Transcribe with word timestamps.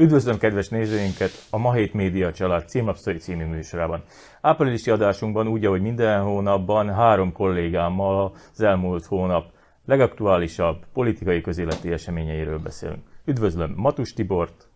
Üdvözlöm 0.00 0.38
kedves 0.38 0.68
nézőinket 0.68 1.30
a 1.50 1.58
Mahét 1.58 1.92
Média 1.92 2.32
Család 2.32 2.68
címlapsztori 2.68 3.16
című 3.16 3.44
műsorában. 3.44 4.02
Áprilisi 4.40 4.90
adásunkban 4.90 5.48
úgy, 5.48 5.64
ahogy 5.64 5.80
minden 5.80 6.22
hónapban 6.22 6.94
három 6.94 7.32
kollégámmal 7.32 8.32
az 8.52 8.60
elmúlt 8.60 9.04
hónap 9.04 9.52
legaktuálisabb 9.84 10.84
politikai 10.92 11.40
közéleti 11.40 11.92
eseményeiről 11.92 12.58
beszélünk. 12.58 13.02
Üdvözlöm 13.24 13.72
Matus 13.76 14.12
Tibort, 14.12 14.68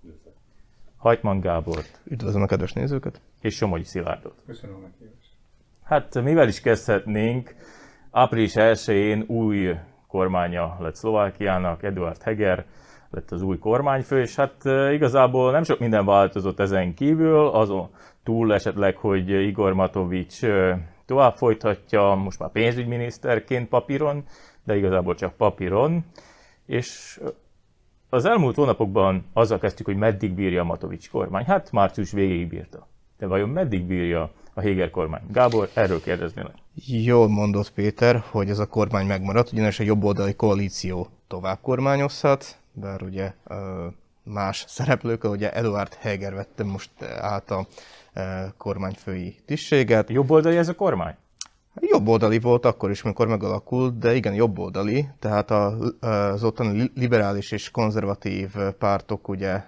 Hajtman 0.97 1.41
Gábort. 1.41 2.01
Üdvözlöm 2.05 2.43
a 2.43 2.47
kedves 2.47 2.73
nézőket. 2.73 3.21
És 3.41 3.55
Somogyi 3.55 3.85
Szilárdot. 3.85 4.35
Köszönöm 4.47 4.77
a. 4.77 5.05
Hát 5.85 6.23
mivel 6.23 6.49
is 6.49 6.61
kezdhetnénk? 6.61 7.55
Április 8.11 8.53
1-én 8.55 9.25
új 9.27 9.75
kormánya 10.09 10.77
lett 10.81 10.95
Szlovákiának, 10.95 11.83
Eduard 11.83 12.23
Heger, 12.23 12.65
lett 13.15 13.31
az 13.31 13.43
új 13.43 13.59
kormányfő, 13.59 14.21
és 14.21 14.37
hát 14.37 14.65
igazából 14.93 15.51
nem 15.51 15.63
sok 15.63 15.79
minden 15.79 16.05
változott 16.05 16.61
ezen 16.61 16.95
kívül, 16.95 17.47
azon 17.47 17.89
túl 18.23 18.55
esetleg, 18.55 18.97
hogy 18.97 19.29
Igor 19.31 19.73
Matovics 19.73 20.41
tovább 21.07 21.37
folytatja, 21.37 22.15
most 22.15 22.39
már 22.39 22.51
pénzügyminiszterként 22.51 23.69
papíron, 23.69 24.25
de 24.65 24.77
igazából 24.77 25.15
csak 25.15 25.35
papíron, 25.37 26.05
és 26.67 27.21
az 28.09 28.25
elmúlt 28.25 28.55
hónapokban 28.55 29.25
azzal 29.33 29.59
kezdtük, 29.59 29.87
hogy 29.87 29.97
meddig 29.97 30.33
bírja 30.33 30.61
a 30.61 30.65
Matovics 30.65 31.11
kormány. 31.11 31.45
Hát 31.45 31.73
március 31.73 32.13
végéig 32.13 32.49
bírta. 32.49 32.87
De 33.19 33.27
vajon 33.27 33.49
meddig 33.49 33.85
bírja 33.85 34.31
a 34.55 34.61
Héger 34.61 34.91
kormány? 34.91 35.23
Gábor, 35.33 35.69
erről 35.75 36.01
kérdeznélek. 36.01 36.55
Jól 36.87 37.29
mondott 37.29 37.73
Péter, 37.73 38.23
hogy 38.31 38.49
ez 38.49 38.59
a 38.59 38.67
kormány 38.67 39.07
megmaradt, 39.07 39.53
ugyanis 39.53 39.81
a 39.81 39.85
jobboldali 39.85 40.35
koalíció 40.35 41.09
tovább 41.29 41.59
kormányozhat, 41.63 42.57
bár 42.75 43.03
ugye 43.03 43.33
más 44.23 44.65
szereplők, 44.69 45.25
ugye 45.25 45.53
Eduard 45.53 45.95
Heger 45.95 46.35
vette 46.35 46.65
most 46.65 46.91
át 47.21 47.51
a 47.51 47.67
kormányfői 48.57 49.37
tisztséget. 49.47 50.11
Jobboldali 50.11 50.57
ez 50.57 50.69
a 50.69 50.75
kormány? 50.75 51.15
Jobboldali 51.81 52.39
volt 52.39 52.65
akkor 52.65 52.91
is, 52.91 53.03
amikor 53.03 53.27
megalakult, 53.27 53.99
de 53.99 54.15
igen, 54.15 54.35
jobboldali, 54.35 55.09
tehát 55.19 55.51
az 56.01 56.45
ottani 56.45 56.91
liberális 56.95 57.53
és 57.53 57.71
konzervatív 57.71 58.55
pártok 58.79 59.29
ugye 59.29 59.63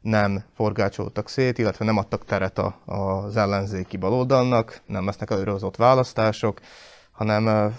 nem 0.00 0.44
forgácsoltak 0.54 1.28
szét, 1.28 1.58
illetve 1.58 1.84
nem 1.84 1.96
adtak 1.96 2.24
teret 2.24 2.60
az 2.84 3.36
ellenzéki 3.36 3.96
baloldalnak, 3.96 4.80
nem 4.86 5.04
lesznek 5.04 5.30
előrehozott 5.30 5.76
választások, 5.76 6.60
hanem 7.12 7.74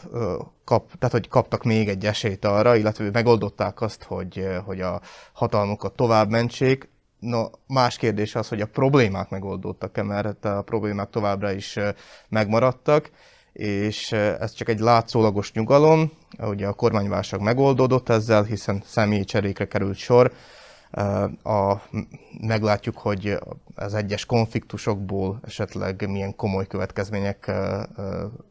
kap, 0.64 0.92
tehát, 1.00 1.12
hogy 1.12 1.28
kaptak 1.28 1.64
még 1.64 1.89
egy 1.89 2.06
esélyt 2.06 2.45
arra, 2.45 2.76
illetve 2.76 3.09
megoldották 3.12 3.81
azt, 3.81 4.03
hogy, 4.03 4.48
hogy 4.66 4.81
a 4.81 5.02
hatalmukat 5.34 5.95
tovább 5.95 6.30
mentsék. 6.30 6.89
No, 7.20 7.44
más 7.67 7.98
kérdés 7.98 8.36
az, 8.36 8.48
hogy 8.48 8.61
a 8.61 8.66
problémák 8.66 9.30
megoldódtak-e, 9.30 10.04
mert 10.04 10.45
a 10.45 10.61
problémák 10.61 11.09
továbbra 11.09 11.52
is 11.52 11.80
megmaradtak, 12.30 13.11
és 13.54 14.11
ez 14.11 14.52
csak 14.52 14.70
egy 14.70 14.80
látszólagos 14.80 15.52
nyugalom. 15.52 16.11
Ugye 16.39 16.67
a 16.67 16.73
kormányválság 16.73 17.42
megoldódott 17.42 18.09
ezzel, 18.09 18.44
hiszen 18.44 18.84
személyi 18.86 19.23
cserékre 19.23 19.67
került 19.67 19.98
sor, 19.98 20.31
a, 21.44 21.81
meglátjuk, 22.41 22.97
hogy 22.97 23.38
az 23.75 23.94
egyes 23.94 24.25
konfliktusokból 24.25 25.39
esetleg 25.45 26.09
milyen 26.09 26.36
komoly 26.36 26.67
következmények 26.67 27.52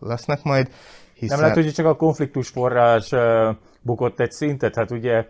lesznek 0.00 0.42
majd. 0.42 0.68
Hiszen... 1.14 1.38
Nem 1.38 1.46
lehet, 1.46 1.64
hogy 1.64 1.72
csak 1.72 1.86
a 1.86 1.96
konfliktus 1.96 2.48
forrás 2.48 3.10
bukott 3.80 4.20
egy 4.20 4.32
szintet, 4.32 4.74
hát 4.74 4.90
ugye 4.90 5.26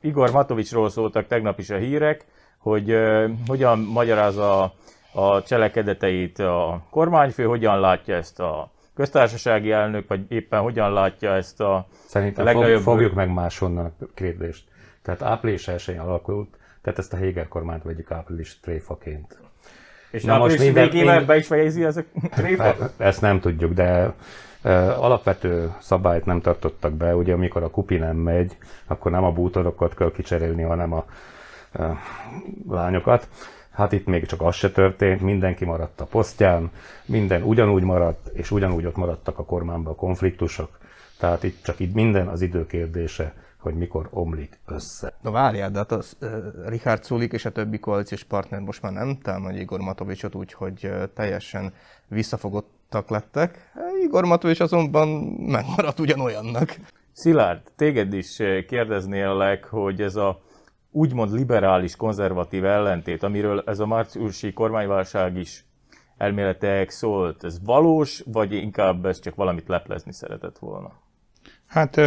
Igor 0.00 0.30
Matovicsról 0.30 0.90
szóltak 0.90 1.26
tegnap 1.26 1.58
is 1.58 1.70
a 1.70 1.76
hírek, 1.76 2.24
hogy 2.58 2.94
hogyan 3.46 3.78
magyarázza 3.78 4.74
a 5.12 5.42
cselekedeteit 5.42 6.38
a 6.38 6.82
kormányfő, 6.90 7.44
hogyan 7.44 7.80
látja 7.80 8.16
ezt 8.16 8.40
a 8.40 8.70
köztársasági 8.94 9.70
elnök, 9.70 10.08
vagy 10.08 10.20
éppen 10.28 10.60
hogyan 10.60 10.92
látja 10.92 11.34
ezt 11.34 11.60
a 11.60 11.86
Szerintem 12.06 12.44
legnagyobb... 12.44 12.80
fogjuk 12.80 13.14
meg 13.14 13.32
máshonnan 13.32 13.92
a 14.00 14.04
kérdést. 14.14 14.69
Tehát 15.02 15.22
április 15.22 15.68
1 15.68 15.96
alakult, 15.98 16.56
tehát 16.82 16.98
ezt 16.98 17.12
a 17.12 17.16
Héger 17.16 17.48
kormányt 17.48 17.82
vegyük 17.82 18.10
április 18.10 18.60
tréfaként. 18.60 19.38
És 20.10 20.24
Na 20.24 20.38
most 20.38 20.58
minden, 20.58 20.88
minden... 20.92 21.26
be 21.26 21.36
is 21.36 21.46
fejezi 21.46 21.84
ezek 21.84 22.06
tréfa? 22.30 22.76
Ezt 22.96 23.20
nem 23.20 23.40
tudjuk, 23.40 23.72
de 23.72 24.12
alapvető 24.98 25.74
szabályt 25.80 26.24
nem 26.24 26.40
tartottak 26.40 26.92
be. 26.92 27.16
Ugye 27.16 27.32
amikor 27.32 27.62
a 27.62 27.70
kupi 27.70 27.96
nem 27.96 28.16
megy, 28.16 28.56
akkor 28.86 29.10
nem 29.10 29.24
a 29.24 29.32
bútorokat 29.32 29.94
kell 29.94 30.12
kicserélni, 30.12 30.62
hanem 30.62 30.92
a 30.92 31.04
uh, 31.74 31.96
lányokat. 32.68 33.28
Hát 33.70 33.92
itt 33.92 34.06
még 34.06 34.26
csak 34.26 34.42
az 34.42 34.54
se 34.54 34.70
történt, 34.70 35.20
mindenki 35.20 35.64
maradt 35.64 36.00
a 36.00 36.04
posztján, 36.04 36.70
minden 37.04 37.42
ugyanúgy 37.42 37.82
maradt, 37.82 38.28
és 38.28 38.50
ugyanúgy 38.50 38.86
ott 38.86 38.96
maradtak 38.96 39.38
a 39.38 39.44
kormányban 39.44 39.92
a 39.92 39.96
konfliktusok. 39.96 40.78
Tehát 41.18 41.42
itt 41.42 41.62
csak 41.62 41.80
itt 41.80 41.94
minden 41.94 42.28
az 42.28 42.40
idő 42.40 42.66
kérdése 42.66 43.32
hogy 43.60 43.74
mikor 43.74 44.08
omlik 44.10 44.60
össze. 44.66 45.14
Na 45.22 45.30
várjál, 45.30 45.70
de 45.70 45.78
hát 45.78 45.92
az 45.92 46.16
uh, 46.20 46.28
Richard 46.66 47.04
Sulik 47.04 47.32
és 47.32 47.44
a 47.44 47.50
többi 47.50 47.78
koalíciós 47.78 48.24
partner 48.24 48.60
most 48.60 48.82
már 48.82 48.92
nem 48.92 49.18
támadja 49.22 49.60
Igor 49.60 49.80
Matovicsot 49.80 50.34
úgy, 50.34 50.52
hogy 50.52 50.84
uh, 50.84 51.02
teljesen 51.14 51.72
visszafogottak 52.08 53.08
lettek. 53.08 53.72
Igor 54.04 54.24
Matovics 54.24 54.60
azonban 54.60 55.08
megmaradt 55.38 56.00
ugyanolyannak. 56.00 56.76
Szilárd, 57.12 57.60
téged 57.76 58.12
is 58.12 58.36
kérdeznélek, 58.66 59.64
hogy 59.64 60.00
ez 60.00 60.16
a 60.16 60.40
úgymond 60.90 61.32
liberális, 61.32 61.96
konzervatív 61.96 62.64
ellentét, 62.64 63.22
amiről 63.22 63.62
ez 63.66 63.78
a 63.78 63.86
márciusi 63.86 64.52
kormányválság 64.52 65.36
is 65.36 65.64
elméletek 66.16 66.90
szólt, 66.90 67.44
ez 67.44 67.64
valós, 67.64 68.22
vagy 68.26 68.52
inkább 68.52 69.06
ez 69.06 69.20
csak 69.20 69.34
valamit 69.34 69.68
leplezni 69.68 70.12
szeretett 70.12 70.58
volna? 70.58 70.92
Hát 71.66 72.00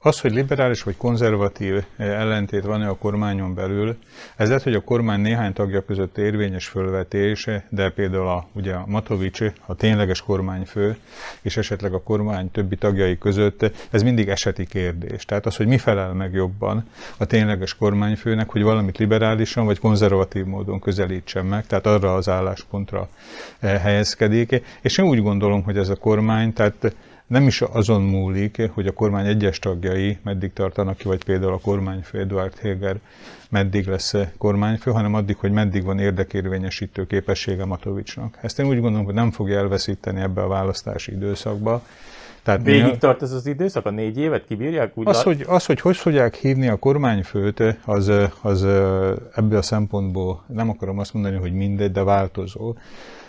az, 0.00 0.20
hogy 0.20 0.32
liberális 0.32 0.82
vagy 0.82 0.96
konzervatív 0.96 1.74
eh, 1.74 2.20
ellentét 2.20 2.64
van-e 2.64 2.88
a 2.88 2.96
kormányon 2.96 3.54
belül, 3.54 3.96
ez 4.36 4.48
lehet, 4.48 4.62
hogy 4.62 4.74
a 4.74 4.80
kormány 4.80 5.20
néhány 5.20 5.52
tagja 5.52 5.84
között 5.84 6.18
érvényes 6.18 6.66
fölvetése, 6.66 7.66
de 7.68 7.90
például 7.90 8.28
a, 8.28 8.46
ugye 8.52 8.74
a 8.74 8.84
Matovics, 8.86 9.40
a 9.66 9.74
tényleges 9.74 10.22
kormányfő, 10.22 10.96
és 11.42 11.56
esetleg 11.56 11.92
a 11.92 12.02
kormány 12.02 12.50
többi 12.50 12.76
tagjai 12.76 13.18
között, 13.18 13.70
ez 13.90 14.02
mindig 14.02 14.28
eseti 14.28 14.66
kérdés. 14.66 15.24
Tehát 15.24 15.46
az, 15.46 15.56
hogy 15.56 15.66
mi 15.66 15.78
felel 15.78 16.12
meg 16.12 16.32
jobban 16.32 16.88
a 17.16 17.24
tényleges 17.24 17.74
kormányfőnek, 17.74 18.50
hogy 18.50 18.62
valamit 18.62 18.98
liberálisan 18.98 19.64
vagy 19.64 19.78
konzervatív 19.78 20.44
módon 20.44 20.80
közelítsen 20.80 21.46
meg, 21.46 21.66
tehát 21.66 21.86
arra 21.86 22.14
az 22.14 22.28
álláspontra 22.28 23.08
eh, 23.58 23.80
helyezkedik. 23.80 24.62
És 24.80 24.98
én 24.98 25.06
úgy 25.06 25.22
gondolom, 25.22 25.62
hogy 25.62 25.76
ez 25.76 25.88
a 25.88 25.96
kormány, 25.96 26.52
tehát 26.52 26.94
nem 27.28 27.46
is 27.46 27.62
azon 27.62 28.02
múlik, 28.02 28.70
hogy 28.70 28.86
a 28.86 28.92
kormány 28.92 29.26
egyes 29.26 29.58
tagjai 29.58 30.18
meddig 30.22 30.52
tartanak 30.52 30.96
ki, 30.96 31.04
vagy 31.08 31.24
például 31.24 31.52
a 31.52 31.58
kormányfő 31.58 32.18
Eduard 32.18 32.58
Heger 32.58 32.96
meddig 33.50 33.86
lesz 33.86 34.14
kormányfő, 34.38 34.90
hanem 34.90 35.14
addig, 35.14 35.36
hogy 35.36 35.52
meddig 35.52 35.84
van 35.84 35.98
érdekérvényesítő 35.98 37.06
képessége 37.06 37.64
Matovicsnak. 37.64 38.38
Ezt 38.42 38.58
én 38.58 38.66
úgy 38.66 38.80
gondolom, 38.80 39.04
hogy 39.04 39.14
nem 39.14 39.30
fogja 39.30 39.58
elveszíteni 39.58 40.20
ebbe 40.20 40.42
a 40.42 40.48
választási 40.48 41.12
időszakba. 41.12 41.82
Tehát 42.42 42.62
Végig 42.62 42.84
mi, 42.84 42.96
tart 42.96 43.22
ez 43.22 43.32
az 43.32 43.46
időszak, 43.46 43.86
a 43.86 43.90
négy 43.90 44.18
évet 44.18 44.44
kibírják? 44.46 44.92
Úgy 44.94 45.08
az, 45.08 45.22
hogy, 45.22 45.44
az, 45.46 45.66
hogy 45.66 45.80
hogy 45.80 45.96
fogják 45.96 46.34
hívni 46.34 46.68
a 46.68 46.76
kormányfőt, 46.76 47.62
az, 47.84 48.12
az 48.40 48.64
ebből 49.34 49.58
a 49.58 49.62
szempontból 49.62 50.42
nem 50.46 50.68
akarom 50.68 50.98
azt 50.98 51.14
mondani, 51.14 51.36
hogy 51.36 51.52
mindegy, 51.52 51.92
de 51.92 52.02
változó. 52.02 52.74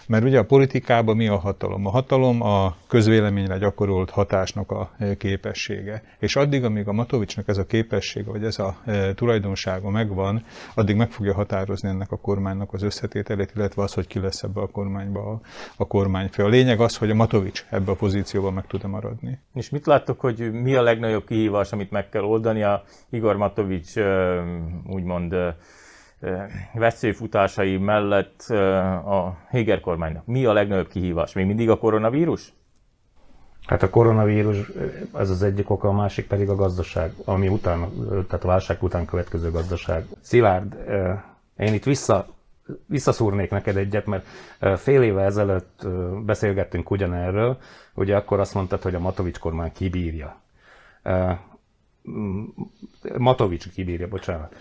Mert 0.10 0.24
ugye 0.24 0.40
a 0.40 0.46
politikában 0.46 1.16
mi 1.16 1.28
a 1.28 1.38
hatalom? 1.38 1.86
A 1.86 1.90
hatalom 1.90 2.42
a 2.42 2.76
közvéleményre 2.88 3.58
gyakorolt 3.58 4.10
hatásnak 4.10 4.72
a 4.72 4.92
e, 4.98 5.18
képessége. 5.18 6.04
És 6.20 6.36
addig, 6.36 6.64
amíg 6.64 6.88
a 6.88 6.92
Matovicsnak 6.92 7.48
ez 7.48 7.58
a 7.58 7.66
képessége, 7.66 8.32
vagy 8.32 8.44
ez 8.44 8.60
a 8.60 8.78
e, 8.86 9.14
tulajdonsága 9.14 9.90
megvan, 9.90 10.44
addig 10.76 10.96
meg 10.96 11.12
fogja 11.12 11.34
határozni 11.34 11.90
ennek 11.90 12.12
a 12.12 12.18
kormánynak 12.18 12.74
az 12.74 12.84
összetételét, 12.84 13.52
illetve 13.56 13.84
az, 13.84 13.94
hogy 13.94 14.08
ki 14.08 14.20
lesz 14.20 14.44
ebbe 14.44 14.62
a 14.62 14.68
kormányba 14.68 15.32
a, 15.32 15.42
a 15.78 15.88
kormányfő. 15.88 16.44
A 16.44 16.48
lényeg 16.48 16.80
az, 16.80 16.98
hogy 16.98 17.10
a 17.10 17.16
Matovics 17.16 17.66
ebbe 17.70 17.92
a 17.92 17.96
pozícióba 17.96 18.52
meg 18.52 18.68
tud-e 18.68 18.88
maradni. 18.88 19.40
És 19.54 19.70
mit 19.70 19.86
láttok, 19.86 20.20
hogy 20.20 20.52
mi 20.52 20.76
a 20.76 20.82
legnagyobb 20.82 21.26
kihívás, 21.26 21.72
amit 21.72 21.92
meg 21.92 22.10
kell 22.10 22.24
oldani 22.24 22.64
a 22.64 22.84
Igor 23.10 23.38
Matovics 23.38 23.94
úgymond 24.88 25.36
veszélyfutásai 26.74 27.78
mellett 27.78 28.42
a 29.06 29.38
Héger 29.50 29.80
kormánynak 29.80 30.26
mi 30.26 30.46
a 30.46 30.54
legnagyobb 30.54 30.88
kihívás? 30.88 31.34
Még 31.34 31.46
mindig 31.46 31.70
a 31.70 31.78
koronavírus? 31.78 32.54
Hát 33.66 33.84
a 33.84 33.90
koronavírus, 33.90 34.72
ez 35.18 35.30
az 35.30 35.44
egyik 35.44 35.70
oka, 35.70 35.88
a 35.88 35.92
másik 35.92 36.28
pedig 36.28 36.50
a 36.50 36.56
gazdaság, 36.56 37.14
ami 37.26 37.48
után, 37.48 37.90
tehát 38.10 38.44
a 38.44 38.48
válság 38.48 38.84
után 38.84 39.06
következő 39.06 39.52
gazdaság. 39.52 40.06
Szilárd, 40.22 40.76
én 41.58 41.74
itt 41.74 41.84
vissza, 41.84 42.28
visszaszúrnék 42.86 43.50
neked 43.50 43.78
egyet, 43.78 44.06
mert 44.06 44.26
fél 44.80 45.02
éve 45.02 45.24
ezelőtt 45.24 45.88
beszélgettünk 46.26 46.92
ugyanerről, 46.92 47.58
ugye 47.94 48.16
akkor 48.16 48.40
azt 48.40 48.54
mondtad, 48.54 48.82
hogy 48.82 48.96
a 48.96 49.00
Matovics 49.00 49.40
kormány 49.40 49.72
kibírja. 49.74 50.42
Matovics 53.20 53.70
kibírja, 53.70 54.08
bocsánat. 54.08 54.56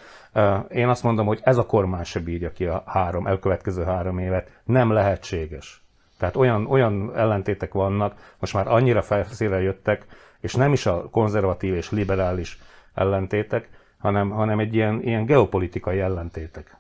Én 0.71 0.89
azt 0.89 1.03
mondom, 1.03 1.27
hogy 1.27 1.41
ez 1.43 1.57
a 1.57 1.67
kormány 1.67 2.05
se 2.05 2.21
bírja 2.21 2.53
ki 2.53 2.67
a 2.67 2.83
három, 2.87 3.27
elkövetkező 3.27 3.85
három 3.85 4.19
évet. 4.19 4.61
Nem 4.65 4.93
lehetséges. 4.93 5.83
Tehát 6.19 6.37
olyan, 6.37 6.67
olyan 6.67 7.17
ellentétek 7.17 7.73
vannak, 7.73 8.35
most 8.39 8.55
már 8.55 8.69
annyira 8.69 9.03
felszíre 9.03 9.61
jöttek, 9.61 10.07
és 10.41 10.55
nem 10.55 10.73
is 10.73 10.87
a 10.87 11.09
konzervatív 11.11 11.75
és 11.75 11.91
liberális 11.91 12.59
ellentétek, 12.95 13.69
hanem, 13.99 14.31
hanem 14.31 14.59
egy 14.59 14.75
ilyen, 14.75 15.03
ilyen 15.03 15.25
geopolitikai 15.25 16.01
ellentétek. 16.01 16.77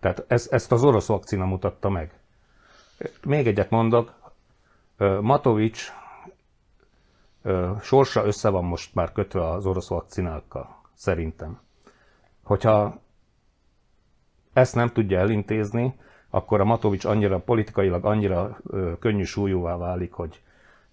Tehát 0.00 0.24
ez, 0.28 0.48
ezt 0.50 0.72
az 0.72 0.84
orosz 0.84 1.06
vakcina 1.06 1.44
mutatta 1.44 1.88
meg. 1.88 2.12
Még 3.26 3.46
egyet 3.46 3.70
mondok, 3.70 4.12
Matovics 5.20 5.92
sorsa 7.80 8.24
össze 8.24 8.48
van 8.48 8.64
most 8.64 8.94
már 8.94 9.12
kötve 9.12 9.50
az 9.50 9.66
orosz 9.66 9.88
vakcinákkal, 9.88 10.82
szerintem. 10.94 11.60
Hogyha 12.42 13.00
ezt 14.52 14.74
nem 14.74 14.88
tudja 14.88 15.18
elintézni, 15.18 15.94
akkor 16.30 16.60
a 16.60 16.64
Matovics 16.64 17.04
annyira 17.04 17.38
politikailag 17.40 18.04
annyira 18.04 18.58
könnyű 18.98 19.22
súlyúvá 19.24 19.76
válik, 19.76 20.12
hogy 20.12 20.42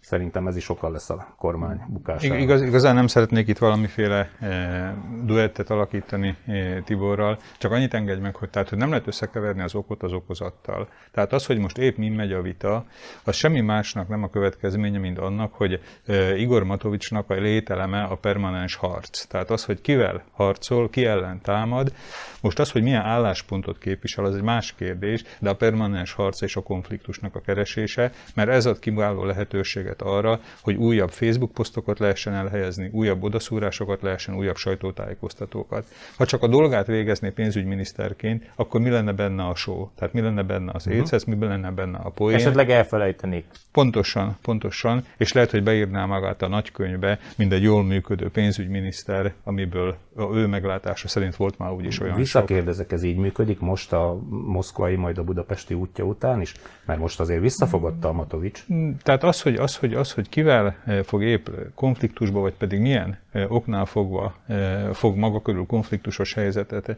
Szerintem 0.01 0.47
ez 0.47 0.55
is 0.55 0.63
sokkal 0.63 0.91
lesz 0.91 1.09
a 1.09 1.33
kormány 1.37 1.81
bukására. 1.87 2.35
Igaz, 2.35 2.61
igazán 2.61 2.95
nem 2.95 3.07
szeretnék 3.07 3.47
itt 3.47 3.57
valamiféle 3.57 4.29
e, 4.39 4.95
duettet 5.23 5.69
alakítani 5.69 6.37
e, 6.45 6.81
Tiborral, 6.81 7.37
csak 7.57 7.71
annyit 7.71 7.93
engedj 7.93 8.21
meg, 8.21 8.35
hogy, 8.35 8.49
tehát, 8.49 8.69
hogy 8.69 8.77
nem 8.77 8.89
lehet 8.89 9.07
összekeverni 9.07 9.61
az 9.61 9.75
okot 9.75 10.03
az 10.03 10.13
okozattal. 10.13 10.87
Tehát 11.11 11.33
az, 11.33 11.45
hogy 11.45 11.57
most 11.57 11.77
épp 11.77 11.97
mi 11.97 12.09
megy 12.09 12.31
a 12.31 12.41
vita, 12.41 12.85
az 13.23 13.35
semmi 13.35 13.61
másnak 13.61 14.07
nem 14.07 14.23
a 14.23 14.29
következménye, 14.29 14.99
mint 14.99 15.19
annak, 15.19 15.53
hogy 15.53 15.81
e, 16.05 16.37
Igor 16.37 16.63
Matovicsnak 16.63 17.29
a 17.29 17.33
lételeme 17.33 18.03
a 18.03 18.15
permanens 18.15 18.75
harc. 18.75 19.25
Tehát 19.25 19.49
az, 19.49 19.65
hogy 19.65 19.81
kivel 19.81 20.23
harcol, 20.31 20.89
ki 20.89 21.05
ellen 21.05 21.41
támad, 21.41 21.93
most 22.41 22.59
az, 22.59 22.71
hogy 22.71 22.81
milyen 22.81 23.01
álláspontot 23.01 23.77
képvisel, 23.77 24.25
az 24.25 24.35
egy 24.35 24.41
más 24.41 24.75
kérdés, 24.75 25.23
de 25.39 25.49
a 25.49 25.55
permanens 25.55 26.13
harc 26.13 26.41
és 26.41 26.55
a 26.55 26.61
konfliktusnak 26.61 27.35
a 27.35 27.41
keresése, 27.41 28.11
mert 28.35 28.49
ez 28.49 28.65
ad 28.65 28.79
kiváló 28.79 29.23
lehetőséget 29.23 29.90
lehetőséget 29.91 30.01
arra, 30.01 30.39
hogy 30.61 30.75
újabb 30.75 31.09
Facebook 31.09 31.51
posztokat 31.51 31.99
lehessen 31.99 32.33
elhelyezni, 32.33 32.89
újabb 32.93 33.23
odaszúrásokat 33.23 34.01
lehessen, 34.01 34.35
újabb 34.35 34.55
sajtótájékoztatókat. 34.55 35.85
Ha 36.17 36.25
csak 36.25 36.43
a 36.43 36.47
dolgát 36.47 36.87
végezné 36.87 37.29
pénzügyminiszterként, 37.29 38.51
akkor 38.55 38.81
mi 38.81 38.89
lenne 38.89 39.11
benne 39.11 39.43
a 39.43 39.55
show? 39.55 39.87
Tehát 39.95 40.13
mi 40.13 40.21
lenne 40.21 40.43
benne 40.43 40.71
az 40.73 40.87
uh-huh. 40.87 41.01
éces, 41.01 41.25
mi 41.25 41.37
lenne 41.39 41.71
benne 41.71 41.97
a 41.97 42.09
poén? 42.09 42.35
Esetleg 42.35 42.69
elfelejtenék. 42.69 43.45
Pontosan, 43.71 44.37
pontosan, 44.41 45.05
és 45.17 45.33
lehet, 45.33 45.51
hogy 45.51 45.63
beírná 45.63 46.05
magát 46.05 46.41
a 46.41 46.47
nagykönyvbe, 46.47 47.19
mint 47.37 47.53
egy 47.53 47.63
jól 47.63 47.83
működő 47.83 48.29
pénzügyminiszter, 48.29 49.33
amiből 49.43 49.95
a 50.15 50.35
ő 50.35 50.47
meglátása 50.47 51.07
szerint 51.07 51.35
volt 51.35 51.57
már 51.57 51.71
úgyis 51.71 51.99
olyan 51.99 52.15
Visszakérdezek, 52.15 52.91
ez 52.91 53.03
így 53.03 53.17
működik 53.17 53.59
most 53.59 53.93
a 53.93 54.19
moszkvai, 54.29 54.95
majd 54.95 55.17
a 55.17 55.23
budapesti 55.23 55.73
útja 55.73 56.03
után 56.03 56.41
is? 56.41 56.53
Mert 56.85 56.99
most 56.99 57.19
azért 57.19 57.41
visszafogadta 57.41 58.07
a 58.07 58.11
Matovics. 58.11 58.65
Tehát 59.03 59.23
az, 59.23 59.41
hogy, 59.41 59.55
az, 59.55 59.75
hogy, 59.81 59.93
az, 59.93 60.11
hogy 60.11 60.29
kivel 60.29 60.75
eh, 60.85 61.03
fog 61.03 61.23
épp 61.23 61.47
konfliktusba, 61.75 62.39
vagy 62.39 62.53
pedig 62.53 62.79
milyen 62.79 63.17
eh, 63.31 63.51
oknál 63.51 63.85
fogva 63.85 64.35
eh, 64.47 64.89
fog 64.93 65.17
maga 65.17 65.41
körül 65.41 65.65
konfliktusos 65.65 66.33
helyzetet 66.33 66.95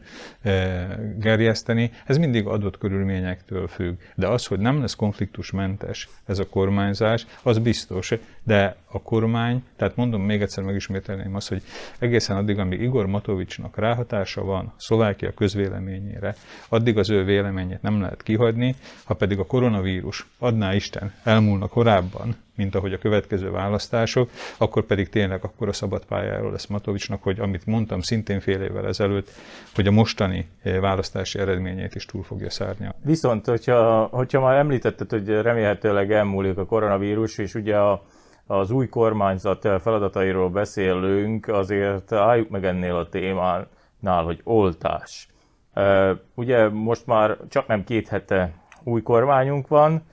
gerjeszteni, 1.18 1.92
ez 2.06 2.18
mindig 2.18 2.46
adott 2.46 2.78
körülményektől 2.78 3.68
függ. 3.68 3.96
De 4.16 4.28
az, 4.28 4.46
hogy 4.46 4.60
nem 4.60 4.80
lesz 4.80 4.96
konfliktusmentes 4.96 6.10
ez 6.26 6.40
a 6.40 6.48
kormányzás, 6.48 7.26
az 7.44 7.60
biztos. 7.60 8.14
De 8.44 8.76
a 8.88 9.02
kormány, 9.02 9.64
tehát 9.76 9.96
mondom 9.96 10.22
még 10.22 10.42
egyszer 10.42 10.64
megismételném 10.64 11.36
azt, 11.36 11.50
hogy 11.50 11.62
egészen 12.00 12.38
addig, 12.38 12.60
amíg 12.60 12.82
Igor 12.82 13.06
Matovicsnak 13.06 13.78
ráhatása 13.78 14.44
van 14.44 14.74
Szlovákia 14.78 15.34
közvéleményére, 15.34 16.36
addig 16.70 16.98
az 16.98 17.10
ő 17.10 17.24
véleményét 17.24 17.82
nem 17.82 18.02
lehet 18.02 18.24
kihagyni, 18.24 18.76
ha 19.04 19.14
pedig 19.14 19.40
a 19.40 19.46
koronavírus, 19.46 20.28
adná 20.38 20.74
Isten, 20.74 21.14
elmúlna 21.24 21.68
korábban, 21.68 22.36
mint 22.56 22.76
ahogy 22.76 22.94
a 22.94 22.98
következő 22.98 23.52
választások, 23.52 24.30
akkor 24.58 24.84
pedig 24.84 25.10
tényleg 25.10 25.44
akkor 25.44 25.68
a 25.68 25.74
szabad 25.74 26.06
pályáról 26.06 26.52
lesz 26.52 26.66
Matovicsnak, 26.66 27.24
hogy 27.24 27.40
amit 27.40 27.66
mondtam 27.66 28.02
szintén 28.02 28.40
fél 28.40 28.62
évvel 28.62 28.88
ezelőtt, 28.88 29.30
hogy 29.76 29.88
a 29.88 29.92
mostani 29.92 30.50
eh, 30.62 30.80
választási 30.80 31.40
eredményét 31.40 31.96
is 31.96 32.06
túl 32.06 32.24
fogja 32.24 32.50
szárnya. 32.50 32.94
Viszont, 33.04 33.46
hogyha, 33.46 34.04
hogyha 34.12 34.42
már 34.42 34.56
említetted, 34.58 35.10
hogy 35.10 35.28
remélhetőleg 35.28 36.12
elmúlik 36.12 36.58
a 36.58 36.66
koronavírus, 36.66 37.38
és 37.38 37.56
ugye 37.56 37.78
a, 37.78 38.04
az 38.48 38.72
új 38.72 38.88
kormányzat 38.88 39.62
feladatairól 39.82 40.50
beszélünk, 40.50 41.48
azért 41.48 42.12
álljuk 42.12 42.50
meg 42.50 42.66
ennél 42.66 42.96
a 42.96 43.10
témánál, 43.10 44.24
hogy 44.24 44.42
oltás. 44.44 45.28
Ugye 46.36 46.70
most 46.70 47.06
már 47.06 47.38
csak 47.50 47.68
nem 47.68 47.84
két 47.84 48.08
hete 48.08 48.54
új 48.84 49.02
kormányunk 49.02 49.68
van, 49.68 50.04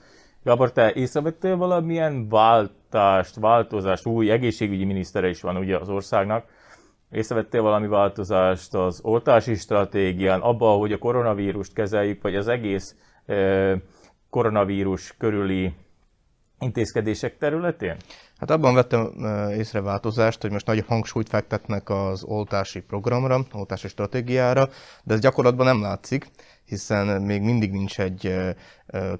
Gábor, 0.43 0.71
te 0.71 0.93
észrevettél 0.93 1.57
valamilyen 1.57 2.29
váltást, 2.29 3.35
változást, 3.35 4.05
új 4.05 4.31
egészségügyi 4.31 4.83
minisztere 4.83 5.29
is 5.29 5.41
van 5.41 5.57
ugye 5.57 5.77
az 5.77 5.89
országnak, 5.89 6.45
észrevettél 7.11 7.61
valami 7.61 7.87
változást 7.87 8.73
az 8.73 8.99
oltási 9.03 9.55
stratégián, 9.55 10.41
abban, 10.41 10.79
hogy 10.79 10.91
a 10.91 10.97
koronavírust 10.97 11.73
kezeljük, 11.73 12.21
vagy 12.21 12.35
az 12.35 12.47
egész 12.47 12.95
koronavírus 14.29 15.15
körüli 15.17 15.73
intézkedések 16.59 17.37
területén? 17.37 17.95
Hát 18.37 18.49
abban 18.49 18.73
vettem 18.73 19.11
észre 19.57 19.81
változást, 19.81 20.41
hogy 20.41 20.51
most 20.51 20.65
nagy 20.65 20.83
hangsúlyt 20.87 21.29
fektetnek 21.29 21.89
az 21.89 22.23
oltási 22.23 22.81
programra, 22.81 23.39
oltási 23.53 23.87
stratégiára, 23.87 24.69
de 25.03 25.13
ez 25.13 25.19
gyakorlatban 25.19 25.65
nem 25.65 25.81
látszik 25.81 26.29
hiszen 26.71 27.21
még 27.21 27.41
mindig 27.41 27.71
nincs 27.71 27.99
egy 27.99 28.35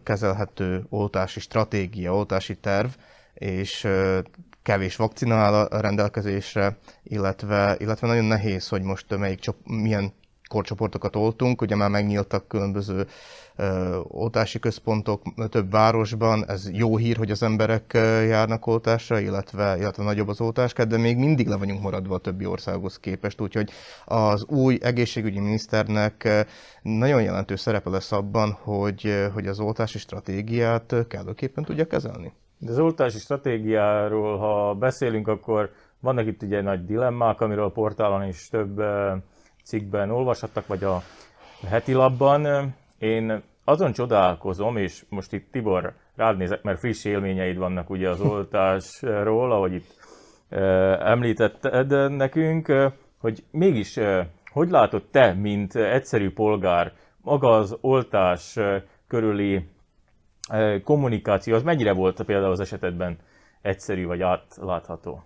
kezelhető 0.04 0.86
oltási 0.90 1.40
stratégia, 1.40 2.16
oltási 2.16 2.56
terv, 2.56 2.90
és 3.34 3.88
kevés 4.64 4.96
vakcina 4.96 5.36
áll 5.36 5.54
a 5.54 5.80
rendelkezésre, 5.80 6.78
illetve, 7.04 7.76
illetve 7.80 8.08
nagyon 8.08 8.26
nehéz, 8.26 8.68
hogy 8.68 8.82
most 8.82 9.18
melyik, 9.18 9.46
milyen 9.64 10.14
korcsoportokat 10.52 11.16
oltunk, 11.16 11.62
ugye 11.62 11.76
már 11.76 11.90
megnyíltak 11.90 12.48
különböző 12.48 13.08
ö, 13.56 13.98
oltási 14.04 14.60
központok 14.60 15.22
több 15.50 15.72
városban, 15.72 16.44
ez 16.48 16.70
jó 16.72 16.98
hír, 16.98 17.18
hogy 17.18 17.32
az 17.32 17.44
emberek 17.44 17.92
járnak 18.28 18.68
oltásra, 18.68 19.20
illetve, 19.20 19.78
illetve 19.78 20.04
nagyobb 20.04 20.28
az 20.28 20.42
oltásked, 20.42 20.90
de 20.90 20.98
még 20.98 21.18
mindig 21.18 21.48
le 21.48 21.58
vagyunk 21.58 21.82
maradva 21.82 22.16
a 22.16 22.18
többi 22.18 22.46
országhoz 22.46 23.00
képest, 23.00 23.42
úgyhogy 23.42 23.70
az 24.06 24.46
új 24.46 24.78
egészségügyi 24.82 25.40
miniszternek 25.40 26.46
nagyon 26.82 27.22
jelentős 27.22 27.60
szerepe 27.60 27.90
lesz 27.90 28.12
abban, 28.12 28.52
hogy, 28.52 29.30
hogy 29.34 29.48
az 29.48 29.60
oltási 29.60 29.98
stratégiát 29.98 30.96
kellőképpen 31.08 31.64
tudja 31.64 31.88
kezelni. 31.88 32.34
De 32.58 32.72
az 32.72 32.80
oltási 32.80 33.18
stratégiáról, 33.18 34.38
ha 34.38 34.74
beszélünk, 34.74 35.28
akkor 35.28 35.72
vannak 36.00 36.26
itt 36.26 36.42
ugye 36.44 36.62
nagy 36.62 36.86
dilemmák, 36.86 37.42
amiről 37.42 37.64
a 37.64 37.70
portálon 37.70 38.28
is 38.28 38.50
több 38.50 38.82
cikkben 39.64 40.10
olvashattak, 40.10 40.68
vagy 40.68 40.84
a 40.84 41.02
heti 41.70 41.94
labban. 41.94 42.74
Én 42.98 43.42
azon 43.64 43.92
csodálkozom, 43.92 44.78
és 44.78 45.06
most 45.10 45.34
itt 45.34 45.52
Tibor 45.52 45.94
rád 46.16 46.38
nézek, 46.38 46.62
mert 46.62 46.80
friss 46.80 47.06
élményeid 47.06 47.58
vannak 47.58 47.90
ugye 47.90 48.10
az 48.10 48.22
oltásról, 48.22 49.52
ahogy 49.52 49.74
itt 49.74 50.00
említetted 51.00 52.12
nekünk, 52.12 52.74
hogy 53.18 53.44
mégis 53.52 54.00
hogy 54.52 54.70
látod 54.70 55.04
te, 55.12 55.34
mint 55.34 55.76
egyszerű 55.76 56.32
polgár, 56.34 56.94
maga 57.22 57.50
az 57.50 57.78
oltás 57.82 58.60
körüli 59.08 59.70
kommunikáció, 60.84 61.56
az 61.56 61.64
mennyire 61.64 61.94
volt 61.94 62.24
például 62.24 62.52
az 62.52 62.60
esetedben 62.60 63.18
egyszerű 63.62 64.06
vagy 64.06 64.22
átlátható? 64.22 65.24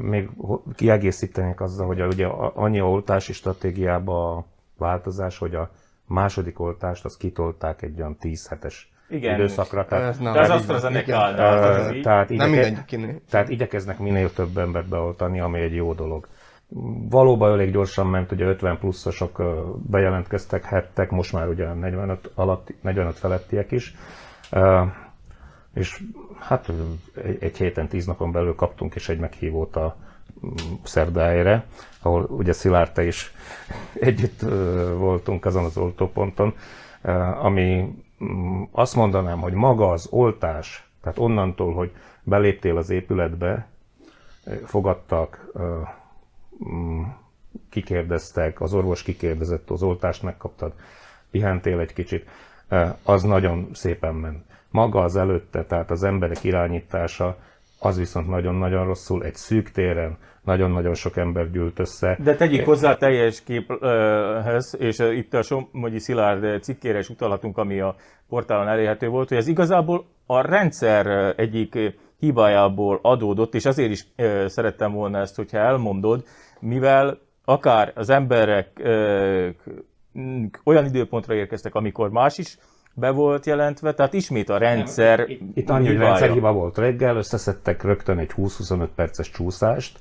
Még 0.00 0.30
kiegészítenék 0.74 1.60
azzal, 1.60 1.86
hogy 1.86 2.00
a, 2.00 2.06
ugye 2.06 2.26
annyi 2.54 2.80
oltási 2.80 3.32
stratégiában 3.32 4.36
a 4.36 4.44
változás, 4.78 5.38
hogy 5.38 5.54
a 5.54 5.70
második 6.06 6.60
oltást 6.60 7.04
azt 7.04 7.18
kitolták 7.18 7.82
egy 7.82 8.00
olyan 8.00 8.16
10 8.16 8.48
hetes 8.48 8.90
igen. 9.08 9.34
időszakra. 9.34 9.84
Tehát, 9.84 10.08
ez, 10.08 10.18
nem, 10.18 10.36
ez 10.36 10.50
AstraZeneca 10.50 11.34
tehát, 11.36 12.02
tehát, 12.02 12.30
igyeke, 12.30 12.84
tehát 13.30 13.48
igyekeznek 13.48 13.98
minél 13.98 14.32
több 14.32 14.58
embert 14.58 14.88
beoltani, 14.88 15.40
ami 15.40 15.60
egy 15.60 15.74
jó 15.74 15.92
dolog. 15.92 16.28
Valóban 17.08 17.52
elég 17.52 17.72
gyorsan 17.72 18.06
ment, 18.06 18.32
ugye 18.32 18.44
50 18.44 18.78
pluszosok 18.78 19.42
bejelentkeztek, 19.90 20.64
hettek, 20.64 21.10
most 21.10 21.32
már 21.32 21.48
ugye 21.48 21.72
45, 21.72 22.30
alatt, 22.34 22.74
45 22.80 23.18
felettiek 23.18 23.70
is 23.70 23.94
és 25.76 26.02
hát 26.38 26.72
egy, 27.38 27.56
héten, 27.56 27.88
tíz 27.88 28.06
napon 28.06 28.32
belül 28.32 28.54
kaptunk 28.54 28.94
is 28.94 29.08
egy 29.08 29.18
meghívót 29.18 29.76
a 29.76 29.96
mm, 30.46 30.50
szerdájára, 30.82 31.64
ahol 32.02 32.22
ugye 32.22 32.52
Szilárta 32.52 33.02
is 33.02 33.32
együtt 34.08 34.40
voltunk 34.96 35.44
azon 35.44 35.64
az 35.64 35.76
oltóponton, 35.76 36.54
ami 37.40 37.94
mm, 38.24 38.62
azt 38.70 38.94
mondanám, 38.94 39.40
hogy 39.40 39.52
maga 39.52 39.90
az 39.90 40.06
oltás, 40.10 40.88
tehát 41.02 41.18
onnantól, 41.18 41.74
hogy 41.74 41.92
beléptél 42.22 42.76
az 42.76 42.90
épületbe, 42.90 43.68
fogadtak 44.64 45.52
mm, 46.68 47.02
kikérdeztek, 47.70 48.60
az 48.60 48.74
orvos 48.74 49.02
kikérdezett, 49.02 49.70
az 49.70 49.82
oltást 49.82 50.22
megkaptad, 50.22 50.72
pihentél 51.30 51.78
egy 51.78 51.92
kicsit, 51.92 52.28
az 53.02 53.22
nagyon 53.22 53.68
szépen 53.72 54.14
ment. 54.14 54.44
Maga 54.76 55.00
az 55.00 55.16
előtte, 55.16 55.64
tehát 55.64 55.90
az 55.90 56.02
emberek 56.02 56.44
irányítása, 56.44 57.36
az 57.80 57.98
viszont 57.98 58.28
nagyon-nagyon 58.28 58.84
rosszul, 58.86 59.24
egy 59.24 59.34
szűk 59.34 59.70
téren, 59.70 60.16
nagyon-nagyon 60.44 60.94
sok 60.94 61.16
ember 61.16 61.50
gyűlt 61.50 61.78
össze. 61.78 62.18
De 62.22 62.34
tegyük 62.34 62.64
hozzá 62.64 62.96
teljes 62.96 63.42
képhez, 63.42 64.76
és 64.78 64.98
itt 64.98 65.34
a 65.34 65.42
Somogyi 65.42 65.98
Szilárd 65.98 66.62
cikkére 66.62 66.98
is 66.98 67.08
utalhatunk, 67.08 67.58
ami 67.58 67.80
a 67.80 67.94
portálon 68.28 68.68
elérhető 68.68 69.08
volt, 69.08 69.28
hogy 69.28 69.36
ez 69.36 69.46
igazából 69.46 70.06
a 70.26 70.40
rendszer 70.40 71.34
egyik 71.36 71.78
hibájából 72.18 72.98
adódott, 73.02 73.54
és 73.54 73.64
azért 73.64 73.90
is 73.90 74.06
szerettem 74.46 74.92
volna 74.92 75.18
ezt, 75.18 75.36
hogyha 75.36 75.58
elmondod, 75.58 76.24
mivel 76.60 77.18
akár 77.44 77.92
az 77.94 78.10
emberek 78.10 78.82
olyan 80.64 80.84
időpontra 80.84 81.34
érkeztek, 81.34 81.74
amikor 81.74 82.10
más 82.10 82.38
is 82.38 82.58
be 82.98 83.10
volt 83.10 83.46
jelentve, 83.46 83.94
tehát 83.94 84.12
ismét 84.12 84.48
a 84.48 84.58
rendszer 84.58 85.18
Nem, 85.18 85.28
Itt, 85.30 85.40
itt 85.54 85.70
annyi, 85.70 85.86
hogy 85.86 85.96
rendszerhiba 85.96 86.52
volt 86.52 86.78
reggel, 86.78 87.16
összeszedtek 87.16 87.82
rögtön 87.82 88.18
egy 88.18 88.30
20-25 88.36 88.86
perces 88.94 89.30
csúszást, 89.30 89.98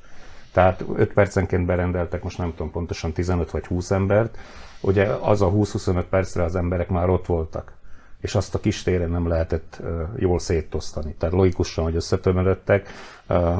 tehát 0.51 0.83
5 0.95 1.13
percenként 1.13 1.65
berendeltek, 1.65 2.23
most 2.23 2.37
nem 2.37 2.49
tudom 2.49 2.71
pontosan 2.71 3.11
15 3.11 3.51
vagy 3.51 3.65
20 3.65 3.91
embert, 3.91 4.37
ugye 4.81 5.05
az 5.05 5.41
a 5.41 5.51
20-25 5.51 6.03
percre 6.09 6.43
az 6.43 6.55
emberek 6.55 6.89
már 6.89 7.09
ott 7.09 7.25
voltak 7.25 7.73
és 8.25 8.35
azt 8.35 8.55
a 8.55 8.59
kis 8.59 8.83
téren 8.83 9.09
nem 9.09 9.27
lehetett 9.27 9.81
jól 10.17 10.39
szétosztani. 10.39 11.15
Tehát 11.17 11.35
logikusan, 11.35 11.83
hogy 11.83 11.95
összetömörödtek, 11.95 12.89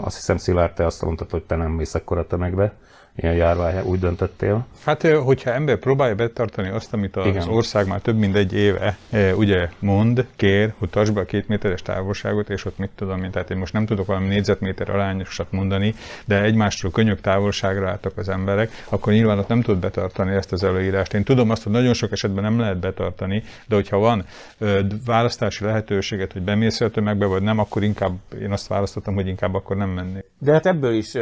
azt 0.02 0.16
hiszem 0.16 0.38
Szilárd, 0.38 0.74
te 0.74 0.86
azt 0.86 1.02
mondtad, 1.02 1.30
hogy 1.30 1.44
te 1.44 1.56
nem 1.56 1.72
mész 1.72 1.96
ekkora 1.96 2.28
tömegbe, 2.28 2.74
ilyen 3.16 3.36
járvány, 3.36 3.82
úgy 3.84 4.00
döntöttél? 4.00 4.66
Hát, 4.86 5.08
hogyha 5.08 5.52
ember 5.52 5.78
próbálja 5.78 6.16
betartani 6.16 6.70
azt, 6.70 6.94
amit 6.94 7.16
az 7.16 7.26
Igen. 7.26 7.50
ország 7.50 7.88
már 7.88 8.02
több 8.02 8.18
mint 8.18 8.36
egy 8.36 8.54
éve 8.54 8.98
ugye 9.36 9.70
mond, 9.80 10.26
kér, 10.36 10.74
hogy 10.78 10.90
tartsd 10.90 11.14
be 11.14 11.20
a 11.20 11.26
két 11.26 11.48
méteres 11.48 11.82
távolságot, 11.82 12.50
és 12.50 12.66
ott 12.66 12.78
mit 12.78 12.90
tudom 12.96 13.24
én, 13.24 13.32
tehát 13.32 13.50
én 13.50 13.58
most 13.58 13.74
nem 13.74 13.86
tudok 13.86 14.06
valami 14.06 14.28
négyzetméter 14.28 14.90
arányosat 14.90 15.52
mondani, 15.52 15.96
de 16.26 16.42
egymástól 16.42 16.92
könyök 16.92 17.22
távolságra 17.22 17.90
álltak 17.90 18.18
az 18.18 18.30
emberek, 18.30 18.72
akkor 18.90 19.14
nyilván 19.14 19.40
ott 19.40 19.48
nem 19.48 19.62
tud 19.62 19.78
betartani 19.78 20.36
ezt 20.36 20.52
az 20.52 20.64
előírást. 20.64 21.14
Én 21.14 21.24
tudom 21.24 21.50
azt, 21.50 21.64
hogy 21.64 21.72
nagyon 21.72 21.94
sok 21.94 22.12
esetben 22.12 22.44
nem 22.44 22.60
lehet 22.60 22.78
betartani, 22.78 23.44
de 23.68 23.76
hogyha 23.76 23.98
van 23.98 24.26
ö, 24.58 24.80
választási 25.06 25.64
lehetőséget, 25.64 26.34
hogy 26.34 26.42
bemész 26.42 26.82
a 26.82 26.90
tömegbe, 26.90 27.26
vagy 27.26 27.42
nem, 27.42 27.60
akkor 27.60 27.84
inkább 27.84 28.14
én 28.42 28.52
azt 28.52 28.68
választottam, 28.68 29.14
hogy 29.14 29.28
inkább 29.28 29.54
akkor 29.54 29.78
nem 29.78 29.90
mennék. 29.90 30.26
De 30.40 30.52
hát 30.52 30.66
ebből 30.66 30.94
is 30.94 31.14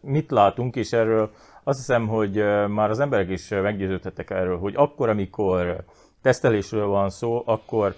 mit 0.00 0.30
látunk, 0.30 0.76
és 0.76 0.92
erről 0.92 1.30
azt 1.64 1.78
hiszem, 1.78 2.06
hogy 2.06 2.34
már 2.68 2.90
az 2.90 3.00
emberek 3.00 3.28
is 3.30 3.48
meggyőződhettek 3.48 4.30
erről, 4.30 4.58
hogy 4.58 4.74
akkor, 4.76 5.08
amikor 5.08 5.84
tesztelésről 6.22 6.86
van 6.86 7.10
szó, 7.10 7.42
akkor 7.46 7.94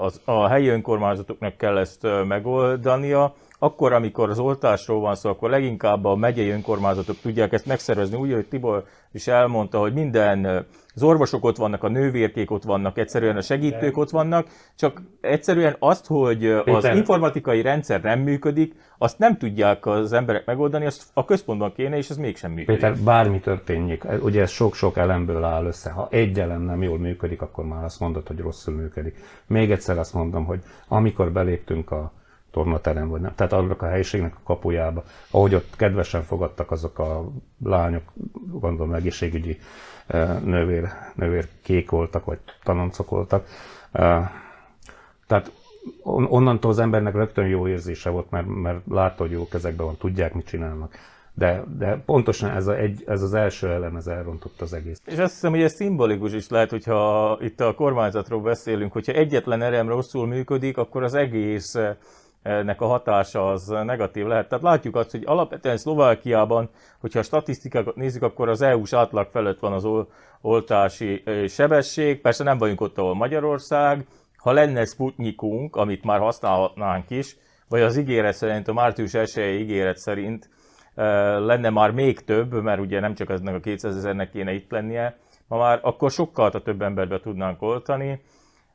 az, 0.00 0.20
a 0.24 0.48
helyi 0.48 0.68
önkormányzatoknak 0.68 1.56
kell 1.56 1.78
ezt 1.78 2.06
megoldania, 2.26 3.34
akkor, 3.58 3.92
amikor 3.92 4.30
az 4.30 4.38
oltásról 4.38 5.00
van 5.00 5.14
szó, 5.14 5.30
akkor 5.30 5.50
leginkább 5.50 6.04
a 6.04 6.16
megyei 6.16 6.48
önkormányzatok 6.48 7.16
tudják 7.20 7.52
ezt 7.52 7.66
megszervezni, 7.66 8.16
úgy, 8.16 8.32
hogy 8.32 8.46
Tibor 8.46 8.84
is 9.12 9.26
elmondta, 9.26 9.78
hogy 9.78 9.92
minden, 9.92 10.66
az 10.94 11.02
orvosok 11.02 11.44
ott 11.44 11.56
vannak, 11.56 11.82
a 11.82 11.88
nővérkék 11.88 12.50
ott 12.50 12.62
vannak, 12.62 12.98
egyszerűen 12.98 13.36
a 13.36 13.40
segítők 13.40 13.96
ott 13.96 14.10
vannak, 14.10 14.46
csak 14.76 15.02
egyszerűen 15.20 15.76
azt, 15.78 16.06
hogy 16.06 16.46
az 16.46 16.84
informatikai 16.84 17.62
rendszer 17.62 18.02
nem 18.02 18.20
működik, 18.20 18.74
azt 18.98 19.18
nem 19.18 19.36
tudják 19.36 19.86
az 19.86 20.12
emberek 20.12 20.46
megoldani, 20.46 20.86
azt 20.86 21.02
a 21.14 21.24
központban 21.24 21.72
kéne, 21.72 21.96
és 21.96 22.10
ez 22.10 22.16
mégsem 22.16 22.50
működik. 22.50 22.80
Péter, 22.80 22.96
bármi 23.04 23.40
történjék, 23.40 24.04
ugye 24.22 24.40
ez 24.40 24.50
sok-sok 24.50 24.96
elemből 24.96 25.44
áll 25.44 25.64
össze. 25.64 25.90
Ha 25.90 26.08
egy 26.10 26.40
elem 26.40 26.62
nem 26.62 26.82
jól 26.82 26.98
működik, 26.98 27.42
akkor 27.42 27.64
már 27.64 27.84
azt 27.84 28.00
mondod, 28.00 28.26
hogy 28.26 28.38
rosszul 28.38 28.74
működik. 28.74 29.16
Még 29.46 29.70
egyszer 29.70 29.98
azt 29.98 30.14
mondom, 30.14 30.44
hogy 30.44 30.60
amikor 30.88 31.32
beléptünk 31.32 31.90
a 31.90 32.12
tornaterem, 32.58 33.08
vagy 33.08 33.20
nem. 33.20 33.34
Tehát 33.34 33.52
annak 33.52 33.82
a 33.82 33.86
helyiségnek 33.86 34.34
a 34.34 34.40
kapujába, 34.44 35.02
ahogy 35.30 35.54
ott 35.54 35.76
kedvesen 35.76 36.22
fogadtak 36.22 36.70
azok 36.70 36.98
a 36.98 37.28
lányok, 37.64 38.02
gondolom 38.50 38.94
egészségügyi 38.94 39.58
eh, 40.06 40.40
nővér, 40.40 40.88
nővér 41.14 41.48
kék 41.62 41.90
voltak, 41.90 42.24
vagy 42.24 42.38
tanoncok 42.62 43.10
voltak. 43.10 43.46
Eh, 43.92 44.30
tehát 45.26 45.52
onnantól 46.04 46.70
az 46.70 46.78
embernek 46.78 47.14
rögtön 47.14 47.46
jó 47.46 47.68
érzése 47.68 48.10
volt, 48.10 48.30
mert, 48.30 48.46
mert 48.46 48.80
látta, 48.90 49.22
hogy 49.22 49.30
jó 49.30 49.48
kezekben 49.48 49.86
van, 49.86 49.96
tudják, 49.96 50.34
mit 50.34 50.46
csinálnak. 50.46 50.94
De, 51.34 51.64
de 51.78 52.02
pontosan 52.06 52.50
ez, 52.50 52.66
a 52.66 52.76
egy, 52.76 53.02
ez 53.06 53.22
az 53.22 53.34
első 53.34 53.68
elem, 53.68 53.96
ez 53.96 54.06
elrontott 54.06 54.60
az 54.60 54.72
egész. 54.72 55.00
És 55.04 55.18
azt 55.18 55.32
hiszem, 55.32 55.50
hogy 55.50 55.62
ez 55.62 55.72
szimbolikus 55.72 56.32
is 56.32 56.48
lehet, 56.48 56.70
hogyha 56.70 57.38
itt 57.40 57.60
a 57.60 57.74
kormányzatról 57.74 58.40
beszélünk, 58.40 58.92
hogyha 58.92 59.12
egyetlen 59.12 59.62
erem 59.62 59.88
rosszul 59.88 60.26
működik, 60.26 60.76
akkor 60.76 61.02
az 61.02 61.14
egész 61.14 61.74
nek 62.42 62.80
a 62.80 62.86
hatása 62.86 63.48
az 63.48 63.66
negatív 63.66 64.26
lehet. 64.26 64.48
Tehát 64.48 64.64
látjuk 64.64 64.96
azt, 64.96 65.10
hogy 65.10 65.22
alapvetően 65.26 65.76
Szlovákiában, 65.76 66.70
hogyha 67.00 67.18
a 67.18 67.22
statisztikákat 67.22 67.96
nézzük, 67.96 68.22
akkor 68.22 68.48
az 68.48 68.62
EU-s 68.62 68.92
átlag 68.92 69.28
felett 69.30 69.58
van 69.58 69.72
az 69.72 69.88
oltási 70.40 71.22
sebesség. 71.48 72.20
Persze 72.20 72.44
nem 72.44 72.58
vagyunk 72.58 72.80
ott, 72.80 72.98
ahol 72.98 73.14
Magyarország. 73.14 74.06
Ha 74.36 74.52
lenne 74.52 74.84
Sputnikunk, 74.84 75.76
amit 75.76 76.04
már 76.04 76.18
használhatnánk 76.18 77.10
is, 77.10 77.36
vagy 77.68 77.80
az 77.80 77.96
ígéret 77.96 78.34
szerint, 78.34 78.68
a 78.68 78.72
március 78.72 79.14
1 79.14 79.60
ígéret 79.60 79.96
szerint 79.96 80.48
lenne 81.38 81.70
már 81.70 81.90
még 81.90 82.24
több, 82.24 82.52
mert 82.62 82.80
ugye 82.80 83.00
nem 83.00 83.14
csak 83.14 83.30
eznek 83.30 83.54
a 83.54 83.60
200 83.60 83.96
ezernek 83.96 84.30
kéne 84.30 84.52
itt 84.52 84.70
lennie, 84.70 85.16
ma 85.48 85.56
már 85.56 85.78
akkor 85.82 86.10
sokkal 86.10 86.50
több 86.50 86.82
emberbe 86.82 87.20
tudnánk 87.20 87.62
oltani, 87.62 88.22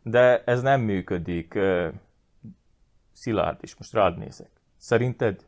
de 0.04 0.44
ez 0.46 0.62
nem 0.62 0.82
működik. 0.82 1.60
Szilárd, 3.14 3.58
és 3.62 3.76
most 3.76 3.94
rád 3.94 4.18
nézek. 4.18 4.50
Szerinted 4.78 5.46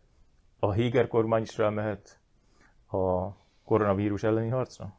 a 0.59 0.71
Héger 0.71 1.07
kormány 1.07 1.41
is 1.41 1.57
rámehet 1.57 2.19
a 2.91 3.29
koronavírus 3.65 4.23
elleni 4.23 4.49
harcra? 4.49 4.93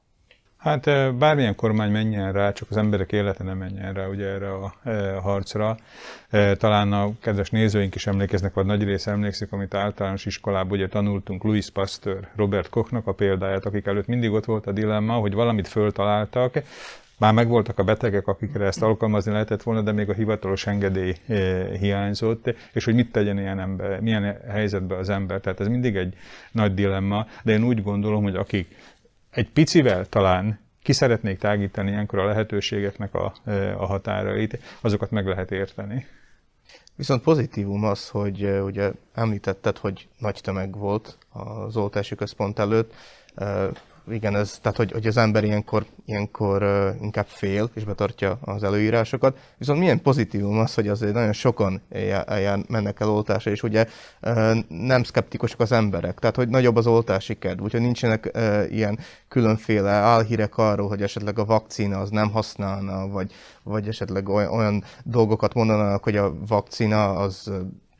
Hát 0.57 0.85
bármilyen 1.17 1.55
kormány 1.55 1.91
menjen 1.91 2.33
rá, 2.33 2.53
csak 2.53 2.71
az 2.71 2.77
emberek 2.77 3.13
élete 3.13 3.45
nem 3.45 3.59
menjen 3.59 3.93
rá 3.95 4.07
ugye 4.07 4.27
erre 4.27 4.53
a, 4.53 4.75
a 5.17 5.21
harcra. 5.21 5.77
Talán 6.57 6.93
a 6.93 7.11
kedves 7.21 7.51
nézőink 7.51 7.95
is 7.95 8.07
emlékeznek, 8.07 8.55
vagy 8.55 8.67
nagy 8.67 8.85
része 8.85 9.11
emlékszik, 9.11 9.53
amit 9.53 9.75
általános 9.75 10.27
iskolában 10.27 10.73
ugye 10.73 10.89
tanultunk 10.89 11.45
Louis 11.45 11.71
Pasteur, 11.71 12.29
Robert 12.37 12.69
Kochnak 12.69 13.07
a 13.07 13.13
példáját, 13.13 13.65
akik 13.65 13.87
előtt 13.87 14.07
mindig 14.07 14.33
ott 14.33 14.45
volt 14.45 14.67
a 14.67 14.73
dilemma, 14.73 15.15
hogy 15.15 15.35
valamit 15.35 15.69
föltaláltak, 15.69 16.63
már 17.19 17.33
megvoltak 17.33 17.79
a 17.79 17.85
betegek, 17.85 18.27
akikre 18.27 18.65
ezt 18.67 18.83
alkalmazni 18.83 19.33
lehetett 19.33 19.63
volna, 19.63 19.83
de 19.83 19.93
még 19.93 20.09
a 20.09 20.13
hivatalos 20.13 20.67
engedély 20.67 21.15
eh, 21.27 21.69
hiányzott, 21.79 22.55
és 22.73 22.85
hogy 22.85 22.95
mit 22.95 23.13
tegyen 23.13 23.39
ilyen 23.39 23.61
ember, 23.61 24.01
milyen 24.01 24.37
helyzetben 24.49 24.99
az 24.99 25.09
ember. 25.09 25.41
Tehát 25.41 25.61
ez 25.61 25.69
mindig 25.69 25.97
egy 25.97 26.15
nagy 26.53 26.75
dilemma, 26.75 27.27
de 27.43 27.53
én 27.53 27.65
úgy 27.65 27.83
gondolom, 27.83 28.23
hogy 28.23 28.37
akik 28.37 28.77
egy 29.31 29.51
picivel 29.51 30.07
talán 30.07 30.61
ki 30.83 30.93
szeretnék 30.93 31.39
tágítani 31.39 31.91
ilyenkor 31.91 32.19
a 32.19 32.25
lehetőségeknek 32.27 33.15
a, 33.15 33.33
eh, 33.45 33.81
a 33.81 33.87
határait, 33.87 34.59
azokat 34.81 35.11
meg 35.11 35.27
lehet 35.27 35.51
érteni. 35.51 36.07
Viszont 36.95 37.23
pozitívum 37.23 37.85
az, 37.85 38.09
hogy 38.09 38.45
eh, 38.45 38.65
ugye 38.65 38.93
említetted, 39.15 39.79
hogy 39.79 40.09
nagy 40.19 40.41
tömeg 40.43 40.77
volt 40.77 41.19
az 41.33 41.77
oltási 41.77 42.15
központ 42.15 42.59
előtt, 42.59 42.95
igen, 44.09 44.37
ez, 44.37 44.59
tehát 44.63 44.77
hogy, 44.77 44.93
hogy 44.93 45.07
az 45.07 45.17
ember 45.17 45.45
ilyenkor, 45.45 45.87
ilyenkor 46.05 46.63
uh, 46.63 47.03
inkább 47.03 47.27
fél 47.27 47.71
és 47.75 47.85
betartja 47.85 48.39
az 48.41 48.63
előírásokat. 48.63 49.39
Viszont 49.59 49.79
milyen 49.79 50.03
pozitívum 50.03 50.59
az, 50.59 50.75
hogy 50.75 50.89
azért 50.89 51.13
nagyon 51.15 51.33
sokan 51.33 51.83
jár, 51.91 52.59
mennek 52.69 53.01
el 53.01 53.09
oltásra, 53.09 53.51
és 53.51 53.63
ugye 53.63 53.87
uh, 54.23 54.57
nem 54.69 55.03
szkeptikusok 55.03 55.61
az 55.61 55.73
emberek, 55.73 56.19
tehát 56.19 56.37
hogy 56.37 56.49
nagyobb 56.49 56.77
az 56.77 56.87
oltási 56.87 57.39
kedv, 57.39 57.63
úgyhogy 57.63 57.81
nincsenek 57.81 58.31
uh, 58.35 58.65
ilyen 58.71 58.99
különféle 59.29 59.91
álhírek 59.91 60.59
arról, 60.59 60.89
hogy 60.89 61.03
esetleg 61.03 61.39
a 61.39 61.45
vakcina 61.45 61.99
az 61.99 62.11
nem 62.11 62.31
használna, 62.31 63.09
vagy, 63.09 63.33
vagy 63.63 63.89
esetleg 63.89 64.29
olyan, 64.29 64.53
olyan 64.53 64.85
dolgokat 65.05 65.55
mondanak, 65.55 66.03
hogy 66.03 66.17
a 66.17 66.35
vakcina 66.47 67.11
az 67.11 67.51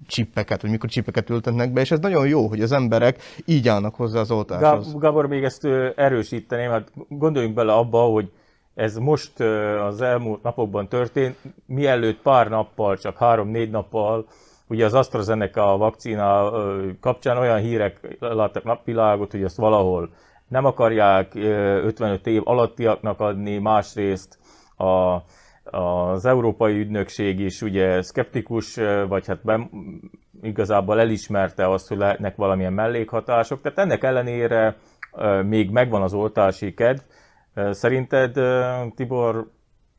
csippeket, 0.07 0.63
vagy 0.63 0.71
mikrocsipeket 0.71 1.31
ültetnek 1.31 1.73
be, 1.73 1.81
és 1.81 1.91
ez 1.91 1.99
nagyon 1.99 2.27
jó, 2.29 2.47
hogy 2.47 2.61
az 2.61 2.73
emberek 2.73 3.19
így 3.45 3.69
állnak 3.69 3.95
hozzá 3.95 4.21
az 4.21 4.31
oltáshoz. 4.31 4.99
Gábor, 4.99 5.27
még 5.27 5.45
ezt 5.45 5.65
erősíteném, 5.97 6.71
hát 6.71 6.93
gondoljunk 7.09 7.55
bele 7.55 7.73
abba, 7.73 8.01
hogy 8.01 8.31
ez 8.75 8.97
most 8.97 9.41
az 9.87 10.01
elmúlt 10.01 10.43
napokban 10.43 10.89
történt, 10.89 11.37
mielőtt 11.67 12.23
pár 12.23 12.49
nappal, 12.49 12.97
csak 12.97 13.17
három-négy 13.17 13.71
nappal, 13.71 14.27
ugye 14.69 14.85
az 14.85 14.95
AstraZeneca 14.95 15.73
a 15.73 15.77
vakcina 15.77 16.53
kapcsán 17.01 17.39
olyan 17.39 17.59
hírek 17.59 18.17
láttak 18.21 18.65
napvilágot, 18.65 19.31
hogy 19.31 19.45
azt 19.45 19.57
valahol 19.57 20.11
nem 20.49 20.65
akarják 20.65 21.35
55 21.35 22.27
év 22.27 22.43
alattiaknak 22.45 23.21
adni, 23.21 23.59
másrészt 23.59 24.39
a 24.77 25.17
az 25.71 26.25
Európai 26.25 26.79
Ügynökség 26.79 27.41
is 27.41 27.63
ugye 27.63 28.03
szkeptikus, 28.03 28.75
vagy 29.09 29.27
hát 29.27 29.43
be, 29.45 29.69
igazából 30.43 31.01
elismerte 31.01 31.71
azt, 31.71 31.89
hogy 31.89 31.97
lehetnek 31.97 32.37
valamilyen 32.37 32.73
mellékhatások. 32.73 33.61
Tehát 33.61 33.79
ennek 33.79 34.03
ellenére 34.03 34.77
még 35.43 35.71
megvan 35.71 36.03
az 36.03 36.15
oltási 36.15 36.75
kedv. 36.75 37.01
Szerinted, 37.71 38.35
Tibor, 38.95 39.51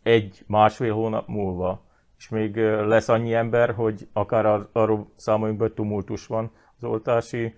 egy, 0.04 0.44
másfél 0.48 0.94
hónap 0.94 1.28
múlva, 1.28 1.86
és 2.18 2.30
még 2.30 2.56
lesz 2.86 3.10
annyi 3.10 3.34
ember, 3.34 3.74
hogy 3.74 4.08
akár 4.14 4.46
ar- 4.46 4.70
arról 4.74 5.12
számoljunk 5.16 5.62
hogy 5.62 5.74
tumultus 5.74 6.28
van 6.28 6.52
az 6.78 6.84
oltási 6.84 7.56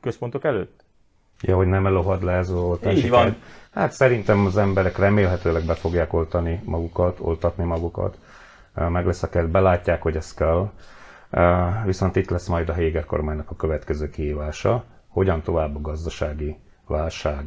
központok 0.00 0.44
előtt? 0.44 0.83
Ja, 1.40 1.56
hogy 1.56 1.66
nem 1.66 1.86
elohad 1.86 2.22
le 2.22 2.32
ez 2.32 2.48
az 2.48 2.56
oltási 2.56 2.96
Így 2.96 3.10
van. 3.10 3.36
Hát 3.74 3.92
szerintem 3.92 4.46
az 4.46 4.56
emberek 4.56 4.98
remélhetőleg 4.98 5.64
be 5.64 5.74
fogják 5.74 6.12
oltani 6.12 6.60
magukat, 6.64 7.18
oltatni 7.20 7.64
magukat. 7.64 8.18
Meg 8.74 9.06
lesz 9.06 9.22
a 9.22 9.28
kedv, 9.28 9.50
belátják, 9.50 10.02
hogy 10.02 10.16
ez 10.16 10.34
kell. 10.34 10.70
Viszont 11.84 12.16
itt 12.16 12.30
lesz 12.30 12.46
majd 12.46 12.68
a 12.68 12.72
Héger 12.72 13.04
kormánynak 13.04 13.50
a 13.50 13.56
következő 13.56 14.10
kihívása, 14.10 14.84
hogyan 15.08 15.42
tovább 15.42 15.76
a 15.76 15.80
gazdasági 15.80 16.56
válság 16.86 17.44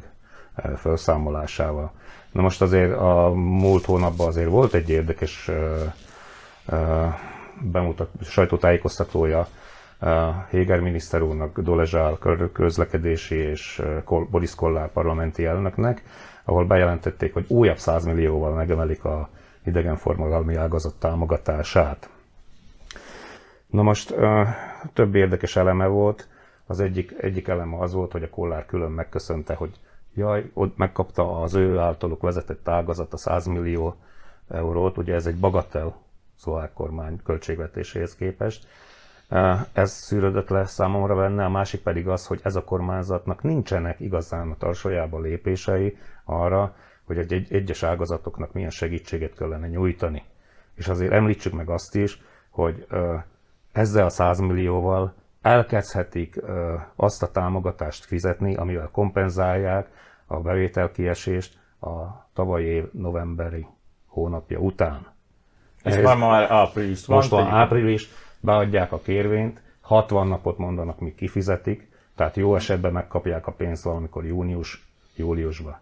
felszámolásával. 0.75 1.91
Na 2.31 2.41
most 2.41 2.61
azért 2.61 2.97
a 2.97 3.31
múlt 3.35 3.85
hónapban 3.85 4.27
azért 4.27 4.49
volt 4.49 4.73
egy 4.73 4.89
érdekes 4.89 5.51
bemutat, 7.61 8.09
sajtótájékoztatója 8.21 9.47
Héger 10.49 10.79
miniszter 10.79 11.21
úrnak, 11.21 11.59
Dolezsál 11.59 12.17
közlekedési 12.53 13.35
és 13.35 13.81
Boris 14.29 14.55
Kollár 14.55 14.91
parlamenti 14.91 15.45
elnöknek, 15.45 16.03
ahol 16.43 16.65
bejelentették, 16.65 17.33
hogy 17.33 17.45
újabb 17.47 17.77
100 17.77 18.05
millióval 18.05 18.53
megemelik 18.53 19.03
a 19.05 19.29
idegenforgalmi 19.65 20.55
ágazat 20.55 20.95
támogatását. 20.99 22.09
Na 23.67 23.81
most 23.81 24.15
több 24.93 25.15
érdekes 25.15 25.55
eleme 25.55 25.85
volt. 25.87 26.27
Az 26.65 26.79
egyik, 26.79 27.13
egyik 27.21 27.47
eleme 27.47 27.77
az 27.79 27.93
volt, 27.93 28.11
hogy 28.11 28.23
a 28.23 28.29
Kollár 28.29 28.65
külön 28.65 28.91
megköszönte, 28.91 29.53
hogy 29.53 29.71
jaj, 30.13 30.49
ott 30.53 30.77
megkapta 30.77 31.41
az 31.41 31.53
ő 31.53 31.77
általuk 31.77 32.21
vezetett 32.21 32.67
ágazat 32.67 33.13
a 33.13 33.17
100 33.17 33.45
millió 33.45 33.95
eurót, 34.49 34.97
ugye 34.97 35.13
ez 35.13 35.25
egy 35.25 35.39
bagatel 35.39 35.95
szlovák 36.35 36.73
kormány 36.73 37.19
költségvetéséhez 37.23 38.15
képest. 38.15 38.67
Ez 39.73 39.91
szűrődött 39.91 40.49
le 40.49 40.65
számomra 40.65 41.15
benne, 41.15 41.45
a 41.45 41.49
másik 41.49 41.81
pedig 41.81 42.07
az, 42.07 42.27
hogy 42.27 42.39
ez 42.43 42.55
a 42.55 42.63
kormányzatnak 42.63 43.43
nincsenek 43.43 43.99
igazán 43.99 44.51
a 44.51 44.57
tarsójában 44.57 45.21
lépései 45.21 45.97
arra, 46.23 46.75
hogy 47.05 47.17
egy, 47.17 47.33
egy 47.33 47.53
egyes 47.53 47.83
ágazatoknak 47.83 48.53
milyen 48.53 48.69
segítséget 48.69 49.35
kellene 49.35 49.67
nyújtani. 49.67 50.23
És 50.75 50.87
azért 50.87 51.11
említsük 51.11 51.53
meg 51.53 51.69
azt 51.69 51.95
is, 51.95 52.21
hogy 52.49 52.87
ezzel 53.71 54.05
a 54.05 54.09
100 54.09 54.39
millióval 54.39 55.13
elkezdhetik 55.41 56.41
azt 56.95 57.23
a 57.23 57.31
támogatást 57.31 58.05
fizetni, 58.05 58.55
amivel 58.55 58.89
kompenzálják 58.91 59.87
a 60.25 60.39
bevételkiesést 60.39 61.59
a 61.79 62.27
tavalyi 62.33 62.65
év 62.65 62.91
novemberi 62.91 63.67
hónapja 64.07 64.59
után. 64.59 65.07
És 65.83 65.95
Ez 65.95 66.03
már 66.03 66.17
már 66.17 66.51
április. 66.51 67.05
Most 67.05 67.29
van 67.29 67.47
április, 67.47 68.09
beadják 68.47 68.91
a 68.91 68.99
kérvényt, 69.01 69.61
60 69.81 70.27
napot 70.27 70.57
mondanak, 70.57 70.99
míg 70.99 71.15
kifizetik, 71.15 71.87
tehát 72.15 72.35
jó 72.35 72.55
esetben 72.55 72.91
megkapják 72.91 73.47
a 73.47 73.51
pénzt 73.51 73.83
valamikor 73.83 74.25
június, 74.25 74.87
júliusban. 75.15 75.79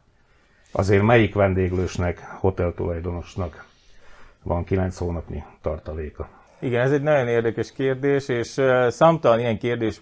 Azért 0.71 1.03
melyik 1.03 1.33
vendéglősnek, 1.33 2.19
hoteltulajdonosnak 2.39 3.65
van 4.43 4.63
9 4.63 4.97
hónapnyi 4.97 5.43
tartaléka? 5.61 6.29
Igen, 6.59 6.81
ez 6.81 6.91
egy 6.91 7.01
nagyon 7.01 7.27
érdekes 7.27 7.71
kérdés, 7.71 8.27
és 8.27 8.47
számtalan 8.87 9.39
ilyen 9.39 9.57
kérdés 9.57 10.01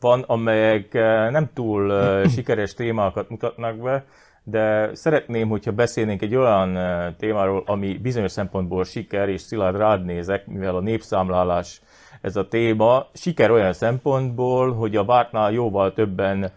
van, 0.00 0.20
amelyek 0.26 0.92
nem 1.30 1.48
túl 1.54 1.92
sikeres 2.28 2.74
témákat 2.74 3.30
mutatnak 3.30 3.76
be, 3.76 4.04
de 4.48 4.94
szeretném, 4.94 5.48
hogyha 5.48 5.72
beszélnénk 5.72 6.22
egy 6.22 6.34
olyan 6.34 6.78
témáról, 7.16 7.62
ami 7.66 7.98
bizonyos 7.98 8.32
szempontból 8.32 8.84
siker, 8.84 9.28
és 9.28 9.40
Szilárd 9.40 9.76
rád 9.76 10.04
nézek, 10.04 10.46
mivel 10.46 10.76
a 10.76 10.80
népszámlálás 10.80 11.80
ez 12.20 12.36
a 12.36 12.48
téma. 12.48 13.06
Siker 13.12 13.50
olyan 13.50 13.72
szempontból, 13.72 14.74
hogy 14.74 14.96
a 14.96 15.04
vártnál 15.04 15.52
jóval 15.52 15.92
többen 15.92 16.52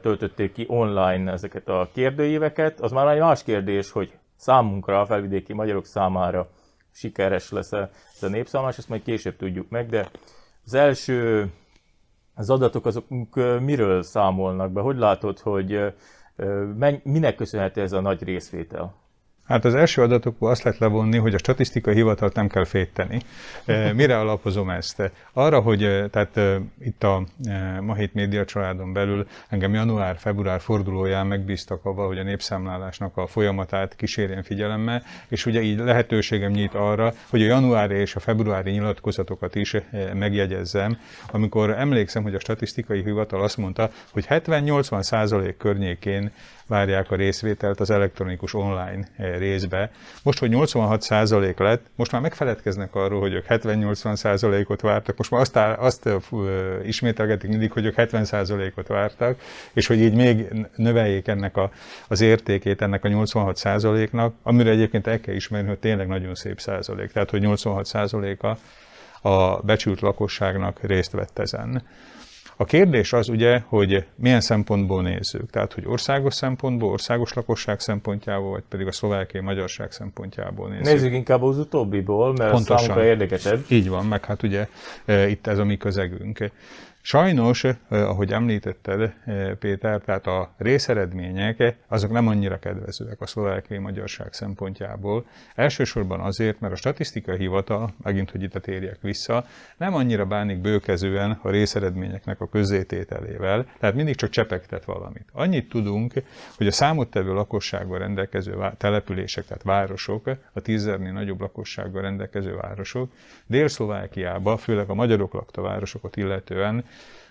töltötték 0.00 0.52
ki 0.52 0.64
online 0.68 1.32
ezeket 1.32 1.68
a 1.68 1.88
kérdőíveket. 1.92 2.80
Az 2.80 2.92
már 2.92 3.08
egy 3.08 3.20
más 3.20 3.42
kérdés, 3.42 3.90
hogy 3.90 4.12
számunkra, 4.36 5.00
a 5.00 5.06
felvidéki 5.06 5.52
magyarok 5.52 5.86
számára 5.86 6.48
sikeres 6.92 7.50
lesz 7.50 7.72
ez 7.72 8.22
a 8.22 8.28
népszámlás, 8.28 8.78
ezt 8.78 8.88
majd 8.88 9.02
később 9.02 9.36
tudjuk 9.36 9.68
meg, 9.68 9.88
de 9.88 10.10
az 10.64 10.74
első 10.74 11.50
az 12.34 12.50
adatok 12.50 12.86
azok 12.86 13.04
miről 13.60 14.02
számolnak 14.02 14.72
be? 14.72 14.80
Hogy 14.80 14.96
látod, 14.96 15.38
hogy 15.38 15.92
minek 17.02 17.34
köszönhető 17.34 17.80
ez 17.80 17.92
a 17.92 18.00
nagy 18.00 18.22
részvétel? 18.22 18.94
Hát 19.50 19.64
az 19.64 19.74
első 19.74 20.02
adatokból 20.02 20.50
azt 20.50 20.62
lehet 20.62 20.78
levonni, 20.78 21.18
hogy 21.18 21.34
a 21.34 21.38
statisztikai 21.38 21.94
hivatalt 21.94 22.34
nem 22.34 22.48
kell 22.48 22.64
féteni. 22.64 23.20
E, 23.64 23.92
mire 23.92 24.18
alapozom 24.18 24.70
ezt? 24.70 25.10
Arra, 25.32 25.60
hogy 25.60 25.82
e, 25.84 26.08
tehát 26.08 26.36
e, 26.36 26.60
itt 26.84 27.02
a 27.02 27.22
Mahét 27.80 28.14
Média 28.14 28.44
családon 28.44 28.92
belül 28.92 29.26
engem 29.48 29.74
január-február 29.74 30.60
fordulóján 30.60 31.26
megbíztak 31.26 31.84
avval, 31.84 32.06
hogy 32.06 32.18
a 32.18 32.22
népszámlálásnak 32.22 33.16
a 33.16 33.26
folyamatát 33.26 33.96
kísérjen 33.96 34.42
figyelemmel, 34.42 35.02
és 35.28 35.46
ugye 35.46 35.62
így 35.62 35.78
lehetőségem 35.78 36.50
nyit 36.50 36.74
arra, 36.74 37.12
hogy 37.30 37.42
a 37.42 37.46
januári 37.46 37.94
és 37.94 38.14
a 38.14 38.20
februári 38.20 38.70
nyilatkozatokat 38.70 39.54
is 39.54 39.76
megjegyezzem, 40.14 40.98
amikor 41.30 41.70
emlékszem, 41.70 42.22
hogy 42.22 42.34
a 42.34 42.40
statisztikai 42.40 43.02
hivatal 43.02 43.42
azt 43.42 43.56
mondta, 43.56 43.90
hogy 44.10 44.26
70-80 44.28 45.02
százalék 45.02 45.56
környékén 45.56 46.32
várják 46.70 47.10
a 47.10 47.16
részvételt 47.16 47.80
az 47.80 47.90
elektronikus 47.90 48.54
online 48.54 49.08
eh, 49.16 49.38
részbe. 49.38 49.90
Most, 50.22 50.38
hogy 50.38 50.50
86% 50.52 51.58
lett, 51.58 51.86
most 51.96 52.12
már 52.12 52.20
megfeledkeznek 52.20 52.94
arról, 52.94 53.20
hogy 53.20 53.32
ők 53.32 53.44
70-80%-ot 53.48 54.80
vártak, 54.80 55.16
most 55.16 55.30
már 55.30 55.40
azt, 55.40 55.56
áll, 55.56 55.72
azt 55.72 56.08
uh, 56.30 56.42
ismételgetik 56.84 57.50
mindig, 57.50 57.72
hogy 57.72 57.84
ők 57.84 57.94
70%-ot 57.96 58.86
vártak, 58.86 59.40
és 59.72 59.86
hogy 59.86 60.00
így 60.00 60.14
még 60.14 60.66
növeljék 60.76 61.28
ennek 61.28 61.56
a, 61.56 61.70
az 62.08 62.20
értékét 62.20 62.82
ennek 62.82 63.04
a 63.04 63.08
86%-nak, 63.08 64.32
amire 64.42 64.70
egyébként 64.70 65.06
el 65.06 65.20
kell 65.20 65.34
ismerni, 65.34 65.68
hogy 65.68 65.78
tényleg 65.78 66.06
nagyon 66.06 66.34
szép 66.34 66.60
százalék, 66.60 67.12
tehát 67.12 67.30
hogy 67.30 67.42
86%-a 67.44 68.56
a 69.28 69.60
becsült 69.60 70.00
lakosságnak 70.00 70.78
részt 70.82 71.12
vett 71.12 71.38
ezen. 71.38 71.82
A 72.60 72.64
kérdés 72.64 73.12
az 73.12 73.28
ugye, 73.28 73.62
hogy 73.66 74.04
milyen 74.14 74.40
szempontból 74.40 75.02
nézzük. 75.02 75.50
Tehát, 75.50 75.72
hogy 75.72 75.84
országos 75.86 76.34
szempontból, 76.34 76.90
országos 76.90 77.32
lakosság 77.32 77.80
szempontjából, 77.80 78.50
vagy 78.50 78.62
pedig 78.68 78.86
a 78.86 78.92
szlovákiai 78.92 79.44
magyarság 79.44 79.92
szempontjából 79.92 80.68
nézzük. 80.68 80.84
Nézzük 80.84 81.12
inkább 81.12 81.42
az 81.42 81.58
utóbbiból, 81.58 82.32
mert 82.32 82.50
Pontosan. 82.50 82.78
számunkra 82.78 83.04
érdekesebb. 83.04 83.64
Így 83.68 83.88
van, 83.88 84.06
meg 84.06 84.24
hát 84.24 84.42
ugye 84.42 84.68
e, 85.04 85.28
itt 85.28 85.46
ez 85.46 85.58
a 85.58 85.64
mi 85.64 85.76
közegünk. 85.76 86.50
Sajnos, 87.02 87.64
eh, 87.64 87.76
ahogy 87.88 88.32
említetted, 88.32 89.00
eh, 89.24 89.54
Péter, 89.54 90.00
tehát 90.00 90.26
a 90.26 90.54
részeredmények 90.56 91.76
azok 91.88 92.10
nem 92.10 92.28
annyira 92.28 92.58
kedvezőek 92.58 93.20
a 93.20 93.26
szlovákiai 93.26 93.78
magyarság 93.78 94.32
szempontjából. 94.32 95.26
Elsősorban 95.54 96.20
azért, 96.20 96.60
mert 96.60 96.72
a 96.72 96.76
statisztikai 96.76 97.36
hivatal, 97.36 97.94
megint, 98.02 98.30
hogy 98.30 98.42
itt 98.42 98.52
térjek 98.52 98.98
vissza, 99.00 99.46
nem 99.76 99.94
annyira 99.94 100.26
bánik 100.26 100.58
bőkezően 100.58 101.38
a 101.42 101.50
részeredményeknek 101.50 102.40
a 102.40 102.48
közzétételével, 102.48 103.66
tehát 103.78 103.94
mindig 103.94 104.14
csak 104.14 104.30
csepegtet 104.30 104.84
valamit. 104.84 105.28
Annyit 105.32 105.68
tudunk, 105.68 106.12
hogy 106.56 106.66
a 106.66 106.72
számottevő 106.72 107.32
lakossággal 107.32 107.98
rendelkező 107.98 108.56
települések, 108.76 109.46
tehát 109.46 109.62
városok, 109.62 110.30
a 110.52 110.60
tízezernél 110.60 111.12
nagyobb 111.12 111.40
lakossággal 111.40 112.02
rendelkező 112.02 112.54
városok, 112.54 113.12
Dél-Szlovákiában, 113.46 114.56
főleg 114.56 114.90
a 114.90 114.94
magyarok 114.94 115.32
lakta 115.32 115.62
városokat 115.62 116.16
illetően 116.16 116.84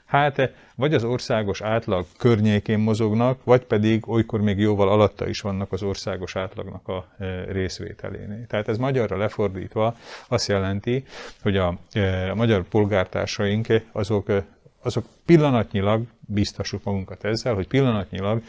hát 0.09 0.51
vagy 0.75 0.93
az 0.93 1.03
országos 1.03 1.61
átlag 1.61 2.05
környékén 2.17 2.79
mozognak, 2.79 3.43
vagy 3.43 3.65
pedig 3.65 4.09
olykor 4.09 4.41
még 4.41 4.59
jóval 4.59 4.89
alatta 4.89 5.27
is 5.27 5.41
vannak 5.41 5.71
az 5.71 5.83
országos 5.83 6.35
átlagnak 6.35 6.87
a 6.87 7.05
e, 7.17 7.43
részvételénél. 7.51 8.45
Tehát 8.47 8.67
ez 8.67 8.77
magyarra 8.77 9.17
lefordítva 9.17 9.95
azt 10.27 10.47
jelenti, 10.47 11.05
hogy 11.41 11.57
a, 11.57 11.77
e, 11.91 12.31
a 12.31 12.35
magyar 12.35 12.63
polgártársaink 12.63 13.67
azok, 13.91 14.29
e, 14.29 14.45
azok 14.81 15.05
pillanatnyilag, 15.25 16.03
biztosuk 16.19 16.83
magunkat 16.83 17.23
ezzel, 17.23 17.53
hogy 17.53 17.67
pillanatnyilag 17.67 18.41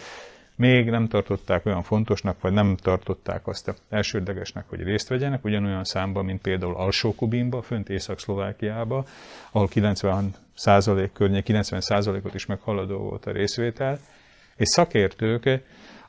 még 0.56 0.90
nem 0.90 1.08
tartották 1.08 1.66
olyan 1.66 1.82
fontosnak, 1.82 2.40
vagy 2.40 2.52
nem 2.52 2.76
tartották 2.76 3.46
azt 3.46 3.74
elsődlegesnek, 3.88 4.64
hogy 4.68 4.82
részt 4.82 5.08
vegyenek, 5.08 5.44
ugyanolyan 5.44 5.84
számban, 5.84 6.24
mint 6.24 6.40
például 6.40 6.74
Alsó-Kubinba, 6.74 7.62
fönt 7.62 7.88
Észak-Szlovákiába, 7.88 9.04
ahol 9.50 9.68
90 9.68 10.34
százalék 10.60 11.12
környék, 11.12 11.44
90 11.44 11.80
százalékot 11.80 12.34
is 12.34 12.46
meghaladó 12.46 12.98
volt 12.98 13.26
a 13.26 13.30
részvétel, 13.30 13.98
és 14.56 14.68
szakértők 14.68 15.62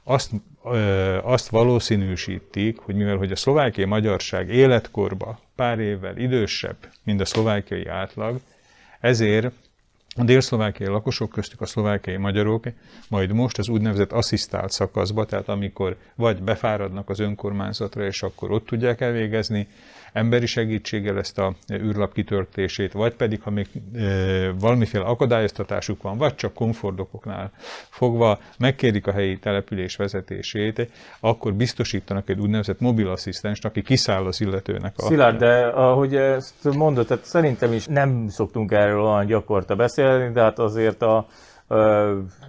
azt, 0.03 0.31
ö, 0.63 1.17
azt 1.23 1.49
valószínűsítik, 1.49 2.77
hogy 2.77 2.95
mivel 2.95 3.17
hogy 3.17 3.31
a 3.31 3.35
szlovákiai 3.35 3.87
magyarság 3.87 4.49
életkorba 4.49 5.39
pár 5.55 5.79
évvel 5.79 6.17
idősebb, 6.17 6.75
mint 7.03 7.21
a 7.21 7.25
szlovákiai 7.25 7.87
átlag, 7.87 8.39
ezért 8.99 9.53
a 10.15 10.23
délszlovákiai 10.23 10.89
lakosok 10.89 11.29
köztük 11.29 11.61
a 11.61 11.65
szlovákiai 11.65 12.17
magyarok 12.17 12.65
majd 13.09 13.31
most 13.31 13.57
az 13.57 13.69
úgynevezett 13.69 14.11
asszisztált 14.11 14.71
szakaszba, 14.71 15.25
tehát 15.25 15.49
amikor 15.49 15.97
vagy 16.15 16.43
befáradnak 16.43 17.09
az 17.09 17.19
önkormányzatra, 17.19 18.05
és 18.05 18.23
akkor 18.23 18.51
ott 18.51 18.65
tudják 18.65 19.01
elvégezni, 19.01 19.67
emberi 20.13 20.45
segítséggel 20.45 21.17
ezt 21.17 21.39
a 21.39 21.53
űrlap 21.73 22.13
kitörtését, 22.13 22.93
vagy 22.93 23.13
pedig, 23.13 23.41
ha 23.41 23.49
még 23.49 23.67
valamiféle 24.59 25.03
akadályoztatásuk 25.03 26.01
van, 26.01 26.17
vagy 26.17 26.35
csak 26.35 26.53
komfortokoknál 26.53 27.51
fogva 27.89 28.39
megkérik 28.57 29.07
a 29.07 29.11
helyi 29.11 29.39
település 29.39 29.95
vezetését, 29.95 30.91
akkor 31.19 31.53
biztosítanak 31.53 32.29
egy 32.29 32.39
úgynevezett 32.39 32.79
mobilasszisztenst, 32.79 33.65
aki 33.65 33.81
kiszáll 33.81 34.25
az 34.25 34.41
illetőnek 34.41 34.93
a... 34.97 35.01
Szilárd, 35.01 35.37
de 35.37 35.65
ahogy 35.65 36.15
ezt 36.15 36.73
mondod, 36.75 37.07
tehát 37.07 37.25
szerintem 37.25 37.73
is 37.73 37.85
nem 37.85 38.27
szoktunk 38.27 38.71
erről 38.71 39.01
olyan 39.01 39.25
gyakorta 39.25 39.75
beszélni, 39.75 40.33
de 40.33 40.41
hát 40.41 40.59
azért 40.59 41.01
a 41.01 41.27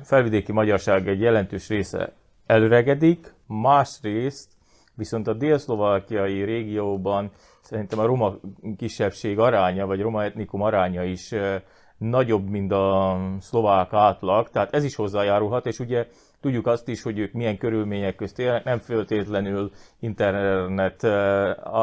felvidéki 0.05 0.53
magyarság 0.53 1.09
egy 1.09 1.21
jelentős 1.21 1.69
része 1.69 2.13
előregedik, 2.47 3.35
másrészt 3.47 4.49
viszont 4.95 5.29
a 5.29 5.33
délszlovákiai 5.33 6.43
régióban 6.43 7.31
szerintem 7.73 7.99
a 7.99 8.07
roma 8.07 8.35
kisebbség 8.77 9.39
aránya, 9.39 9.87
vagy 9.87 10.01
roma 10.01 10.25
etnikum 10.25 10.63
aránya 10.63 11.05
is 11.05 11.35
nagyobb, 11.99 12.49
mint 12.49 12.73
a 12.73 13.19
szlovák 13.41 13.93
átlag, 13.93 14.51
tehát 14.51 14.75
ez 14.75 14.85
is 14.85 14.95
hozzájárulhat, 14.95 15.67
és 15.67 15.79
ugye 15.79 16.07
tudjuk 16.43 16.67
azt 16.67 16.89
is, 16.89 17.03
hogy 17.03 17.19
ők 17.19 17.33
milyen 17.33 17.59
körülmények 17.59 18.15
közt 18.15 18.39
élnek, 18.39 18.65
nem 18.65 18.79
föltétlenül 18.79 19.71
internet 20.01 21.03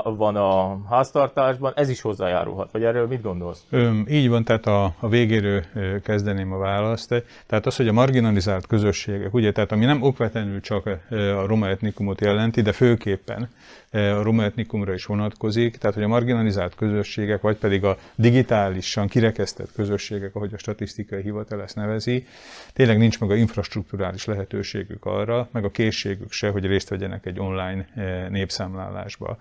van 0.03 0.35
a 0.35 0.77
háztartásban, 0.89 1.73
ez 1.75 1.89
is 1.89 2.01
hozzájárulhat, 2.01 2.71
vagy 2.71 2.83
erről 2.83 3.07
mit 3.07 3.21
gondolsz? 3.21 3.63
Ö, 3.69 3.91
így 4.07 4.29
van, 4.29 4.43
tehát 4.43 4.65
a, 4.65 4.95
a 4.99 5.07
végéről 5.09 5.63
kezdeném 6.03 6.53
a 6.53 6.57
választ. 6.57 7.23
Tehát 7.47 7.65
az, 7.65 7.75
hogy 7.75 7.87
a 7.87 7.93
marginalizált 7.93 8.67
közösségek, 8.67 9.33
ugye, 9.33 9.51
tehát 9.51 9.71
ami 9.71 9.85
nem 9.85 10.01
okvetlenül 10.01 10.61
csak 10.61 10.85
a 11.09 11.45
roma 11.45 11.67
etnikumot 11.67 12.21
jelenti, 12.21 12.61
de 12.61 12.71
főképpen 12.71 13.49
a 13.91 14.21
roma 14.21 14.43
etnikumra 14.43 14.93
is 14.93 15.05
vonatkozik, 15.05 15.77
tehát 15.77 15.95
hogy 15.95 16.03
a 16.03 16.07
marginalizált 16.07 16.75
közösségek, 16.75 17.41
vagy 17.41 17.57
pedig 17.57 17.83
a 17.83 17.97
digitálisan 18.15 19.07
kirekesztett 19.07 19.71
közösségek, 19.71 20.35
ahogy 20.35 20.53
a 20.53 20.57
statisztikai 20.57 21.21
hivatal 21.21 21.61
ezt 21.61 21.75
nevezi, 21.75 22.27
tényleg 22.73 22.97
nincs 22.97 23.19
meg 23.19 23.29
a 23.29 23.35
infrastruktúrális 23.35 24.25
lehetőségük 24.49 25.05
arra, 25.05 25.49
meg 25.51 25.63
a 25.63 25.71
készségük 25.71 26.31
se, 26.31 26.49
hogy 26.49 26.65
részt 26.65 26.89
vegyenek 26.89 27.25
egy 27.25 27.39
online 27.39 27.87
eh, 27.95 28.29
népszámlálásba. 28.29 29.37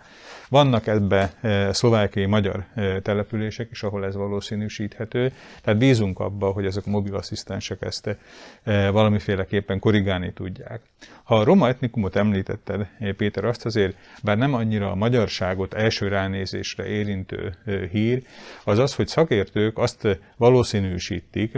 Vannak 0.48 0.86
ebbe 0.86 1.32
eh, 1.40 1.72
szlovákiai 1.72 2.26
magyar 2.26 2.64
eh, 2.74 3.00
települések 3.02 3.70
is, 3.70 3.82
ahol 3.82 4.04
ez 4.04 4.14
valószínűsíthető, 4.14 5.32
tehát 5.62 5.78
bízunk 5.78 6.18
abba, 6.18 6.50
hogy 6.50 6.66
ezek 6.66 6.86
a 6.86 6.90
mobilasszisztensek 6.90 7.82
ezt 7.82 8.16
valamiféleképpen 8.64 9.78
korrigálni 9.78 10.32
tudják. 10.32 10.80
Ha 11.22 11.38
a 11.38 11.44
roma 11.44 11.68
etnikumot 11.68 12.16
említetted, 12.16 12.86
Péter, 13.16 13.44
azt 13.44 13.66
azért, 13.66 13.96
bár 14.22 14.38
nem 14.38 14.54
annyira 14.54 14.90
a 14.90 14.94
magyarságot 14.94 15.74
első 15.74 16.08
ránézésre 16.08 16.86
érintő 16.86 17.54
hír, 17.90 18.22
az 18.64 18.78
az, 18.78 18.94
hogy 18.94 19.08
szakértők 19.08 19.78
azt 19.78 20.18
valószínűsítik, 20.36 21.56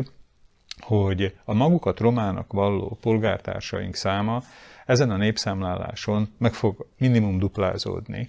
hogy 0.80 1.34
a 1.44 1.54
magukat 1.54 2.00
romának 2.00 2.52
valló 2.52 2.98
polgártársaink 3.00 3.94
száma 3.94 4.42
ezen 4.86 5.10
a 5.10 5.16
népszámláláson 5.16 6.28
meg 6.38 6.52
fog 6.52 6.86
minimum 6.98 7.38
duplázódni. 7.38 8.28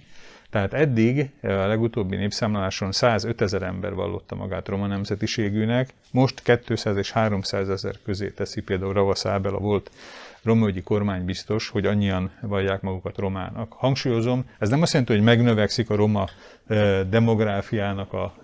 Tehát 0.50 0.72
eddig 0.72 1.30
a 1.42 1.46
legutóbbi 1.46 2.16
népszámláláson 2.16 2.92
105 2.92 3.40
ezer 3.40 3.62
ember 3.62 3.94
vallotta 3.94 4.34
magát 4.34 4.68
roma 4.68 4.86
nemzetiségűnek, 4.86 5.88
most 6.10 6.60
200 6.64 6.96
és 6.96 7.10
300 7.10 7.68
ezer 7.68 7.94
közé 8.04 8.30
teszi 8.30 8.60
például 8.60 8.92
Ravasz 8.92 9.26
Ábel, 9.26 9.54
a 9.54 9.58
volt 9.58 9.90
romaügyi 10.44 10.82
kormány 10.82 11.24
biztos, 11.24 11.68
hogy 11.68 11.86
annyian 11.86 12.30
vallják 12.40 12.80
magukat 12.80 13.18
romának. 13.18 13.72
Hangsúlyozom, 13.72 14.44
ez 14.58 14.68
nem 14.68 14.82
azt 14.82 14.92
jelenti, 14.92 15.12
hogy 15.14 15.22
megnövekszik 15.22 15.90
a 15.90 15.96
roma 15.96 16.26
demográfiának 17.10 18.12
a 18.12 18.34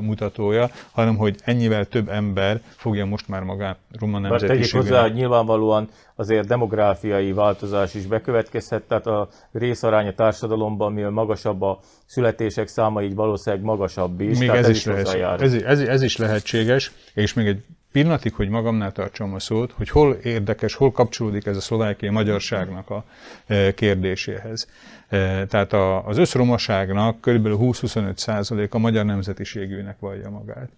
mutatója, 0.00 0.70
hanem 0.90 1.16
hogy 1.16 1.36
ennyivel 1.44 1.84
több 1.86 2.08
ember 2.08 2.60
fogja 2.76 3.04
most 3.04 3.28
már 3.28 3.42
magát 3.42 3.78
roma 3.98 4.18
nemzetiségűnek. 4.18 4.70
Tegyük 4.70 4.88
hozzá, 4.88 5.02
hogy 5.02 5.12
nyilvánvalóan 5.12 5.88
azért 6.14 6.46
demográfiai 6.46 7.32
változás 7.32 7.94
is 7.94 8.06
bekövetkezhet, 8.06 8.82
tehát 8.82 9.06
a 9.06 9.28
részarány 9.52 10.06
a 10.06 10.12
társadalomban, 10.12 10.92
mivel 10.92 11.10
magasabb 11.10 11.62
a 11.62 11.80
születések 12.06 12.68
száma, 12.68 13.02
így 13.02 13.14
valószínűleg 13.14 13.64
magasabb 13.64 14.20
is. 14.20 14.38
Még 14.38 14.48
ez, 14.48 14.56
ez, 14.56 14.68
is 14.68 14.84
lehet, 14.84 15.40
ez, 15.40 15.54
ez, 15.54 15.80
ez 15.80 16.02
is 16.02 16.16
lehetséges, 16.16 16.92
és 17.14 17.34
még 17.34 17.46
egy 17.46 17.64
pillanatig, 17.92 18.34
hogy 18.34 18.48
magamnál 18.48 18.92
tartsam 18.92 19.34
a 19.34 19.38
szót, 19.38 19.72
hogy 19.72 19.88
hol 19.88 20.12
érdekes, 20.14 20.74
hol 20.74 20.92
kapcsolódik 20.92 21.46
ez 21.46 21.56
a 21.56 21.60
szlovákiai 21.60 22.12
magyarságnak 22.12 22.90
a 22.90 23.04
e, 23.46 23.74
kérdéséhez. 23.74 24.68
E, 25.08 25.46
tehát 25.46 25.72
az 26.06 26.18
összromaságnak 26.18 27.20
kb. 27.20 27.46
20-25 27.46 28.16
százalék 28.16 28.74
a 28.74 28.78
magyar 28.78 29.04
nemzetiségűnek 29.04 29.98
vallja 29.98 30.30
magát. 30.30 30.68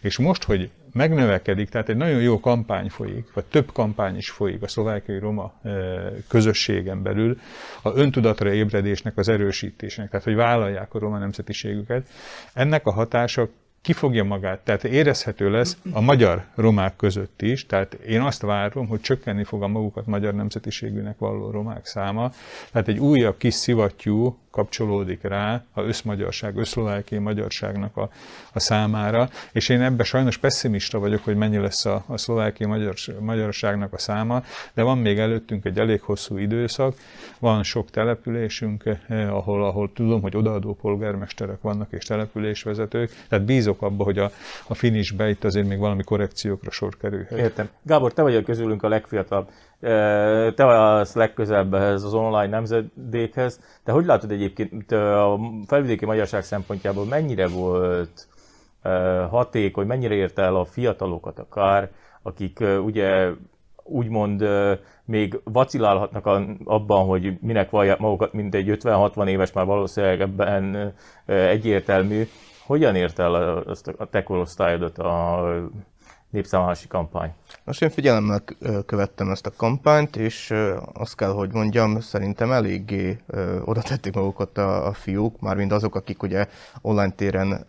És 0.00 0.18
most, 0.18 0.44
hogy 0.44 0.70
megnövekedik, 0.92 1.68
tehát 1.68 1.88
egy 1.88 1.96
nagyon 1.96 2.20
jó 2.20 2.40
kampány 2.40 2.88
folyik, 2.88 3.32
vagy 3.32 3.44
több 3.44 3.72
kampány 3.72 4.16
is 4.16 4.30
folyik 4.30 4.62
a 4.62 4.68
szlovákiai 4.68 5.18
roma 5.18 5.52
e, 5.62 5.70
közösségen 6.28 7.02
belül, 7.02 7.40
a 7.82 7.90
öntudatra 7.94 8.52
ébredésnek 8.52 9.16
az 9.16 9.28
erősítésnek, 9.28 10.10
tehát 10.10 10.24
hogy 10.24 10.34
vállalják 10.34 10.94
a 10.94 10.98
roma 10.98 11.18
nemzetiségüket, 11.18 12.08
ennek 12.52 12.86
a 12.86 12.92
hatása 12.92 13.48
ki 13.82 13.92
fogja 13.92 14.24
magát, 14.24 14.60
tehát 14.60 14.84
érezhető 14.84 15.50
lesz 15.50 15.76
a 15.92 16.00
magyar 16.00 16.46
romák 16.54 16.96
között 16.96 17.42
is, 17.42 17.66
tehát 17.66 17.94
én 17.94 18.20
azt 18.20 18.42
várom, 18.42 18.86
hogy 18.86 19.00
csökkenni 19.00 19.44
fog 19.44 19.62
a 19.62 19.68
magukat 19.68 20.06
magyar 20.06 20.34
nemzetiségűnek 20.34 21.18
valló 21.18 21.50
romák 21.50 21.86
száma, 21.86 22.32
tehát 22.72 22.88
egy 22.88 22.98
újabb 22.98 23.36
kis 23.36 23.54
szivattyú 23.54 24.38
kapcsolódik 24.50 25.22
rá 25.22 25.64
a 25.72 25.80
összmagyarság, 25.82 26.56
összszlovákiai 26.56 27.20
magyarságnak 27.20 27.96
a, 27.96 28.10
a 28.52 28.60
számára, 28.60 29.28
és 29.52 29.68
én 29.68 29.80
ebben 29.80 30.04
sajnos 30.04 30.36
pessimista 30.36 30.98
vagyok, 30.98 31.24
hogy 31.24 31.36
mennyi 31.36 31.58
lesz 31.58 31.84
a, 31.84 32.04
a 32.06 32.16
szlovákiai 32.16 32.70
magyar, 32.70 32.94
magyarságnak 33.20 33.92
a 33.92 33.98
száma, 33.98 34.42
de 34.74 34.82
van 34.82 34.98
még 34.98 35.18
előttünk 35.18 35.64
egy 35.64 35.78
elég 35.78 36.00
hosszú 36.00 36.36
időszak, 36.36 36.94
van 37.38 37.62
sok 37.62 37.90
településünk, 37.90 38.84
eh, 39.08 39.36
ahol, 39.36 39.64
ahol 39.64 39.92
tudom, 39.92 40.20
hogy 40.20 40.36
odaadó 40.36 40.74
polgármesterek 40.74 41.60
vannak 41.60 41.92
és 41.92 42.04
településvezetők, 42.04 43.10
tehát 43.28 43.44
bízok 43.44 43.82
abba, 43.82 44.04
hogy 44.04 44.18
a, 44.18 44.30
a 44.66 44.74
finishbe 44.74 45.28
itt 45.28 45.44
azért 45.44 45.68
még 45.68 45.78
valami 45.78 46.02
korrekciókra 46.02 46.70
sor 46.70 46.96
kerül. 46.96 47.26
Értem. 47.36 47.68
Gábor, 47.82 48.12
te 48.12 48.22
vagy 48.22 48.44
közülünk 48.44 48.82
a 48.82 48.88
legfiatalabb 48.88 49.50
te 50.54 50.66
az 50.66 51.14
legközelebb 51.14 51.74
ehhez 51.74 52.04
az 52.04 52.14
online 52.14 52.46
nemzedékhez. 52.46 53.60
Te 53.84 53.92
hogy 53.92 54.04
látod 54.04 54.30
egyébként 54.30 54.92
a 54.92 55.38
felvidéki 55.66 56.04
magyarság 56.04 56.42
szempontjából 56.42 57.04
mennyire 57.04 57.48
volt 57.48 58.28
hatékony, 59.30 59.86
mennyire 59.86 60.14
érte 60.14 60.42
el 60.42 60.56
a 60.56 60.64
fiatalokat 60.64 61.38
akár, 61.38 61.90
akik 62.22 62.64
ugye 62.84 63.30
úgymond 63.82 64.48
még 65.04 65.40
vacilálhatnak 65.44 66.26
abban, 66.64 67.06
hogy 67.06 67.38
minek 67.40 67.70
vallják 67.70 67.98
magukat, 67.98 68.32
mint 68.32 68.54
egy 68.54 68.78
50-60 68.82 69.26
éves, 69.26 69.52
már 69.52 69.66
valószínűleg 69.66 70.20
ebben 70.20 70.94
egyértelmű. 71.26 72.28
Hogyan 72.66 72.94
érte 72.94 73.22
el 73.22 73.58
azt 73.58 73.88
a 73.88 74.04
te 74.06 74.22
korosztályodat 74.22 74.98
a 74.98 75.44
népszámlálási 76.30 76.86
kampány? 76.86 77.32
Most 77.64 77.82
én 77.82 77.90
figyelemmel 77.90 78.42
követtem 78.86 79.30
ezt 79.30 79.46
a 79.46 79.52
kampányt, 79.56 80.16
és 80.16 80.54
azt 80.92 81.16
kell, 81.16 81.30
hogy 81.30 81.52
mondjam, 81.52 82.00
szerintem 82.00 82.52
eléggé 82.52 83.18
oda 83.64 83.82
tették 83.82 84.14
magukat 84.14 84.58
a, 84.58 84.86
a 84.86 84.92
fiúk, 84.92 85.40
mármint 85.40 85.72
azok, 85.72 85.94
akik 85.94 86.22
ugye 86.22 86.46
online 86.80 87.10
téren 87.10 87.66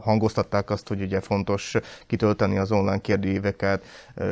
hangoztatták 0.00 0.70
azt, 0.70 0.88
hogy 0.88 1.00
ugye 1.00 1.20
fontos 1.20 1.74
kitölteni 2.06 2.58
az 2.58 2.72
online 2.72 3.00
kérdőíveket. 3.00 3.84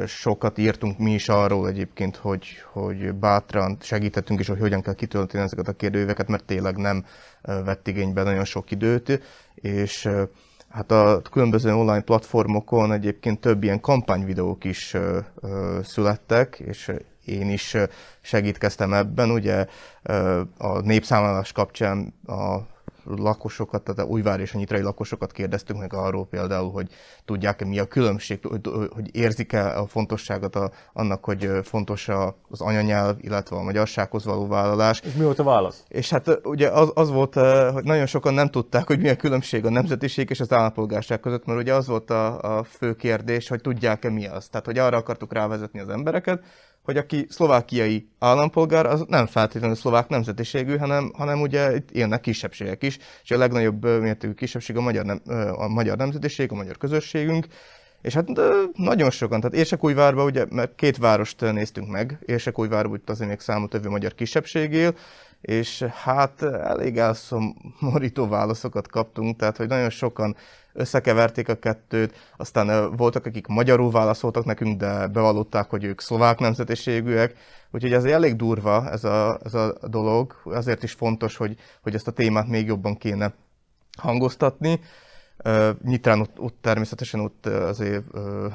Sokat 0.06 0.58
írtunk 0.58 0.98
mi 0.98 1.12
is 1.12 1.28
arról 1.28 1.68
egyébként, 1.68 2.16
hogy, 2.16 2.46
hogy 2.72 3.12
bátran 3.14 3.76
segítettünk 3.80 4.40
is, 4.40 4.48
hogy 4.48 4.60
hogyan 4.60 4.82
kell 4.82 4.94
kitölteni 4.94 5.44
ezeket 5.44 5.68
a 5.68 5.72
kérdőíveket, 5.72 6.28
mert 6.28 6.44
tényleg 6.44 6.76
nem 6.76 7.04
vett 7.42 7.88
igénybe 7.88 8.22
nagyon 8.22 8.44
sok 8.44 8.70
időt, 8.70 9.20
és 9.54 10.08
Hát 10.74 10.90
a 10.90 11.22
különböző 11.30 11.74
online 11.74 12.00
platformokon 12.00 12.92
egyébként 12.92 13.40
több 13.40 13.62
ilyen 13.62 13.80
kampányvideók 13.80 14.64
is 14.64 14.94
ö, 14.94 15.18
ö, 15.40 15.78
születtek, 15.82 16.58
és 16.58 16.92
én 17.24 17.50
is 17.50 17.76
segítkeztem 18.20 18.92
ebben. 18.92 19.30
Ugye 19.30 19.66
a 20.58 20.80
népszámlálás 20.80 21.52
kapcsán 21.52 22.14
a 22.26 22.56
lakosokat, 23.04 23.82
tehát 23.82 24.00
a 24.00 24.12
Újvár 24.12 24.40
és 24.40 24.54
a 24.54 24.58
nyitrai 24.58 24.80
lakosokat 24.80 25.32
kérdeztünk 25.32 25.80
meg 25.80 25.92
arról 25.92 26.26
például, 26.26 26.70
hogy 26.70 26.88
tudják-e 27.24 27.64
mi 27.64 27.78
a 27.78 27.84
különbség, 27.84 28.38
hogy, 28.42 28.60
hogy 28.94 29.16
érzik-e 29.16 29.78
a 29.78 29.86
fontosságot 29.86 30.56
a, 30.56 30.70
annak, 30.92 31.24
hogy 31.24 31.50
fontos 31.62 32.08
az 32.48 32.60
anyanyelv, 32.60 33.16
illetve 33.20 33.56
a 33.56 33.62
magyarsághoz 33.62 34.24
való 34.24 34.46
vállalás. 34.46 35.00
És 35.00 35.12
mi 35.12 35.24
volt 35.24 35.38
a 35.38 35.44
válasz? 35.44 35.84
És 35.88 36.10
hát 36.10 36.40
ugye 36.44 36.68
az, 36.68 36.90
az 36.94 37.10
volt, 37.10 37.34
hogy 37.72 37.84
nagyon 37.84 38.06
sokan 38.06 38.34
nem 38.34 38.50
tudták, 38.50 38.86
hogy 38.86 39.00
mi 39.00 39.08
a 39.08 39.16
különbség 39.16 39.64
a 39.64 39.70
nemzetiség 39.70 40.30
és 40.30 40.40
az 40.40 40.52
állampolgárság 40.52 41.20
között, 41.20 41.44
mert 41.44 41.60
ugye 41.60 41.74
az 41.74 41.86
volt 41.86 42.10
a, 42.10 42.58
a 42.58 42.64
fő 42.64 42.94
kérdés, 42.94 43.48
hogy 43.48 43.60
tudják-e 43.60 44.10
mi 44.10 44.26
az. 44.26 44.48
Tehát, 44.48 44.66
hogy 44.66 44.78
arra 44.78 44.96
akartuk 44.96 45.32
rávezetni 45.32 45.80
az 45.80 45.88
embereket, 45.88 46.42
hogy 46.84 46.96
aki 46.96 47.26
szlovákiai 47.28 48.08
állampolgár, 48.18 48.86
az 48.86 49.04
nem 49.08 49.26
feltétlenül 49.26 49.76
szlovák 49.76 50.08
nemzetiségű, 50.08 50.76
hanem, 50.76 51.12
hanem 51.16 51.40
ugye 51.40 51.74
itt 51.74 51.90
élnek 51.90 52.20
kisebbségek 52.20 52.82
is, 52.82 52.98
és 53.22 53.30
a 53.30 53.38
legnagyobb 53.38 54.00
mértékű 54.00 54.32
kisebbség 54.32 54.76
a 54.76 54.80
magyar, 54.80 55.04
nem, 55.04 55.20
a 55.52 55.68
magyar 55.68 55.96
nemzetiség, 55.96 56.52
a 56.52 56.54
magyar 56.54 56.76
közösségünk, 56.76 57.46
és 58.02 58.14
hát 58.14 58.28
nagyon 58.72 59.10
sokan, 59.10 59.40
tehát 59.40 59.56
Érsekújvárban 59.56 60.24
ugye, 60.24 60.46
mert 60.50 60.74
két 60.74 60.96
várost 60.96 61.40
néztünk 61.40 61.90
meg, 61.90 62.18
Érsekújvárban 62.26 63.00
azért 63.06 63.28
még 63.28 63.40
számot 63.40 63.88
magyar 63.88 64.14
kisebbség 64.14 64.72
él, 64.72 64.94
és 65.44 65.82
hát 65.82 66.42
elég 66.42 66.98
elszomorító 66.98 68.28
válaszokat 68.28 68.88
kaptunk, 68.88 69.36
tehát 69.36 69.56
hogy 69.56 69.68
nagyon 69.68 69.90
sokan 69.90 70.36
összekeverték 70.72 71.48
a 71.48 71.54
kettőt, 71.54 72.14
aztán 72.36 72.96
voltak, 72.96 73.26
akik 73.26 73.46
magyarul 73.46 73.90
válaszoltak 73.90 74.44
nekünk, 74.44 74.78
de 74.78 75.06
bevallották, 75.06 75.70
hogy 75.70 75.84
ők 75.84 76.00
szlovák 76.00 76.38
nemzetiségűek, 76.38 77.34
úgyhogy 77.70 77.92
ez 77.92 78.04
elég 78.04 78.36
durva 78.36 78.90
ez 78.90 79.04
a, 79.04 79.38
ez 79.44 79.54
a 79.54 79.74
dolog, 79.88 80.34
azért 80.44 80.82
is 80.82 80.92
fontos, 80.92 81.36
hogy, 81.36 81.56
hogy 81.82 81.94
ezt 81.94 82.08
a 82.08 82.12
témát 82.12 82.48
még 82.48 82.66
jobban 82.66 82.96
kéne 82.96 83.34
hangoztatni. 83.98 84.80
Nyitrán 85.82 86.20
ott, 86.20 86.38
ott 86.38 86.58
természetesen 86.60 87.20
ott 87.20 87.46
azért 87.46 88.04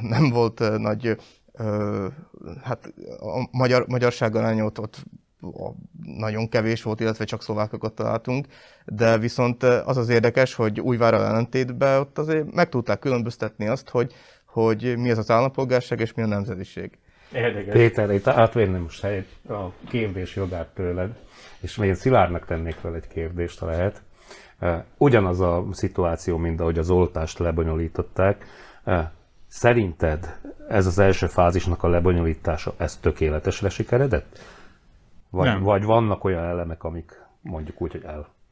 nem 0.02 0.30
volt 0.30 0.78
nagy, 0.78 1.18
hát 2.64 2.94
a 3.20 3.48
magyar, 3.52 3.88
magyarság 3.88 4.36
aránya 4.36 4.66
ott, 4.66 4.80
ott 4.80 5.04
nagyon 6.04 6.50
kevés 6.50 6.84
volt, 6.84 7.00
illetve 7.00 7.26
csak 7.26 7.42
szlovákokat 7.42 7.94
találtunk, 7.94 8.48
de 8.86 9.18
viszont 9.18 9.64
az 9.64 9.98
az 9.98 10.10
érdekes, 10.10 10.54
hogy 10.54 10.80
Újvára 10.80 11.18
ellentétben 11.18 12.00
ott 12.00 12.18
azért 12.18 12.54
meg 12.54 12.70
tudták 12.70 13.00
különböztetni 13.00 13.68
azt, 13.68 13.90
hogy, 13.90 14.14
hogy 14.46 14.98
mi 14.98 15.12
az 15.12 15.18
az 15.18 15.32
állampolgárság 15.32 16.00
és 16.00 16.14
mi 16.14 16.22
a 16.22 16.26
nemzetiség. 16.26 16.98
Érdekes. 17.34 17.74
Péter, 17.74 18.12
itt 18.12 18.28
átvérném 18.28 18.82
most 18.82 19.04
egy, 19.04 19.26
a 19.50 19.72
kérdés 19.90 20.36
jogát 20.36 20.68
tőled, 20.68 21.12
és 21.60 21.76
még 21.76 21.90
én 21.90 21.96
Szilárdnak 21.96 22.46
tennék 22.46 22.76
fel 22.76 22.96
egy 22.96 23.08
kérdést, 23.08 23.60
ha 23.60 23.66
lehet. 23.66 24.02
Ugyanaz 24.98 25.40
a 25.40 25.66
szituáció, 25.72 26.38
mint 26.38 26.60
ahogy 26.60 26.78
az 26.78 26.90
oltást 26.90 27.40
lebonyolították. 27.40 28.46
Szerinted 29.48 30.40
ez 30.70 30.86
az 30.86 31.00
első 31.00 31.28
fázisnak 31.28 31.84
a 31.84 31.88
lebonyolítása, 31.88 32.74
ez 32.78 32.98
tökéletesre 32.98 33.70
sikeredett? 33.70 34.40
Vagy, 35.30 35.48
nem. 35.48 35.62
vagy 35.62 35.84
vannak 35.84 36.24
olyan 36.24 36.44
elemek, 36.44 36.84
amik 36.84 37.12
mondjuk 37.42 37.82
úgy, 37.82 37.92
hogy 37.92 38.06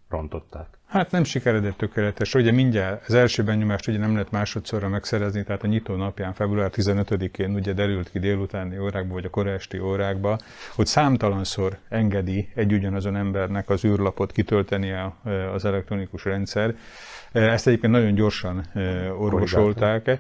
elrontották? 0.10 0.78
Hát 0.88 1.12
nem 1.12 1.24
sikeredett 1.24 1.78
tökéletes. 1.78 2.34
Ugye 2.34 2.52
mindjárt 2.52 3.08
az 3.08 3.14
első 3.14 3.44
benyomást 3.44 3.88
ugye 3.88 3.98
nem 3.98 4.12
lehet 4.12 4.32
másodszorra 4.32 4.88
megszerezni, 4.88 5.44
tehát 5.44 5.64
a 5.64 5.68
nyitó 5.68 5.96
napján, 5.96 6.34
február 6.34 6.72
15-én 6.74 7.54
ugye 7.54 7.74
derült 7.74 8.10
ki 8.10 8.20
délutáni 8.20 8.80
órákba, 8.80 9.14
vagy 9.14 9.26
a 9.26 9.30
korásti 9.30 9.80
órákba, 9.80 10.38
hogy 10.76 10.86
számtalanszor 10.86 11.78
engedi 11.90 12.50
egy 12.56 12.74
ugyanazon 12.74 13.16
embernek 13.16 13.70
az 13.70 13.86
űrlapot 13.86 14.32
kitölteni 14.32 14.92
az 15.54 15.66
elektronikus 15.66 16.24
rendszer. 16.24 16.76
Ezt 17.32 17.68
egyébként 17.68 17.94
nagyon 17.94 18.14
gyorsan 18.14 18.66
orvosolták. 19.18 20.20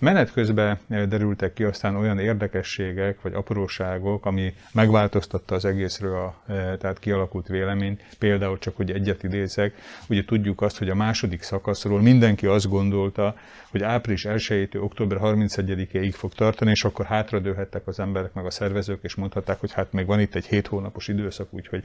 Menet 0.00 0.32
közben 0.32 0.78
derültek 0.88 1.52
ki 1.52 1.64
aztán 1.64 1.96
olyan 1.96 2.18
érdekességek, 2.18 3.22
vagy 3.22 3.34
apróságok, 3.34 4.26
ami 4.26 4.54
megváltoztatta 4.72 5.54
az 5.54 5.64
egészről 5.64 6.16
a 6.16 6.42
tehát 6.78 6.98
kialakult 6.98 7.46
véleményt. 7.46 8.02
Például 8.18 8.58
csak, 8.58 8.76
hogy 8.76 8.90
egyet 8.90 9.22
idézek, 9.22 9.74
ugye 10.08 10.24
tudjuk 10.24 10.60
azt, 10.60 10.78
hogy 10.78 10.88
a 10.88 10.94
második 10.94 11.42
szakaszról 11.42 12.00
mindenki 12.00 12.46
azt 12.46 12.68
gondolta, 12.68 13.34
hogy 13.70 13.82
április 13.82 14.26
1-től 14.28 14.82
október 14.82 15.18
31-ig 15.22 16.12
fog 16.16 16.32
tartani, 16.32 16.70
és 16.70 16.84
akkor 16.84 17.04
hátradőhettek 17.04 17.86
az 17.86 18.00
emberek, 18.00 18.32
meg 18.32 18.46
a 18.46 18.50
szervezők, 18.50 18.98
és 19.02 19.14
mondhatták, 19.14 19.60
hogy 19.60 19.72
hát 19.72 19.92
még 19.92 20.06
van 20.06 20.20
itt 20.20 20.34
egy 20.34 20.46
7 20.46 20.66
hónapos 20.66 21.08
időszak, 21.08 21.48
úgyhogy 21.50 21.84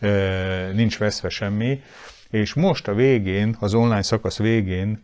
e, 0.00 0.08
nincs 0.72 0.98
veszve 0.98 1.28
semmi. 1.28 1.82
És 2.34 2.54
most 2.54 2.88
a 2.88 2.94
végén, 2.94 3.56
az 3.60 3.74
online 3.74 4.02
szakasz 4.02 4.38
végén 4.38 5.02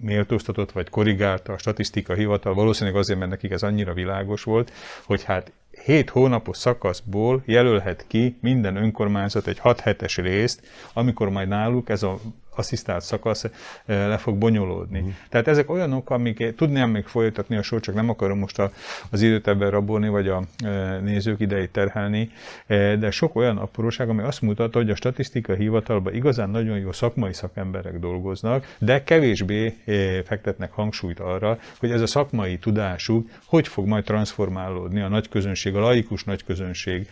méltóztatott 0.00 0.72
vagy 0.72 0.88
korrigálta 0.88 1.52
a 1.52 1.58
statisztika 1.58 2.14
hivatal, 2.14 2.54
valószínűleg 2.54 2.98
azért, 2.98 3.18
mert 3.18 3.30
nekik 3.30 3.50
ez 3.50 3.62
annyira 3.62 3.92
világos 3.92 4.42
volt, 4.42 4.72
hogy 5.04 5.22
hát 5.22 5.52
7 5.84 6.10
hónapos 6.10 6.56
szakaszból 6.56 7.42
jelölhet 7.46 8.04
ki 8.08 8.36
minden 8.40 8.76
önkormányzat 8.76 9.46
egy 9.46 9.58
6 9.58 9.80
hetes 9.80 10.16
részt, 10.16 10.62
amikor 10.92 11.30
majd 11.30 11.48
náluk 11.48 11.88
ez 11.88 12.02
a 12.02 12.20
asszisztált 12.56 13.02
szakasz 13.02 13.46
le 13.86 14.16
fog 14.16 14.36
bonyolódni. 14.36 14.98
Uh-huh. 14.98 15.12
Tehát 15.28 15.48
ezek 15.48 15.70
olyanok, 15.70 16.10
amik 16.10 16.54
tudnám 16.54 16.90
még 16.90 17.04
folytatni 17.04 17.56
a 17.56 17.62
sor, 17.62 17.80
csak 17.80 17.94
nem 17.94 18.08
akarom 18.08 18.38
most 18.38 18.58
a, 18.58 18.70
az 19.10 19.22
időt 19.22 19.48
ebben 19.48 19.70
rabolni, 19.70 20.08
vagy 20.08 20.28
a 20.28 20.42
nézők 21.02 21.40
idejét 21.40 21.72
terhelni, 21.72 22.30
de 22.98 23.10
sok 23.10 23.36
olyan 23.36 23.56
apróság, 23.56 24.08
ami 24.08 24.22
azt 24.22 24.42
mutatja, 24.42 24.80
hogy 24.80 24.90
a 24.90 24.94
statisztikai 24.94 25.56
hivatalban 25.56 26.14
igazán 26.14 26.50
nagyon 26.50 26.78
jó 26.78 26.92
szakmai 26.92 27.32
szakemberek 27.32 27.98
dolgoznak, 27.98 28.76
de 28.78 29.04
kevésbé 29.04 29.76
fektetnek 30.24 30.72
hangsúlyt 30.72 31.20
arra, 31.20 31.58
hogy 31.78 31.90
ez 31.90 32.00
a 32.00 32.06
szakmai 32.06 32.58
tudásuk 32.58 33.28
hogy 33.46 33.68
fog 33.68 33.86
majd 33.86 34.04
transformálódni 34.04 35.00
a 35.00 35.08
nagy 35.08 35.28
közönség, 35.28 35.76
a 35.76 35.80
laikus 35.80 36.24
nagy 36.24 36.44
közönség 36.44 37.08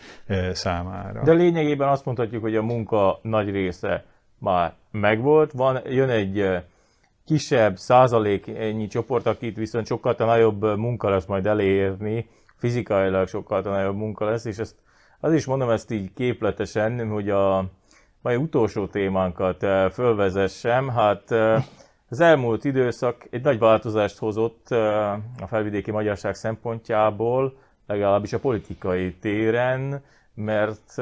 számára. 0.53 1.23
De 1.23 1.33
lényegében 1.33 1.89
azt 1.89 2.05
mondhatjuk, 2.05 2.43
hogy 2.43 2.57
a 2.57 2.63
munka 2.63 3.19
nagy 3.23 3.51
része 3.51 4.05
már 4.41 4.75
megvolt. 4.91 5.53
Van, 5.53 5.81
jön 5.85 6.09
egy 6.09 6.63
kisebb 7.27 7.77
százaléknyi 7.77 8.87
csoport, 8.87 9.27
akit 9.27 9.57
viszont 9.57 9.87
sokkal 9.87 10.15
nagyobb 10.19 10.63
munka 10.77 11.09
lesz 11.09 11.27
majd 11.27 11.47
elérni, 11.47 12.29
fizikailag 12.57 13.29
sokkal 13.29 13.61
nagyobb 13.61 13.97
munka 13.97 14.25
lesz, 14.25 14.45
és 14.45 14.57
ezt 14.57 14.75
az 15.21 15.33
is 15.33 15.45
mondom 15.45 15.71
ezt 15.71 15.91
így 15.91 16.13
képletesen, 16.15 17.09
hogy 17.09 17.31
a 17.31 17.65
mai 18.23 18.37
utolsó 18.37 18.87
témánkat 18.87 19.59
fölvezessem. 19.93 20.89
Hát 20.89 21.31
az 22.09 22.21
elmúlt 22.21 22.65
időszak 22.65 23.27
egy 23.31 23.43
nagy 23.43 23.59
változást 23.59 24.19
hozott 24.19 24.71
a 25.41 25.47
felvidéki 25.47 25.91
magyarság 25.91 26.35
szempontjából, 26.35 27.57
legalábbis 27.87 28.33
a 28.33 28.39
politikai 28.39 29.15
téren, 29.15 30.03
mert 30.35 30.95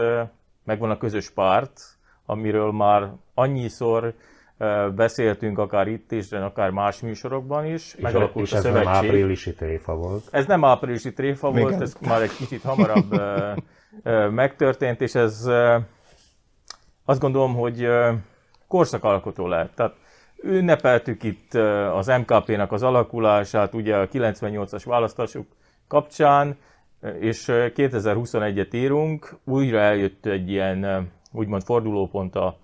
megvan 0.65 0.91
a 0.91 0.99
közös 0.99 1.31
párt, 1.31 1.98
amiről 2.31 2.73
már 2.73 3.13
annyiszor 3.35 4.15
beszéltünk 4.95 5.59
akár 5.59 5.87
itt 5.87 6.13
is, 6.13 6.29
de 6.29 6.39
akár 6.39 6.71
más 6.71 7.01
műsorokban 7.01 7.67
is. 7.67 7.95
És 7.95 8.01
Megalakult 8.01 8.47
és 8.47 8.53
ez 8.53 8.59
a 8.59 8.63
szövetség. 8.63 8.85
nem 8.85 8.95
áprilisi 8.95 9.55
tréfa 9.55 9.95
volt. 9.95 10.23
Ez 10.31 10.47
nem 10.47 10.65
áprilisi 10.65 11.13
tréfa 11.13 11.51
volt, 11.51 11.69
Igen. 11.69 11.83
ez 11.83 11.97
már 12.01 12.23
egy 12.23 12.37
kicsit 12.37 12.63
hamarabb 12.63 13.21
megtörtént, 14.31 15.01
és 15.01 15.15
ez 15.15 15.51
azt 17.05 17.21
gondolom, 17.21 17.55
hogy 17.55 17.89
korszakalkotó 18.69 19.47
lehet. 19.47 19.75
Tehát 19.75 19.95
ünnepeltük 20.43 21.23
itt 21.23 21.55
az 21.95 22.07
MKP-nak 22.07 22.73
az 22.73 22.83
alakulását, 22.83 23.75
ugye 23.75 23.97
a 23.97 24.09
98-as 24.09 24.83
választások 24.85 25.47
kapcsán, 25.89 26.57
és 27.21 27.45
2021-et 27.49 28.75
írunk, 28.75 29.37
újra 29.45 29.79
eljött 29.79 30.27
egy 30.27 30.51
ilyen 30.51 31.11
úgymond 31.33 31.63
fordulópont 31.63 32.35
a, 32.35 32.57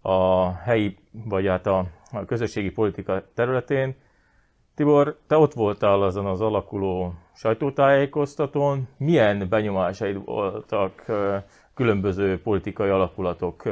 a 0.00 0.50
helyi, 0.52 0.96
vagy 1.10 1.46
hát 1.46 1.66
a, 1.66 1.86
a 2.12 2.24
közösségi 2.24 2.70
politika 2.70 3.22
területén. 3.34 3.94
Tibor, 4.74 5.18
te 5.26 5.36
ott 5.36 5.52
voltál 5.52 6.02
azon 6.02 6.26
az 6.26 6.40
alakuló 6.40 7.14
sajtótájékoztatón. 7.34 8.88
Milyen 8.96 9.48
benyomásaid 9.48 10.24
voltak 10.24 11.04
különböző 11.74 12.40
politikai 12.42 12.88
alakulatok 12.88 13.62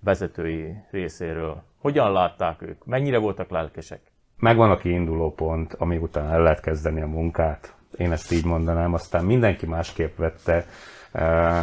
vezetői 0.00 0.74
részéről? 0.90 1.62
Hogyan 1.78 2.12
látták 2.12 2.62
ők? 2.62 2.84
Mennyire 2.84 3.18
voltak 3.18 3.50
lelkesek? 3.50 4.00
Megvan 4.38 4.70
a 4.70 4.76
kiinduló 4.76 5.32
pont, 5.32 5.74
amíg 5.74 6.02
után 6.02 6.30
el 6.30 6.42
lehet 6.42 6.60
kezdeni 6.60 7.00
a 7.00 7.06
munkát. 7.06 7.74
Én 7.96 8.12
ezt 8.12 8.32
így 8.32 8.44
mondanám, 8.44 8.94
aztán 8.94 9.24
mindenki 9.24 9.66
másképp 9.66 10.16
vette 10.16 10.66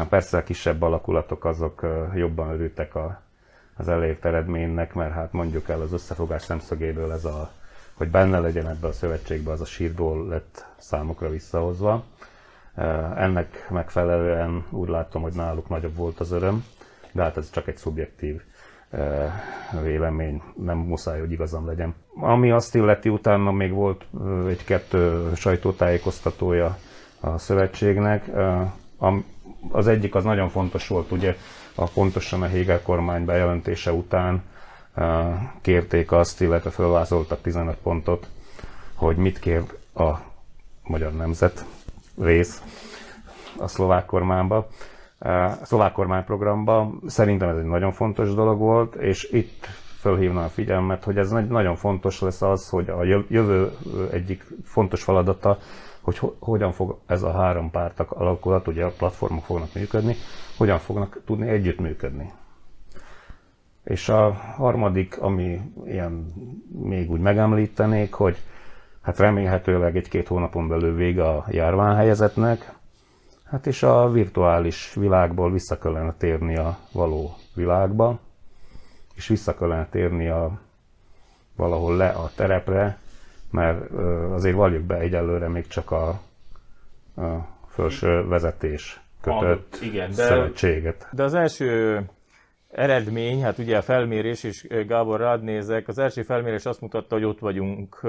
Persze 0.10 0.38
a 0.38 0.44
kisebb 0.44 0.82
alakulatok 0.82 1.46
azok 1.46 1.86
jobban 2.16 2.50
örültek 2.50 2.96
a, 2.96 3.22
az 3.78 3.88
elért 3.88 4.26
eredménynek, 4.26 4.94
mert 4.94 5.14
hát 5.14 5.32
mondjuk 5.32 5.70
el 5.70 5.82
az 5.82 5.94
összefogás 5.94 6.42
szemszögéből 6.42 7.12
ez 7.12 7.26
a, 7.26 7.52
hogy 7.94 8.10
benne 8.10 8.40
legyen 8.40 8.68
ebbe 8.68 8.88
a 8.88 8.92
szövetségbe, 8.92 9.52
az 9.52 9.62
a 9.62 9.66
sírból 9.66 10.28
lett 10.28 10.66
számukra 10.78 11.30
visszahozva. 11.30 12.04
Ennek 13.16 13.68
megfelelően 13.70 14.66
úgy 14.70 14.90
látom, 14.90 15.22
hogy 15.22 15.34
náluk 15.34 15.70
nagyobb 15.70 15.96
volt 15.96 16.20
az 16.20 16.32
öröm, 16.32 16.66
de 17.12 17.22
hát 17.22 17.38
ez 17.38 17.50
csak 17.52 17.68
egy 17.68 17.78
szubjektív 17.78 18.42
vélemény, 19.84 20.42
nem 20.64 20.78
muszáj, 20.78 21.20
hogy 21.20 21.32
igazam 21.32 21.66
legyen. 21.66 21.96
Ami 22.16 22.52
azt 22.52 22.76
illeti, 22.76 23.10
utána 23.10 23.52
még 23.52 23.72
volt 23.72 24.06
egy-kettő 24.48 25.32
sajtótájékoztatója 25.36 26.78
a 27.20 27.38
szövetségnek. 27.38 28.30
Az 29.72 29.88
egyik 29.88 30.16
az 30.16 30.24
nagyon 30.24 30.50
fontos 30.50 30.88
volt, 30.88 31.12
ugye 31.12 31.36
a 31.76 31.86
pontosan 31.86 32.42
a 32.42 32.48
Hegel 32.48 32.82
kormány 32.82 33.26
bejelentése 33.26 33.92
után 33.92 34.44
kérték 35.62 36.12
azt, 36.12 36.42
illetve 36.42 36.70
felvázoltak 36.70 37.42
15 37.42 37.76
pontot, 37.84 38.28
hogy 38.96 39.16
mit 39.18 39.40
kér 39.40 39.64
a 39.96 40.12
magyar 40.84 41.14
nemzet 41.14 41.66
rész 42.22 42.62
a 43.58 43.68
szlovák 43.68 44.06
kormányba, 44.06 44.68
a 45.20 45.66
szlovák 45.66 45.92
kormányprogramba. 45.92 46.92
Szerintem 47.08 47.50
ez 47.50 47.58
egy 47.58 47.64
nagyon 47.64 47.92
fontos 47.92 48.34
dolog 48.34 48.60
volt, 48.60 48.96
és 48.96 49.30
itt 49.32 49.66
felhívna 50.00 50.44
a 50.44 50.48
figyelmet, 50.50 51.04
hogy 51.04 51.18
ez 51.18 51.30
nagyon 51.32 51.76
fontos 51.76 52.22
lesz 52.22 52.42
az, 52.42 52.70
hogy 52.70 52.90
a 52.90 53.04
jövő 53.30 53.72
egyik 54.12 54.46
fontos 54.64 55.04
feladata, 55.04 55.58
hogy 56.18 56.32
hogyan 56.40 56.72
fog 56.72 56.98
ez 57.06 57.24
a 57.24 57.32
három 57.32 57.72
párt 57.72 58.00
alakulat, 58.00 58.68
ugye 58.68 58.86
a 58.86 58.92
platformok 58.98 59.44
fognak 59.44 59.74
működni, 59.74 60.16
hogyan 60.58 60.78
fognak 60.78 61.22
tudni 61.26 61.48
együttműködni. 61.48 62.32
És 63.84 64.10
a 64.10 64.32
harmadik, 64.34 65.22
ami 65.22 65.62
ilyen 65.86 66.34
még 66.84 67.12
úgy 67.12 67.20
megemlítenék, 67.20 68.14
hogy 68.14 68.38
hát 69.02 69.18
remélhetőleg 69.20 69.96
egy-két 69.98 70.28
hónapon 70.28 70.68
belül 70.68 70.96
vége 70.96 71.28
a 71.30 71.46
járványhelyzetnek, 71.50 72.74
hát 73.44 73.68
és 73.68 73.84
a 73.84 74.12
virtuális 74.12 74.94
világból 74.94 75.52
vissza 75.52 75.78
kellene 75.78 76.14
térni 76.14 76.58
a 76.58 76.78
való 76.92 77.36
világba, 77.56 78.20
és 79.16 79.28
vissza 79.28 79.56
kellene 79.56 79.88
térni 79.90 80.28
a, 80.28 80.60
valahol 81.56 81.96
le 81.96 82.10
a 82.10 82.32
terepre, 82.36 82.98
mert 83.52 83.92
azért 84.32 84.56
valljuk 84.56 84.84
be 84.84 84.96
egyelőre 84.96 85.48
még 85.48 85.68
csak 85.68 85.92
a, 85.92 86.08
a 87.16 87.48
felső 87.68 88.28
vezetés 88.28 89.00
kötött 89.22 89.78
Igen, 89.82 90.10
de, 90.10 90.24
szövetséget. 90.24 91.08
De 91.12 91.24
az 91.24 91.34
első 91.34 92.02
eredmény, 92.72 93.44
hát 93.44 93.58
ugye 93.58 93.78
a 93.78 93.82
felmérés, 93.82 94.44
és 94.44 94.68
Gábor 94.88 95.20
rád 95.20 95.44
nézek, 95.44 95.88
az 95.88 95.98
első 95.98 96.22
felmérés 96.22 96.66
azt 96.66 96.82
mutatta, 96.82 97.16
hogy 97.16 97.24
ott 97.24 97.40
vagyunk 97.40 98.02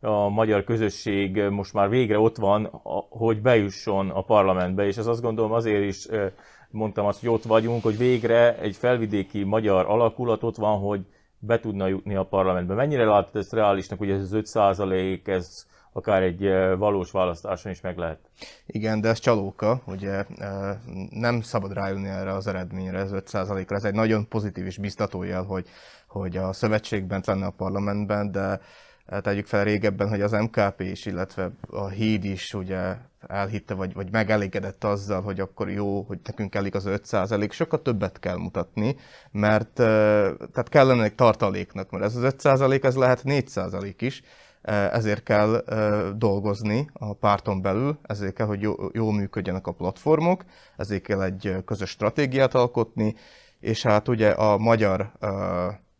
a 0.00 0.28
magyar 0.28 0.64
közösség 0.64 1.42
most 1.42 1.72
már 1.72 1.88
végre 1.88 2.18
ott 2.18 2.36
van, 2.36 2.64
hogy 3.08 3.40
bejusson 3.40 4.10
a 4.10 4.22
parlamentbe, 4.22 4.86
és 4.86 4.96
ez 4.96 5.06
azt 5.06 5.22
gondolom 5.22 5.52
azért 5.52 5.84
is 5.84 6.06
mondtam 6.70 7.06
azt, 7.06 7.20
hogy 7.20 7.28
ott 7.28 7.42
vagyunk, 7.42 7.82
hogy 7.82 7.98
végre 7.98 8.58
egy 8.58 8.76
felvidéki 8.76 9.44
magyar 9.44 9.86
alakulat 9.86 10.42
ott 10.42 10.56
van, 10.56 10.78
hogy 10.78 11.00
be 11.40 11.60
tudna 11.60 11.86
jutni 11.86 12.14
a 12.14 12.24
parlamentbe. 12.24 12.74
Mennyire 12.74 13.04
látod 13.04 13.36
ezt 13.36 13.52
reálisnak, 13.52 13.98
hogy 13.98 14.10
ez 14.10 14.20
az 14.20 14.32
5 14.32 14.46
százalék, 14.46 15.28
ez 15.28 15.66
akár 15.92 16.22
egy 16.22 16.40
valós 16.78 17.10
választáson 17.10 17.72
is 17.72 17.80
meg 17.80 17.96
lehet? 17.96 18.18
Igen, 18.66 19.00
de 19.00 19.08
ez 19.08 19.18
csalóka, 19.18 19.80
ugye 19.86 20.24
nem 21.10 21.40
szabad 21.40 21.72
rájönni 21.72 22.08
erre 22.08 22.32
az 22.32 22.46
eredményre, 22.46 22.98
ez 22.98 23.12
5 23.12 23.30
ra 23.32 23.58
Ez 23.68 23.84
egy 23.84 23.94
nagyon 23.94 24.28
pozitív 24.28 24.66
és 24.66 24.78
biztató 24.78 25.22
jel, 25.22 25.42
hogy, 25.42 25.68
hogy 26.06 26.36
a 26.36 26.52
szövetségben 26.52 27.22
lenne 27.26 27.46
a 27.46 27.54
parlamentben, 27.56 28.32
de 28.32 28.60
tegyük 29.22 29.46
fel 29.46 29.64
régebben, 29.64 30.08
hogy 30.08 30.20
az 30.20 30.32
MKP 30.32 30.80
is, 30.80 31.06
illetve 31.06 31.50
a 31.70 31.88
híd 31.88 32.24
is 32.24 32.54
ugye 32.54 32.96
elhitte, 33.26 33.74
vagy, 33.74 33.94
vagy 33.94 34.10
megelégedett 34.10 34.84
azzal, 34.84 35.22
hogy 35.22 35.40
akkor 35.40 35.70
jó, 35.70 36.02
hogy 36.02 36.18
nekünk 36.24 36.54
elég 36.54 36.74
az 36.74 36.84
5% 36.88 37.50
sokkal 37.50 37.82
többet 37.82 38.18
kell 38.18 38.36
mutatni, 38.36 38.96
mert 39.30 39.72
tehát 39.72 40.68
kellene 40.68 41.04
egy 41.04 41.14
tartaléknak, 41.14 41.90
mert 41.90 42.04
ez 42.04 42.16
az 42.16 42.34
5% 42.38 42.84
ez 42.84 42.96
lehet 42.96 43.22
4% 43.24 43.94
is, 43.98 44.22
ezért 44.90 45.22
kell 45.22 45.64
dolgozni 46.16 46.90
a 46.92 47.14
párton 47.14 47.62
belül, 47.62 47.98
ezért 48.02 48.34
kell, 48.34 48.46
hogy 48.46 48.60
jó, 48.60 48.74
jó 48.92 49.10
működjenek 49.10 49.66
a 49.66 49.72
platformok, 49.72 50.44
ezért 50.76 51.02
kell 51.02 51.22
egy 51.22 51.56
közös 51.64 51.90
stratégiát 51.90 52.54
alkotni, 52.54 53.14
és 53.60 53.82
hát 53.82 54.08
ugye 54.08 54.30
a 54.30 54.58
magyar 54.58 55.12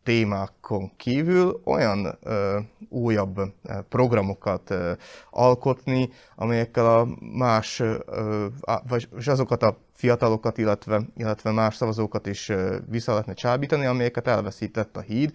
témákon 0.03 0.91
kívül 0.97 1.61
olyan 1.63 2.17
ö, 2.23 2.59
újabb 2.89 3.41
programokat 3.89 4.69
ö, 4.69 4.91
alkotni, 5.29 6.09
amelyekkel 6.35 6.97
a 6.97 7.07
más, 7.19 7.79
ö, 7.79 8.47
vagy 8.87 9.07
azokat 9.25 9.63
a 9.63 9.77
fiatalokat, 9.93 10.57
illetve, 10.57 11.01
illetve 11.17 11.51
más 11.51 11.75
szavazókat 11.75 12.27
is 12.27 12.49
ö, 12.49 12.77
vissza 12.89 13.11
lehetne 13.11 13.33
csábítani, 13.33 13.85
amelyeket 13.85 14.27
elveszített 14.27 14.97
a 14.97 15.01
híd 15.01 15.31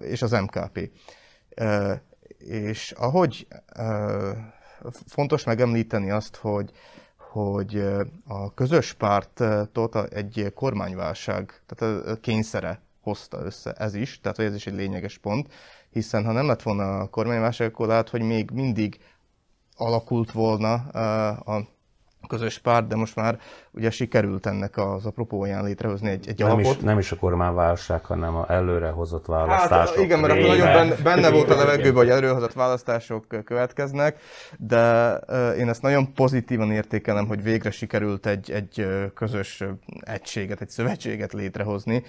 és 0.00 0.22
az 0.22 0.30
MKP. 0.30 0.90
Ö, 1.54 1.92
és 2.38 2.90
ahogy 2.92 3.46
ö, 3.76 4.30
fontos 5.06 5.44
megemlíteni 5.44 6.10
azt, 6.10 6.36
hogy 6.36 6.70
hogy 7.30 7.84
a 8.26 8.54
közös 8.54 8.92
pártot 8.92 9.96
egy 10.12 10.52
kormányválság, 10.54 11.62
tehát 11.66 12.06
a 12.06 12.20
kényszere 12.20 12.80
hozta 13.08 13.38
össze 13.44 13.72
ez 13.72 13.94
is, 13.94 14.20
tehát 14.20 14.36
hogy 14.36 14.46
ez 14.46 14.54
is 14.54 14.66
egy 14.66 14.74
lényeges 14.74 15.18
pont, 15.18 15.48
hiszen 15.90 16.24
ha 16.24 16.32
nem 16.32 16.46
lett 16.46 16.62
volna 16.62 16.98
a 16.98 17.08
kormányválság, 17.08 17.68
akkor 17.68 17.86
lehet, 17.86 18.08
hogy 18.08 18.22
még 18.22 18.50
mindig 18.50 18.98
alakult 19.76 20.32
volna 20.32 20.72
a 21.34 21.68
közös 22.28 22.58
párt, 22.58 22.86
de 22.86 22.96
most 22.96 23.16
már 23.16 23.38
ugye 23.70 23.90
sikerült 23.90 24.46
ennek 24.46 24.76
az 24.76 25.06
apropóján 25.06 25.64
létrehozni 25.64 26.10
egy, 26.10 26.28
egy 26.28 26.38
nem 26.38 26.50
alapot. 26.50 26.76
Is, 26.76 26.82
nem 26.82 26.98
is 26.98 27.12
a 27.12 27.16
kormányválság, 27.16 28.04
hanem 28.04 28.36
a 28.36 28.50
előre 28.50 28.88
hozott 28.88 29.26
választások. 29.26 29.94
Hát 29.94 30.04
igen, 30.04 30.18
mert 30.18 30.32
akkor 30.32 30.46
nagyon 30.46 30.72
benne, 30.72 30.94
benne 30.94 31.30
volt 31.30 31.50
a 31.50 31.56
levegőben, 31.56 31.94
hogy 31.94 32.08
előrehozott 32.08 32.52
választások 32.52 33.26
következnek, 33.44 34.20
de 34.58 35.14
én 35.58 35.68
ezt 35.68 35.82
nagyon 35.82 36.12
pozitívan 36.12 36.70
értékelem, 36.70 37.26
hogy 37.26 37.42
végre 37.42 37.70
sikerült 37.70 38.26
egy, 38.26 38.50
egy 38.50 38.86
közös 39.14 39.64
egységet, 40.00 40.60
egy 40.60 40.70
szövetséget 40.70 41.32
létrehozni, 41.32 42.02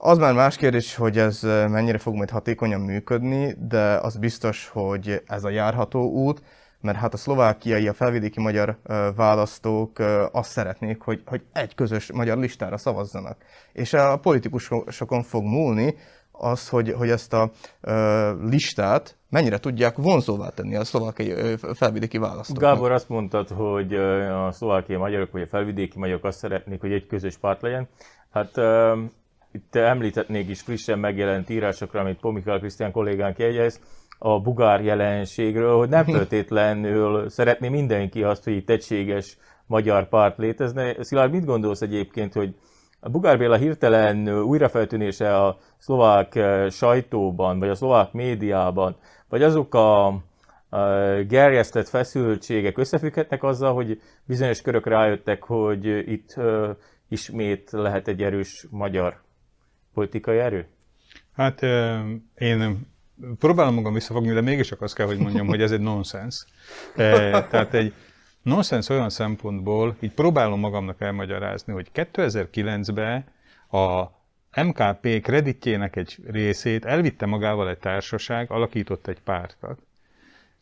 az 0.00 0.18
már 0.18 0.34
más 0.34 0.56
kérdés, 0.56 0.94
hogy 0.94 1.18
ez 1.18 1.42
mennyire 1.42 1.98
fog 1.98 2.14
majd 2.14 2.30
hatékonyan 2.30 2.80
működni, 2.80 3.54
de 3.68 3.94
az 3.94 4.16
biztos, 4.16 4.68
hogy 4.72 5.22
ez 5.26 5.44
a 5.44 5.50
járható 5.50 6.10
út, 6.10 6.42
mert 6.80 6.98
hát 6.98 7.14
a 7.14 7.16
szlovákiai, 7.16 7.88
a 7.88 7.92
felvidéki 7.92 8.40
magyar 8.40 8.78
választók 9.16 9.98
azt 10.32 10.50
szeretnék, 10.50 11.00
hogy, 11.00 11.22
hogy 11.26 11.42
egy 11.52 11.74
közös 11.74 12.12
magyar 12.12 12.38
listára 12.38 12.76
szavazzanak. 12.76 13.36
És 13.72 13.92
a 13.92 14.18
politikusokon 14.18 15.22
fog 15.22 15.44
múlni 15.44 15.94
az, 16.32 16.68
hogy, 16.68 16.92
hogy 16.92 17.10
ezt 17.10 17.32
a 17.32 17.50
listát 18.42 19.16
mennyire 19.30 19.58
tudják 19.58 19.96
vonzóvá 19.96 20.48
tenni 20.48 20.76
a 20.76 20.84
szlovákiai 20.84 21.56
felvidéki 21.74 22.18
választók. 22.18 22.58
Gábor 22.58 22.92
azt 22.92 23.08
mondtad, 23.08 23.48
hogy 23.48 23.94
a 23.94 24.52
szlovákiai 24.52 24.98
magyarok 24.98 25.32
vagy 25.32 25.42
a 25.42 25.46
felvidéki 25.46 25.98
magyarok 25.98 26.24
azt 26.24 26.38
szeretnék, 26.38 26.80
hogy 26.80 26.92
egy 26.92 27.06
közös 27.06 27.36
párt 27.36 27.62
legyen. 27.62 27.88
Hát 28.30 28.50
itt 29.52 29.74
említhetnék 29.74 30.48
is 30.48 30.60
frissen 30.60 30.98
megjelent 30.98 31.50
írásokra, 31.50 32.00
amit 32.00 32.20
Pomikal 32.20 32.58
Krisztián 32.58 32.92
kollégánk 32.92 33.38
jegyez, 33.38 33.80
a 34.18 34.40
bugár 34.40 34.84
jelenségről, 34.84 35.76
hogy 35.76 35.88
nem 35.88 36.04
feltétlenül 36.16 37.28
szeretné 37.28 37.68
mindenki 37.68 38.22
azt, 38.22 38.44
hogy 38.44 38.52
itt 38.52 38.70
egységes 38.70 39.38
magyar 39.66 40.08
párt 40.08 40.38
létezne. 40.38 41.02
Szilárd, 41.02 41.32
mit 41.32 41.44
gondolsz 41.44 41.80
egyébként, 41.80 42.32
hogy 42.32 42.54
a 43.00 43.08
Bugár 43.08 43.38
Béla 43.38 43.56
hirtelen 43.56 44.42
újrafeltűnése 44.42 45.36
a 45.36 45.58
szlovák 45.78 46.34
eh, 46.34 46.70
sajtóban, 46.70 47.58
vagy 47.58 47.68
a 47.68 47.74
szlovák 47.74 48.12
médiában, 48.12 48.96
vagy 49.28 49.42
azok 49.42 49.74
a, 49.74 50.06
a 50.06 50.20
gerjesztett 51.28 51.88
feszültségek 51.88 52.78
összefügghetnek 52.78 53.42
azzal, 53.42 53.74
hogy 53.74 54.00
bizonyos 54.24 54.60
körök 54.60 54.86
rájöttek, 54.86 55.42
hogy 55.42 55.86
itt 55.86 56.34
uh, 56.36 56.68
ismét 57.08 57.70
lehet 57.70 58.08
egy 58.08 58.22
erős 58.22 58.66
magyar 58.70 59.20
politikai 59.98 60.38
erő? 60.38 60.66
Hát 61.32 61.62
én 62.34 62.86
próbálom 63.38 63.74
magam 63.74 63.92
visszafogni, 63.92 64.32
de 64.32 64.40
mégis 64.40 64.66
csak 64.66 64.82
azt 64.82 64.94
kell, 64.94 65.06
hogy 65.06 65.18
mondjam, 65.18 65.46
hogy 65.46 65.62
ez 65.62 65.72
egy 65.72 65.80
nonsens. 65.80 66.44
Tehát 66.94 67.74
egy 67.74 67.92
nonsens 68.42 68.88
olyan 68.88 69.10
szempontból, 69.10 69.96
így 70.00 70.12
próbálom 70.12 70.60
magamnak 70.60 71.00
elmagyarázni, 71.00 71.72
hogy 71.72 71.90
2009-ben 71.94 73.24
a 73.70 74.04
MKP 74.62 75.20
kreditjének 75.22 75.96
egy 75.96 76.18
részét 76.26 76.84
elvitte 76.84 77.26
magával 77.26 77.68
egy 77.68 77.78
társaság, 77.78 78.50
alakított 78.50 79.06
egy 79.06 79.20
pártat. 79.20 79.78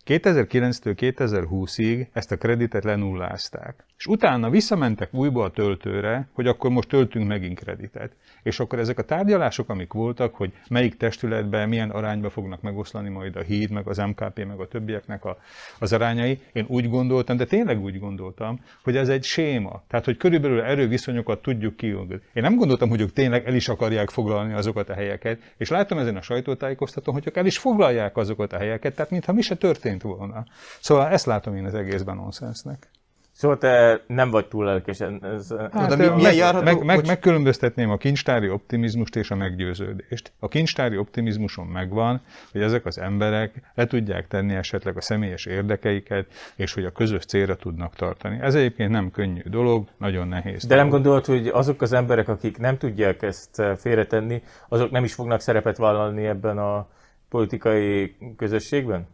2009-től 0.07 0.95
2020-ig 1.17 2.07
ezt 2.13 2.33
a 2.33 2.37
kreditet 2.37 2.85
lenullázták. 2.85 3.85
És 3.99 4.07
utána 4.07 4.51
visszamentek 4.51 5.15
újból 5.15 5.45
a 5.45 5.51
töltőre, 5.51 6.29
hogy 6.33 6.47
akkor 6.47 6.71
most 6.71 6.89
töltünk 6.89 7.27
megint 7.27 7.59
kreditet. 7.59 8.13
És 8.43 8.61
akkor 8.61 8.79
ezek 8.79 8.99
a 8.99 9.03
tárgyalások, 9.03 9.69
amik 9.69 9.93
voltak, 9.93 10.35
hogy 10.35 10.53
melyik 10.69 10.97
testületben 10.97 11.69
milyen 11.69 11.91
arányba 11.91 12.31
fognak 12.31 12.63
megoszlani 12.63 13.09
majd 13.09 13.37
a 13.37 13.41
híd, 13.41 13.71
meg 13.71 13.87
az 13.87 13.97
MKP, 13.97 14.45
meg 14.47 14.61
a 14.61 14.69
többieknek 14.69 15.25
a, 15.25 15.39
az 15.79 15.93
arányai, 15.93 16.41
én 16.53 16.65
úgy 16.69 16.89
gondoltam, 16.89 17.37
de 17.37 17.45
tényleg 17.45 17.83
úgy 17.83 17.99
gondoltam, 17.99 18.61
hogy 18.83 18.97
ez 18.97 19.09
egy 19.09 19.25
séma. 19.25 19.83
Tehát, 19.89 20.05
hogy 20.05 20.17
körülbelül 20.17 20.61
erőviszonyokat 20.61 21.43
tudjuk 21.43 21.77
kiugni. 21.77 22.21
Én 22.33 22.43
nem 22.43 22.57
gondoltam, 22.57 22.89
hogy 22.89 23.01
ők 23.01 23.13
tényleg 23.13 23.47
el 23.47 23.55
is 23.55 23.69
akarják 23.69 24.11
foglalni 24.11 24.53
azokat 24.53 24.89
a 24.89 24.95
helyeket, 24.95 25.39
és 25.57 25.69
látom 25.69 25.99
ezen 25.99 26.17
a 26.17 26.23
sajtótájékoztatón, 26.23 27.15
hogy 27.15 27.27
ők 27.27 27.37
el 27.37 27.47
is 27.47 27.59
foglalják 27.59 28.17
azokat 28.17 28.53
a 28.53 28.59
helyeket, 28.59 28.95
tehát 28.95 29.11
mintha 29.11 29.33
mi 29.33 29.43
se 29.43 29.55
történt 29.55 29.96
volna. 30.03 30.45
Szóval 30.81 31.09
ezt 31.09 31.27
látom 31.27 31.57
én 31.57 31.65
az 31.65 31.75
egészben 31.75 32.17
nonsensnek. 32.17 32.89
Szóval 33.37 33.59
te 33.59 34.01
nem 34.07 34.31
vagy 34.31 34.47
túl 34.47 34.65
lelkesen. 34.65 35.25
Ez... 35.25 35.55
Hát, 35.73 35.89
de 35.89 35.97
mi, 35.97 36.03
milyen 36.03 36.21
meg, 36.21 36.35
járható, 36.35 36.65
meg, 36.65 36.85
meg, 36.85 37.07
megkülönböztetném 37.07 37.91
a 37.91 37.97
kincstári 37.97 38.51
optimizmust 38.51 39.17
és 39.17 39.31
a 39.31 39.35
meggyőződést. 39.35 40.33
A 40.39 40.49
kincstári 40.49 40.97
optimizmuson 40.97 41.67
megvan, 41.67 42.21
hogy 42.53 42.63
ezek 42.63 42.87
az 42.87 42.99
emberek 42.99 43.63
le 43.75 43.87
tudják 43.87 44.29
tenni 44.29 44.55
esetleg 44.55 44.97
a 44.97 45.01
személyes 45.01 45.47
érdekeiket, 45.47 46.27
és 46.55 46.73
hogy 46.73 46.85
a 46.85 46.91
közös 46.91 47.25
célra 47.25 47.57
tudnak 47.57 47.95
tartani. 47.95 48.39
Ez 48.41 48.55
egyébként 48.55 48.91
nem 48.91 49.11
könnyű 49.11 49.43
dolog, 49.45 49.89
nagyon 49.97 50.29
nehéz. 50.29 50.63
De 50.63 50.69
dolog. 50.69 50.83
nem 50.83 50.93
gondolod, 50.93 51.25
hogy 51.25 51.47
azok 51.47 51.83
az 51.83 51.93
emberek, 51.93 52.29
akik 52.29 52.59
nem 52.59 52.79
tudják 52.79 53.23
ezt 53.23 53.63
félretenni, 53.77 54.43
azok 54.69 54.91
nem 54.91 55.05
is 55.05 55.15
fognak 55.15 55.41
szerepet 55.41 55.77
vállalni 55.77 56.27
ebben 56.27 56.59
a 56.59 56.87
politikai 57.29 58.17
közösségben? 58.37 59.07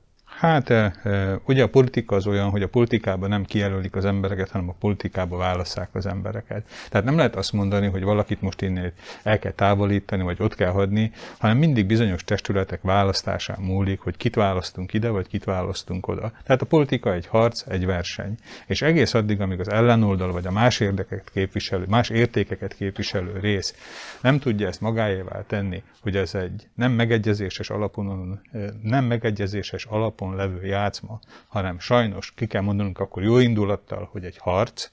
Hát 0.43 0.73
ugye 1.47 1.63
a 1.63 1.69
politika 1.69 2.17
az 2.17 2.27
olyan, 2.27 2.51
hogy 2.51 2.63
a 2.63 2.69
politikában 2.69 3.29
nem 3.29 3.45
kijelölik 3.45 3.97
az 3.97 4.05
embereket, 4.05 4.51
hanem 4.51 4.69
a 4.69 4.75
politikába 4.81 5.37
válasszák 5.37 5.89
az 5.93 6.07
embereket. 6.07 6.69
Tehát 6.91 7.07
nem 7.07 7.17
lehet 7.17 7.37
azt 7.37 7.53
mondani, 7.53 7.87
hogy 7.87 8.03
valakit 8.03 8.41
most 8.41 8.63
innen 8.63 8.93
el 9.23 9.39
kell 9.39 9.53
távolítani, 9.53 10.23
vagy 10.23 10.37
ott 10.41 10.55
kell 10.55 10.71
hagyni, 10.71 11.13
hanem 11.39 11.59
mindig 11.59 11.87
bizonyos 11.87 12.25
testületek 12.25 12.83
választásán 12.83 13.61
múlik, 13.61 14.01
hogy 14.01 14.17
kit 14.17 14.35
választunk 14.35 14.93
ide, 14.93 15.09
vagy 15.09 15.27
kit 15.27 15.45
választunk 15.45 16.09
oda. 16.09 16.33
Tehát 16.45 16.63
a 16.63 16.67
politika 16.67 17.13
egy 17.13 17.27
harc, 17.27 17.65
egy 17.69 17.87
verseny. 17.87 18.35
És 18.67 18.83
egész 18.83 19.15
addig, 19.15 19.41
amíg 19.41 19.61
az 19.61 19.71
ellenoldal, 19.71 20.33
vagy 20.33 20.47
a 20.47 20.53
más 20.53 20.81
érdekeket 20.81 21.31
képviselő, 21.33 21.85
más 21.89 22.09
értékeket 22.09 22.75
képviselő 22.75 23.39
rész 23.41 23.75
nem 24.21 24.39
tudja 24.39 24.67
ezt 24.67 24.81
magáévá 24.81 25.43
tenni, 25.47 25.83
hogy 26.01 26.17
ez 26.17 26.35
egy 26.35 26.69
nem 26.75 26.93
megegyezéses 26.93 27.71
alapon, 27.71 28.41
nem 28.83 29.05
megegyezéses 29.05 29.85
alapon 29.85 30.32
levő 30.35 30.67
játszma, 30.67 31.19
hanem 31.49 31.79
sajnos 31.79 32.33
ki 32.35 32.47
kell 32.47 32.63
mondanunk 32.63 32.99
akkor 32.99 33.23
jó 33.23 33.39
indulattal, 33.39 34.09
hogy 34.13 34.25
egy 34.25 34.37
harc, 34.39 34.91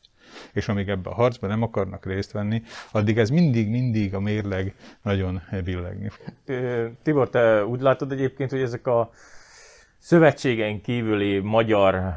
és 0.53 0.67
amíg 0.67 0.89
ebbe 0.89 1.09
a 1.09 1.13
harcban 1.13 1.49
nem 1.49 1.61
akarnak 1.61 2.05
részt 2.05 2.31
venni, 2.31 2.61
addig 2.91 3.17
ez 3.17 3.29
mindig-mindig 3.29 4.13
a 4.13 4.19
mérleg 4.19 4.73
nagyon 5.01 5.41
billegni 5.63 6.09
fog. 6.09 6.25
Tibor, 7.03 7.29
te 7.29 7.65
úgy 7.65 7.81
látod 7.81 8.11
egyébként, 8.11 8.51
hogy 8.51 8.61
ezek 8.61 8.87
a 8.87 9.11
szövetségen 9.97 10.81
kívüli 10.81 11.39
magyar 11.39 12.13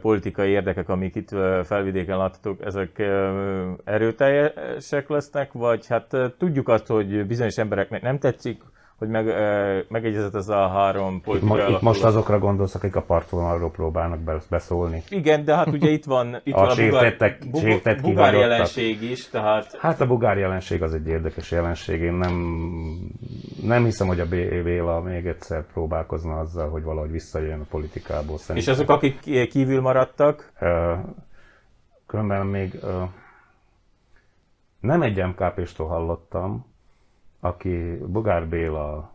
politikai 0.00 0.50
érdekek, 0.50 0.88
amik 0.88 1.14
itt 1.14 1.28
felvidéken 1.64 2.16
láthatók, 2.16 2.64
ezek 2.64 2.98
erőteljesek 3.84 5.08
lesznek, 5.08 5.52
vagy 5.52 5.86
hát 5.86 6.16
tudjuk 6.38 6.68
azt, 6.68 6.86
hogy 6.86 7.26
bizonyos 7.26 7.56
embereknek 7.56 8.02
nem 8.02 8.18
tetszik, 8.18 8.62
hogy 9.04 9.24
meg, 9.24 9.26
megegyezett 9.88 10.34
ez 10.34 10.48
a 10.48 10.68
három 10.68 11.20
politikai 11.20 11.60
itt, 11.60 11.68
itt 11.68 11.80
most 11.80 12.04
azokra 12.04 12.38
gondolsz, 12.38 12.74
akik 12.74 12.96
a 12.96 13.02
partvonalról 13.02 13.70
próbálnak 13.70 14.20
beszólni. 14.50 15.02
Igen, 15.08 15.44
de 15.44 15.54
hát 15.54 15.66
ugye 15.66 15.88
itt 15.88 16.04
van, 16.04 16.40
itt 16.44 16.54
a 16.54 16.58
van 16.58 16.68
a 16.68 16.74
sértettek, 16.74 17.38
bugár, 17.50 17.70
sértett 17.70 18.00
bugár 18.00 18.34
jelenség 18.34 19.02
is, 19.02 19.28
tehát... 19.28 19.76
Hát 19.80 20.00
a 20.00 20.06
bugár 20.06 20.38
jelenség 20.38 20.82
az 20.82 20.94
egy 20.94 21.06
érdekes 21.06 21.50
jelenség. 21.50 22.00
Én 22.00 22.12
nem, 22.12 22.34
nem 23.62 23.84
hiszem, 23.84 24.06
hogy 24.06 24.20
a 24.20 24.26
Béla 24.28 25.00
még 25.00 25.26
egyszer 25.26 25.66
próbálkozna 25.72 26.38
azzal, 26.38 26.68
hogy 26.68 26.82
valahogy 26.82 27.10
visszajön 27.10 27.60
a 27.60 27.66
politikából. 27.70 28.38
Szerintem. 28.38 28.72
És 28.72 28.78
azok, 28.78 28.90
akik 28.90 29.48
kívül 29.50 29.80
maradtak? 29.80 30.52
Különben 32.06 32.46
még 32.46 32.80
nem 34.80 35.02
egy 35.02 35.24
MKP-stól 35.24 35.86
hallottam, 35.86 36.66
aki 37.44 37.98
Bogár 38.06 38.46
Béla 38.46 39.12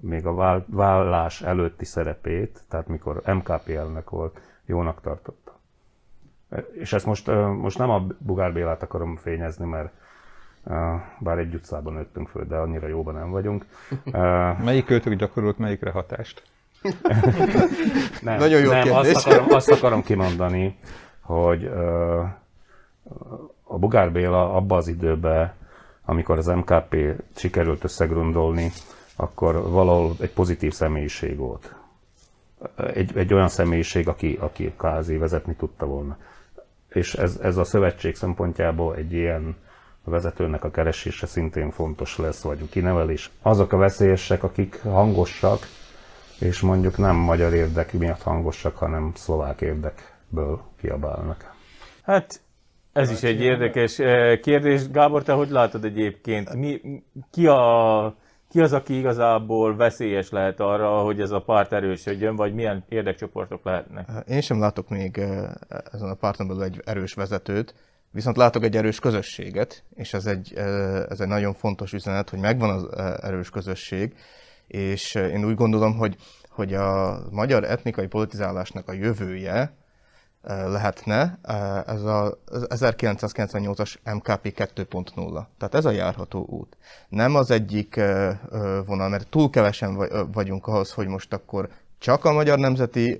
még 0.00 0.26
a 0.26 0.64
vállás 0.66 1.42
előtti 1.42 1.84
szerepét, 1.84 2.60
tehát 2.68 2.88
mikor 2.88 3.22
MKP 3.26 3.68
elnök 3.68 4.10
volt, 4.10 4.40
jónak 4.66 5.00
tartotta. 5.00 5.58
És 6.72 6.92
ezt 6.92 7.06
most, 7.06 7.26
most 7.60 7.78
nem 7.78 7.90
a 7.90 8.06
Bugár 8.18 8.52
Bélát 8.52 8.82
akarom 8.82 9.16
fényezni, 9.16 9.66
mert 9.66 9.92
bár 11.18 11.38
egy 11.38 11.54
utcában 11.54 11.92
nőttünk 11.92 12.28
föl, 12.28 12.44
de 12.44 12.56
annyira 12.56 12.86
jóban 12.86 13.14
nem 13.14 13.30
vagyunk. 13.30 13.66
Melyik 14.64 14.84
költők 14.84 15.14
gyakorolt 15.14 15.58
melyikre 15.58 15.90
hatást? 15.90 16.42
nem, 18.22 18.38
Nagyon 18.38 18.60
jó 18.60 18.70
nem, 18.70 18.82
kérdés. 18.82 19.14
Azt 19.14 19.26
akarom, 19.26 19.46
azt 19.50 19.70
akarom 19.70 20.02
kimondani, 20.02 20.78
hogy 21.20 21.66
a 23.62 23.78
Bugár 23.78 24.12
Béla 24.12 24.54
abba 24.54 24.76
az 24.76 24.88
időben 24.88 25.58
amikor 26.04 26.38
az 26.38 26.46
MKP 26.46 26.96
sikerült 27.36 27.84
összegrundolni, 27.84 28.72
akkor 29.16 29.70
valahol 29.70 30.16
egy 30.20 30.32
pozitív 30.32 30.72
személyiség 30.72 31.36
volt. 31.36 31.74
Egy, 32.94 33.16
egy 33.16 33.34
olyan 33.34 33.48
személyiség, 33.48 34.08
aki, 34.08 34.38
aki 34.40 34.74
kázi 34.78 35.16
vezetni 35.16 35.54
tudta 35.54 35.86
volna. 35.86 36.16
És 36.88 37.14
ez, 37.14 37.38
ez 37.42 37.56
a 37.56 37.64
szövetség 37.64 38.16
szempontjából 38.16 38.94
egy 38.94 39.12
ilyen 39.12 39.56
vezetőnek 40.04 40.64
a 40.64 40.70
keresése 40.70 41.26
szintén 41.26 41.70
fontos 41.70 42.18
lesz, 42.18 42.42
vagy 42.42 42.68
kinevelés. 42.68 43.30
Azok 43.42 43.72
a 43.72 43.76
veszélyesek, 43.76 44.42
akik 44.42 44.82
hangosak, 44.82 45.66
és 46.40 46.60
mondjuk 46.60 46.96
nem 46.96 47.16
magyar 47.16 47.54
érdek 47.54 47.92
miatt 47.92 48.22
hangosak, 48.22 48.76
hanem 48.76 49.12
szlovák 49.14 49.60
érdekből 49.60 50.60
kiabálnak. 50.80 51.54
Hát 52.02 52.40
ez 52.92 53.10
is 53.10 53.22
egy 53.22 53.40
érdekes 53.40 53.98
eh, 53.98 54.38
kérdés. 54.38 54.90
Gábor, 54.90 55.22
te 55.22 55.32
hogy 55.32 55.50
látod 55.50 55.84
egyébként? 55.84 56.54
Mi, 56.54 56.80
ki, 57.30 57.46
a, 57.46 58.14
ki 58.48 58.60
az, 58.60 58.72
aki 58.72 58.98
igazából 58.98 59.76
veszélyes 59.76 60.30
lehet 60.30 60.60
arra, 60.60 61.02
hogy 61.02 61.20
ez 61.20 61.30
a 61.30 61.40
párt 61.40 61.72
erősödjön, 61.72 62.36
vagy 62.36 62.54
milyen 62.54 62.84
érdekcsoportok 62.88 63.64
lehetnek? 63.64 64.08
Én 64.28 64.40
sem 64.40 64.60
látok 64.60 64.88
még 64.88 65.18
eh, 65.18 65.50
ezen 65.92 66.08
a 66.08 66.14
párton 66.14 66.46
belül 66.48 66.62
egy 66.62 66.80
erős 66.84 67.14
vezetőt, 67.14 67.74
viszont 68.10 68.36
látok 68.36 68.64
egy 68.64 68.76
erős 68.76 68.98
közösséget, 68.98 69.84
és 69.94 70.14
ez 70.14 70.26
egy, 70.26 70.52
eh, 70.56 71.04
ez 71.08 71.20
egy 71.20 71.28
nagyon 71.28 71.54
fontos 71.54 71.92
üzenet, 71.92 72.30
hogy 72.30 72.38
megvan 72.38 72.70
az 72.70 72.88
erős 73.22 73.50
közösség, 73.50 74.14
és 74.66 75.14
én 75.14 75.44
úgy 75.44 75.54
gondolom, 75.54 75.96
hogy, 75.96 76.16
hogy 76.48 76.74
a 76.74 77.18
magyar 77.30 77.64
etnikai 77.64 78.06
politizálásnak 78.06 78.88
a 78.88 78.92
jövője, 78.92 79.78
lehetne 80.42 81.38
ez 81.86 82.02
a 82.02 82.38
1998-as 82.50 83.94
MKP 84.14 84.54
2.0. 84.56 85.46
Tehát 85.58 85.74
ez 85.74 85.84
a 85.84 85.90
járható 85.90 86.46
út. 86.48 86.76
Nem 87.08 87.34
az 87.34 87.50
egyik 87.50 88.00
vonal, 88.86 89.08
mert 89.08 89.28
túl 89.28 89.50
kevesen 89.50 90.08
vagyunk 90.32 90.66
ahhoz, 90.66 90.92
hogy 90.92 91.06
most 91.06 91.32
akkor 91.32 91.68
csak 91.98 92.24
a 92.24 92.32
magyar 92.32 92.58
nemzeti 92.58 93.16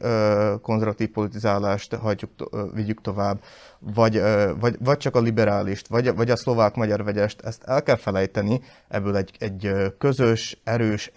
konzervatív 0.63 1.11
politizálást 1.11 1.95
hagyjuk, 1.95 2.31
vigyük 2.75 3.01
tovább, 3.01 3.43
vagy, 3.79 4.23
vagy, 4.61 4.77
vagy 4.79 4.97
csak 4.97 5.17
a 5.17 5.21
liberálist, 5.21 5.87
vagy, 5.89 6.15
vagy 6.15 6.31
a 6.31 6.37
szlovák-magyar 6.37 7.05
vegyest, 7.05 7.41
ezt 7.41 7.63
el 7.65 7.83
kell 7.83 7.97
felejteni, 7.97 8.61
ebből 8.89 9.17
egy, 9.17 9.31
egy 9.39 9.73
közös, 9.99 10.61
erős 10.65 11.13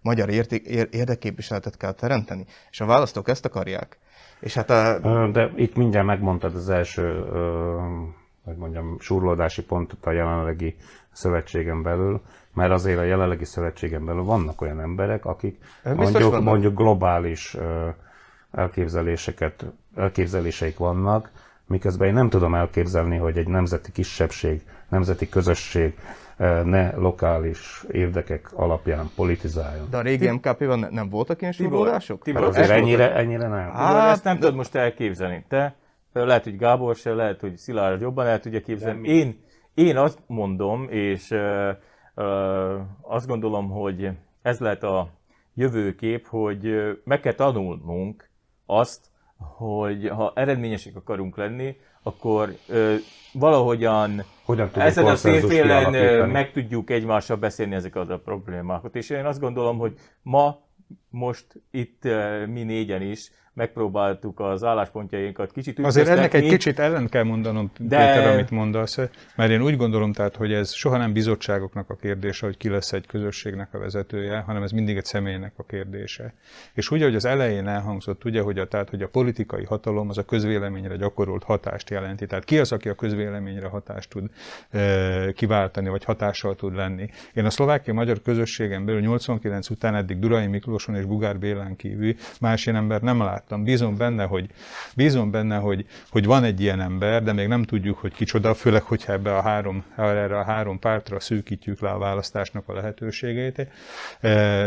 magyar 0.00 0.28
érték, 0.28 0.66
érdeképviseletet 0.90 1.76
kell 1.76 1.92
teremteni. 1.92 2.44
És 2.70 2.80
a 2.80 2.86
választók 2.86 3.28
ezt 3.28 3.44
akarják. 3.44 3.98
És 4.40 4.54
hát 4.54 4.70
a... 4.70 4.98
De 5.32 5.52
itt 5.56 5.76
mindjárt 5.76 6.06
megmondtad 6.06 6.54
az 6.54 6.68
első, 6.68 7.24
hogy 8.44 8.56
mondjam, 8.56 8.96
surlódási 8.98 9.62
pontot 9.62 10.06
a 10.06 10.10
jelenlegi 10.10 10.76
szövetségen 11.12 11.82
belül, 11.82 12.20
mert 12.54 12.72
azért 12.72 12.98
a 12.98 13.02
jelenlegi 13.02 13.44
szövetségen 13.44 14.04
belül 14.04 14.24
vannak 14.24 14.60
olyan 14.60 14.80
emberek, 14.80 15.24
akik 15.24 15.64
mondjuk, 15.94 16.40
mondjuk 16.42 16.76
globális 16.76 17.56
elképzeléseket, 18.52 19.64
elképzeléseik 19.96 20.78
vannak, 20.78 21.30
miközben 21.66 22.08
én 22.08 22.14
nem 22.14 22.28
tudom 22.28 22.54
elképzelni, 22.54 23.16
hogy 23.16 23.38
egy 23.38 23.48
nemzeti 23.48 23.92
kisebbség, 23.92 24.62
nemzeti 24.88 25.28
közösség 25.28 25.98
ne 26.64 26.96
lokális 26.96 27.84
érdekek 27.90 28.50
alapján 28.52 29.10
politizáljon. 29.16 29.90
De 29.90 29.96
a 29.96 30.00
régi 30.00 30.30
MKP-ban 30.30 30.88
nem 30.90 31.08
voltak 31.08 31.40
ilyen 31.40 31.52
súrlódások? 31.52 32.22
Tibor, 32.22 32.42
hát 32.42 32.50
azért 32.50 32.70
ennyire, 32.70 33.14
ennyire 33.14 33.48
nem. 33.48 33.70
Hát, 33.70 34.10
ezt 34.10 34.24
nem 34.24 34.38
tudod 34.38 34.54
most 34.54 34.74
elképzelni. 34.74 35.44
Te, 35.48 35.76
lehet, 36.12 36.44
hogy 36.44 36.56
Gábor 36.56 36.96
se, 36.96 37.14
lehet, 37.14 37.40
hogy 37.40 37.56
Szilárd 37.56 38.00
jobban 38.00 38.26
el 38.26 38.40
tudja 38.40 38.60
képzelni. 38.60 39.08
Én, 39.08 39.40
én 39.74 39.96
azt 39.96 40.18
mondom, 40.26 40.86
és 40.90 41.30
uh, 41.30 41.68
uh, 42.14 42.80
azt 43.02 43.26
gondolom, 43.26 43.70
hogy 43.70 44.10
ez 44.42 44.58
lehet 44.58 44.82
a 44.82 45.08
jövőkép, 45.54 46.26
hogy 46.26 46.74
meg 47.04 47.20
kell 47.20 47.32
tanulnunk 47.32 48.30
azt, 48.66 49.06
hogy 49.36 50.08
ha 50.08 50.32
eredményesek 50.34 50.96
akarunk 50.96 51.36
lenni, 51.36 51.76
akkor 52.08 52.56
ö, 52.66 52.94
valahogyan 53.32 54.24
Hogyan 54.44 54.70
ezen 54.74 55.06
a 55.06 55.14
kialakítani? 55.14 56.32
meg 56.32 56.52
tudjuk 56.52 56.90
egymással 56.90 57.36
beszélni 57.36 57.74
ezeket 57.74 58.10
a 58.10 58.18
problémákat. 58.18 58.96
És 58.96 59.10
én 59.10 59.24
azt 59.24 59.40
gondolom, 59.40 59.78
hogy 59.78 59.94
ma, 60.22 60.58
most 61.10 61.46
itt 61.70 62.02
mi 62.46 62.62
négyen 62.62 63.02
is 63.02 63.30
megpróbáltuk 63.58 64.40
az 64.40 64.64
álláspontjainkat 64.64 65.52
kicsit 65.52 65.78
Azért 65.78 66.08
ennek 66.08 66.34
egy 66.34 66.44
ütköztetni. 66.44 66.56
kicsit 66.56 66.78
ellen 66.78 67.08
kell 67.08 67.22
mondanom, 67.22 67.70
De-. 67.78 67.96
Péter, 67.96 68.32
amit 68.32 68.50
mondasz, 68.50 68.98
mert 69.36 69.50
én 69.50 69.62
úgy 69.62 69.76
gondolom, 69.76 70.12
tehát, 70.12 70.36
hogy 70.36 70.52
ez 70.52 70.72
soha 70.72 70.96
nem 70.96 71.12
bizottságoknak 71.12 71.90
a 71.90 71.96
kérdése, 71.96 72.46
hogy 72.46 72.56
ki 72.56 72.68
lesz 72.68 72.92
egy 72.92 73.06
közösségnek 73.06 73.74
a 73.74 73.78
vezetője, 73.78 74.38
hanem 74.38 74.62
ez 74.62 74.70
mindig 74.70 74.96
egy 74.96 75.04
személynek 75.04 75.52
a 75.56 75.64
kérdése. 75.64 76.32
És 76.72 76.90
úgy, 76.90 77.02
hogy 77.02 77.14
az 77.14 77.24
elején 77.24 77.66
elhangzott, 77.68 78.24
ugye, 78.24 78.40
hogy 78.40 78.58
a, 78.58 78.68
tehát, 78.68 78.90
hogy 78.90 79.02
a 79.02 79.08
politikai 79.08 79.64
hatalom 79.64 80.08
az 80.08 80.18
a 80.18 80.24
közvéleményre 80.24 80.96
gyakorolt 80.96 81.44
hatást 81.44 81.90
jelenti. 81.90 82.26
Tehát 82.26 82.44
ki 82.44 82.58
az, 82.58 82.72
aki 82.72 82.88
a 82.88 82.94
közvéleményre 82.94 83.66
hatást 83.68 84.10
tud 84.10 84.30
e, 84.70 85.32
kiváltani, 85.32 85.88
vagy 85.88 86.04
hatással 86.04 86.54
tud 86.54 86.74
lenni. 86.74 87.08
Én 87.34 87.44
a 87.44 87.50
szlovákia 87.50 87.94
magyar 87.94 88.22
közösségen 88.22 88.84
belül 88.84 89.00
89 89.00 89.70
után 89.70 89.94
eddig 89.94 90.18
Durai 90.18 90.46
Miklóson 90.46 90.94
és 90.94 91.04
Bugár 91.04 91.38
Bélán 91.38 91.76
kívül 91.76 92.14
más 92.40 92.66
ilyen 92.66 92.78
ember 92.78 93.00
nem 93.00 93.22
láttam. 93.48 93.64
Bízom 93.64 93.96
benne, 93.96 94.24
hogy, 94.24 94.50
bízom 94.96 95.30
benne, 95.30 95.56
hogy, 95.56 95.86
hogy 96.10 96.24
van 96.24 96.44
egy 96.44 96.60
ilyen 96.60 96.80
ember, 96.80 97.22
de 97.22 97.32
még 97.32 97.48
nem 97.48 97.62
tudjuk, 97.62 97.98
hogy 97.98 98.12
kicsoda, 98.12 98.54
főleg, 98.54 98.82
hogyha 98.82 99.12
ebbe 99.12 99.36
a 99.36 99.42
három, 99.42 99.84
erre 99.96 100.38
a 100.38 100.44
három 100.44 100.78
pártra 100.78 101.20
szűkítjük 101.20 101.80
le 101.80 101.90
a 101.90 101.98
választásnak 101.98 102.68
a 102.68 102.72
lehetőségét. 102.72 103.58
E, 103.58 103.68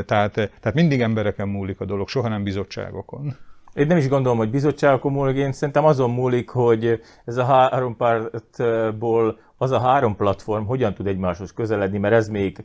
Tehát, 0.04 0.34
tehát 0.34 0.74
mindig 0.74 1.02
embereken 1.02 1.48
múlik 1.48 1.80
a 1.80 1.86
dolog, 1.86 2.10
soha 2.10 2.28
nem 2.28 2.44
bizottságokon. 2.44 3.38
Én 3.74 3.88
nem 3.88 3.98
is 3.98 4.08
gondolom, 4.08 4.38
hogy 4.38 4.50
bizottságokon 4.50 5.12
múlik, 5.12 5.36
én 5.36 5.52
szerintem 5.52 5.86
azon 5.86 6.10
múlik, 6.10 6.50
hogy 6.50 7.02
ez 7.26 7.38
a 7.38 7.44
három 7.44 7.96
pártból 7.96 9.40
az 9.58 9.72
a 9.72 9.80
három 9.80 10.16
platform 10.16 10.66
hogyan 10.66 10.94
tud 10.94 11.08
egymáshoz 11.08 11.54
közeledni, 11.54 11.98
mert 11.98 12.14
ez 12.14 12.28
még 12.28 12.64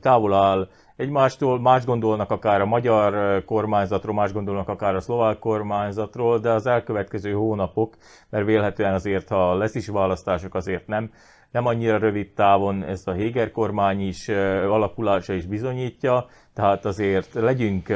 távol 0.00 0.34
áll 0.34 0.68
egymástól, 0.96 1.60
más 1.60 1.84
gondolnak 1.84 2.30
akár 2.30 2.60
a 2.60 2.66
magyar 2.66 3.44
kormányzatról, 3.44 4.14
más 4.14 4.32
gondolnak 4.32 4.68
akár 4.68 4.94
a 4.94 5.00
szlovák 5.00 5.38
kormányzatról, 5.38 6.38
de 6.38 6.50
az 6.50 6.66
elkövetkező 6.66 7.32
hónapok, 7.32 7.94
mert 8.30 8.44
vélhetően 8.44 8.94
azért, 8.94 9.28
ha 9.28 9.54
lesz 9.54 9.74
is 9.74 9.88
választások, 9.88 10.54
azért 10.54 10.86
nem, 10.86 11.10
nem 11.52 11.66
annyira 11.66 11.98
rövid 11.98 12.32
távon 12.32 12.82
ezt 12.82 13.08
a 13.08 13.12
Héger 13.12 13.50
kormány 13.50 14.06
is 14.06 14.28
alakulása 14.68 15.32
is 15.32 15.46
bizonyítja, 15.46 16.26
tehát 16.54 16.84
azért 16.84 17.32
legyünk 17.34 17.92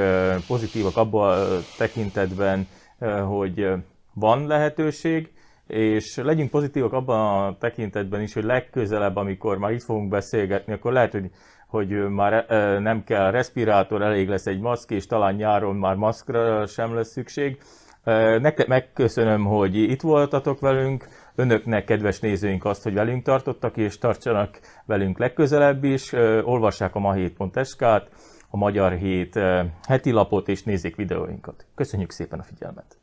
pozitívak 0.46 0.96
abban 0.96 1.38
a 1.38 1.44
tekintetben, 1.78 2.66
hogy 3.26 3.68
van 4.14 4.46
lehetőség, 4.46 5.30
és 5.66 6.16
legyünk 6.16 6.50
pozitívak 6.50 6.92
abban 6.92 7.44
a 7.44 7.56
tekintetben 7.58 8.20
is, 8.20 8.34
hogy 8.34 8.44
legközelebb, 8.44 9.16
amikor 9.16 9.58
már 9.58 9.70
itt 9.72 9.82
fogunk 9.82 10.08
beszélgetni, 10.08 10.72
akkor 10.72 10.92
lehet, 10.92 11.12
hogy, 11.12 11.30
hogy 11.66 12.08
már 12.08 12.46
nem 12.80 13.04
kell 13.04 13.30
respirátor, 13.30 14.02
elég 14.02 14.28
lesz 14.28 14.46
egy 14.46 14.60
maszk, 14.60 14.90
és 14.90 15.06
talán 15.06 15.34
nyáron 15.34 15.76
már 15.76 15.94
maszkra 15.94 16.66
sem 16.66 16.94
lesz 16.94 17.10
szükség. 17.10 17.58
Nektek 18.40 18.66
megköszönöm, 18.66 19.44
hogy 19.44 19.76
itt 19.76 20.00
voltatok 20.00 20.60
velünk, 20.60 21.08
önöknek, 21.36 21.84
kedves 21.84 22.20
nézőink 22.20 22.64
azt, 22.64 22.82
hogy 22.82 22.94
velünk 22.94 23.22
tartottak, 23.22 23.76
és 23.76 23.98
tartsanak 23.98 24.60
velünk 24.84 25.18
legközelebb 25.18 25.84
is. 25.84 26.12
Olvassák 26.42 26.94
a 26.94 27.00
ma7.sk-t, 27.00 28.10
a 28.50 28.56
Magyar 28.56 28.92
Hét 28.92 29.38
heti 29.88 30.10
lapot, 30.10 30.48
és 30.48 30.62
nézzék 30.62 30.96
videóinkat. 30.96 31.66
Köszönjük 31.74 32.10
szépen 32.10 32.38
a 32.38 32.42
figyelmet! 32.42 32.98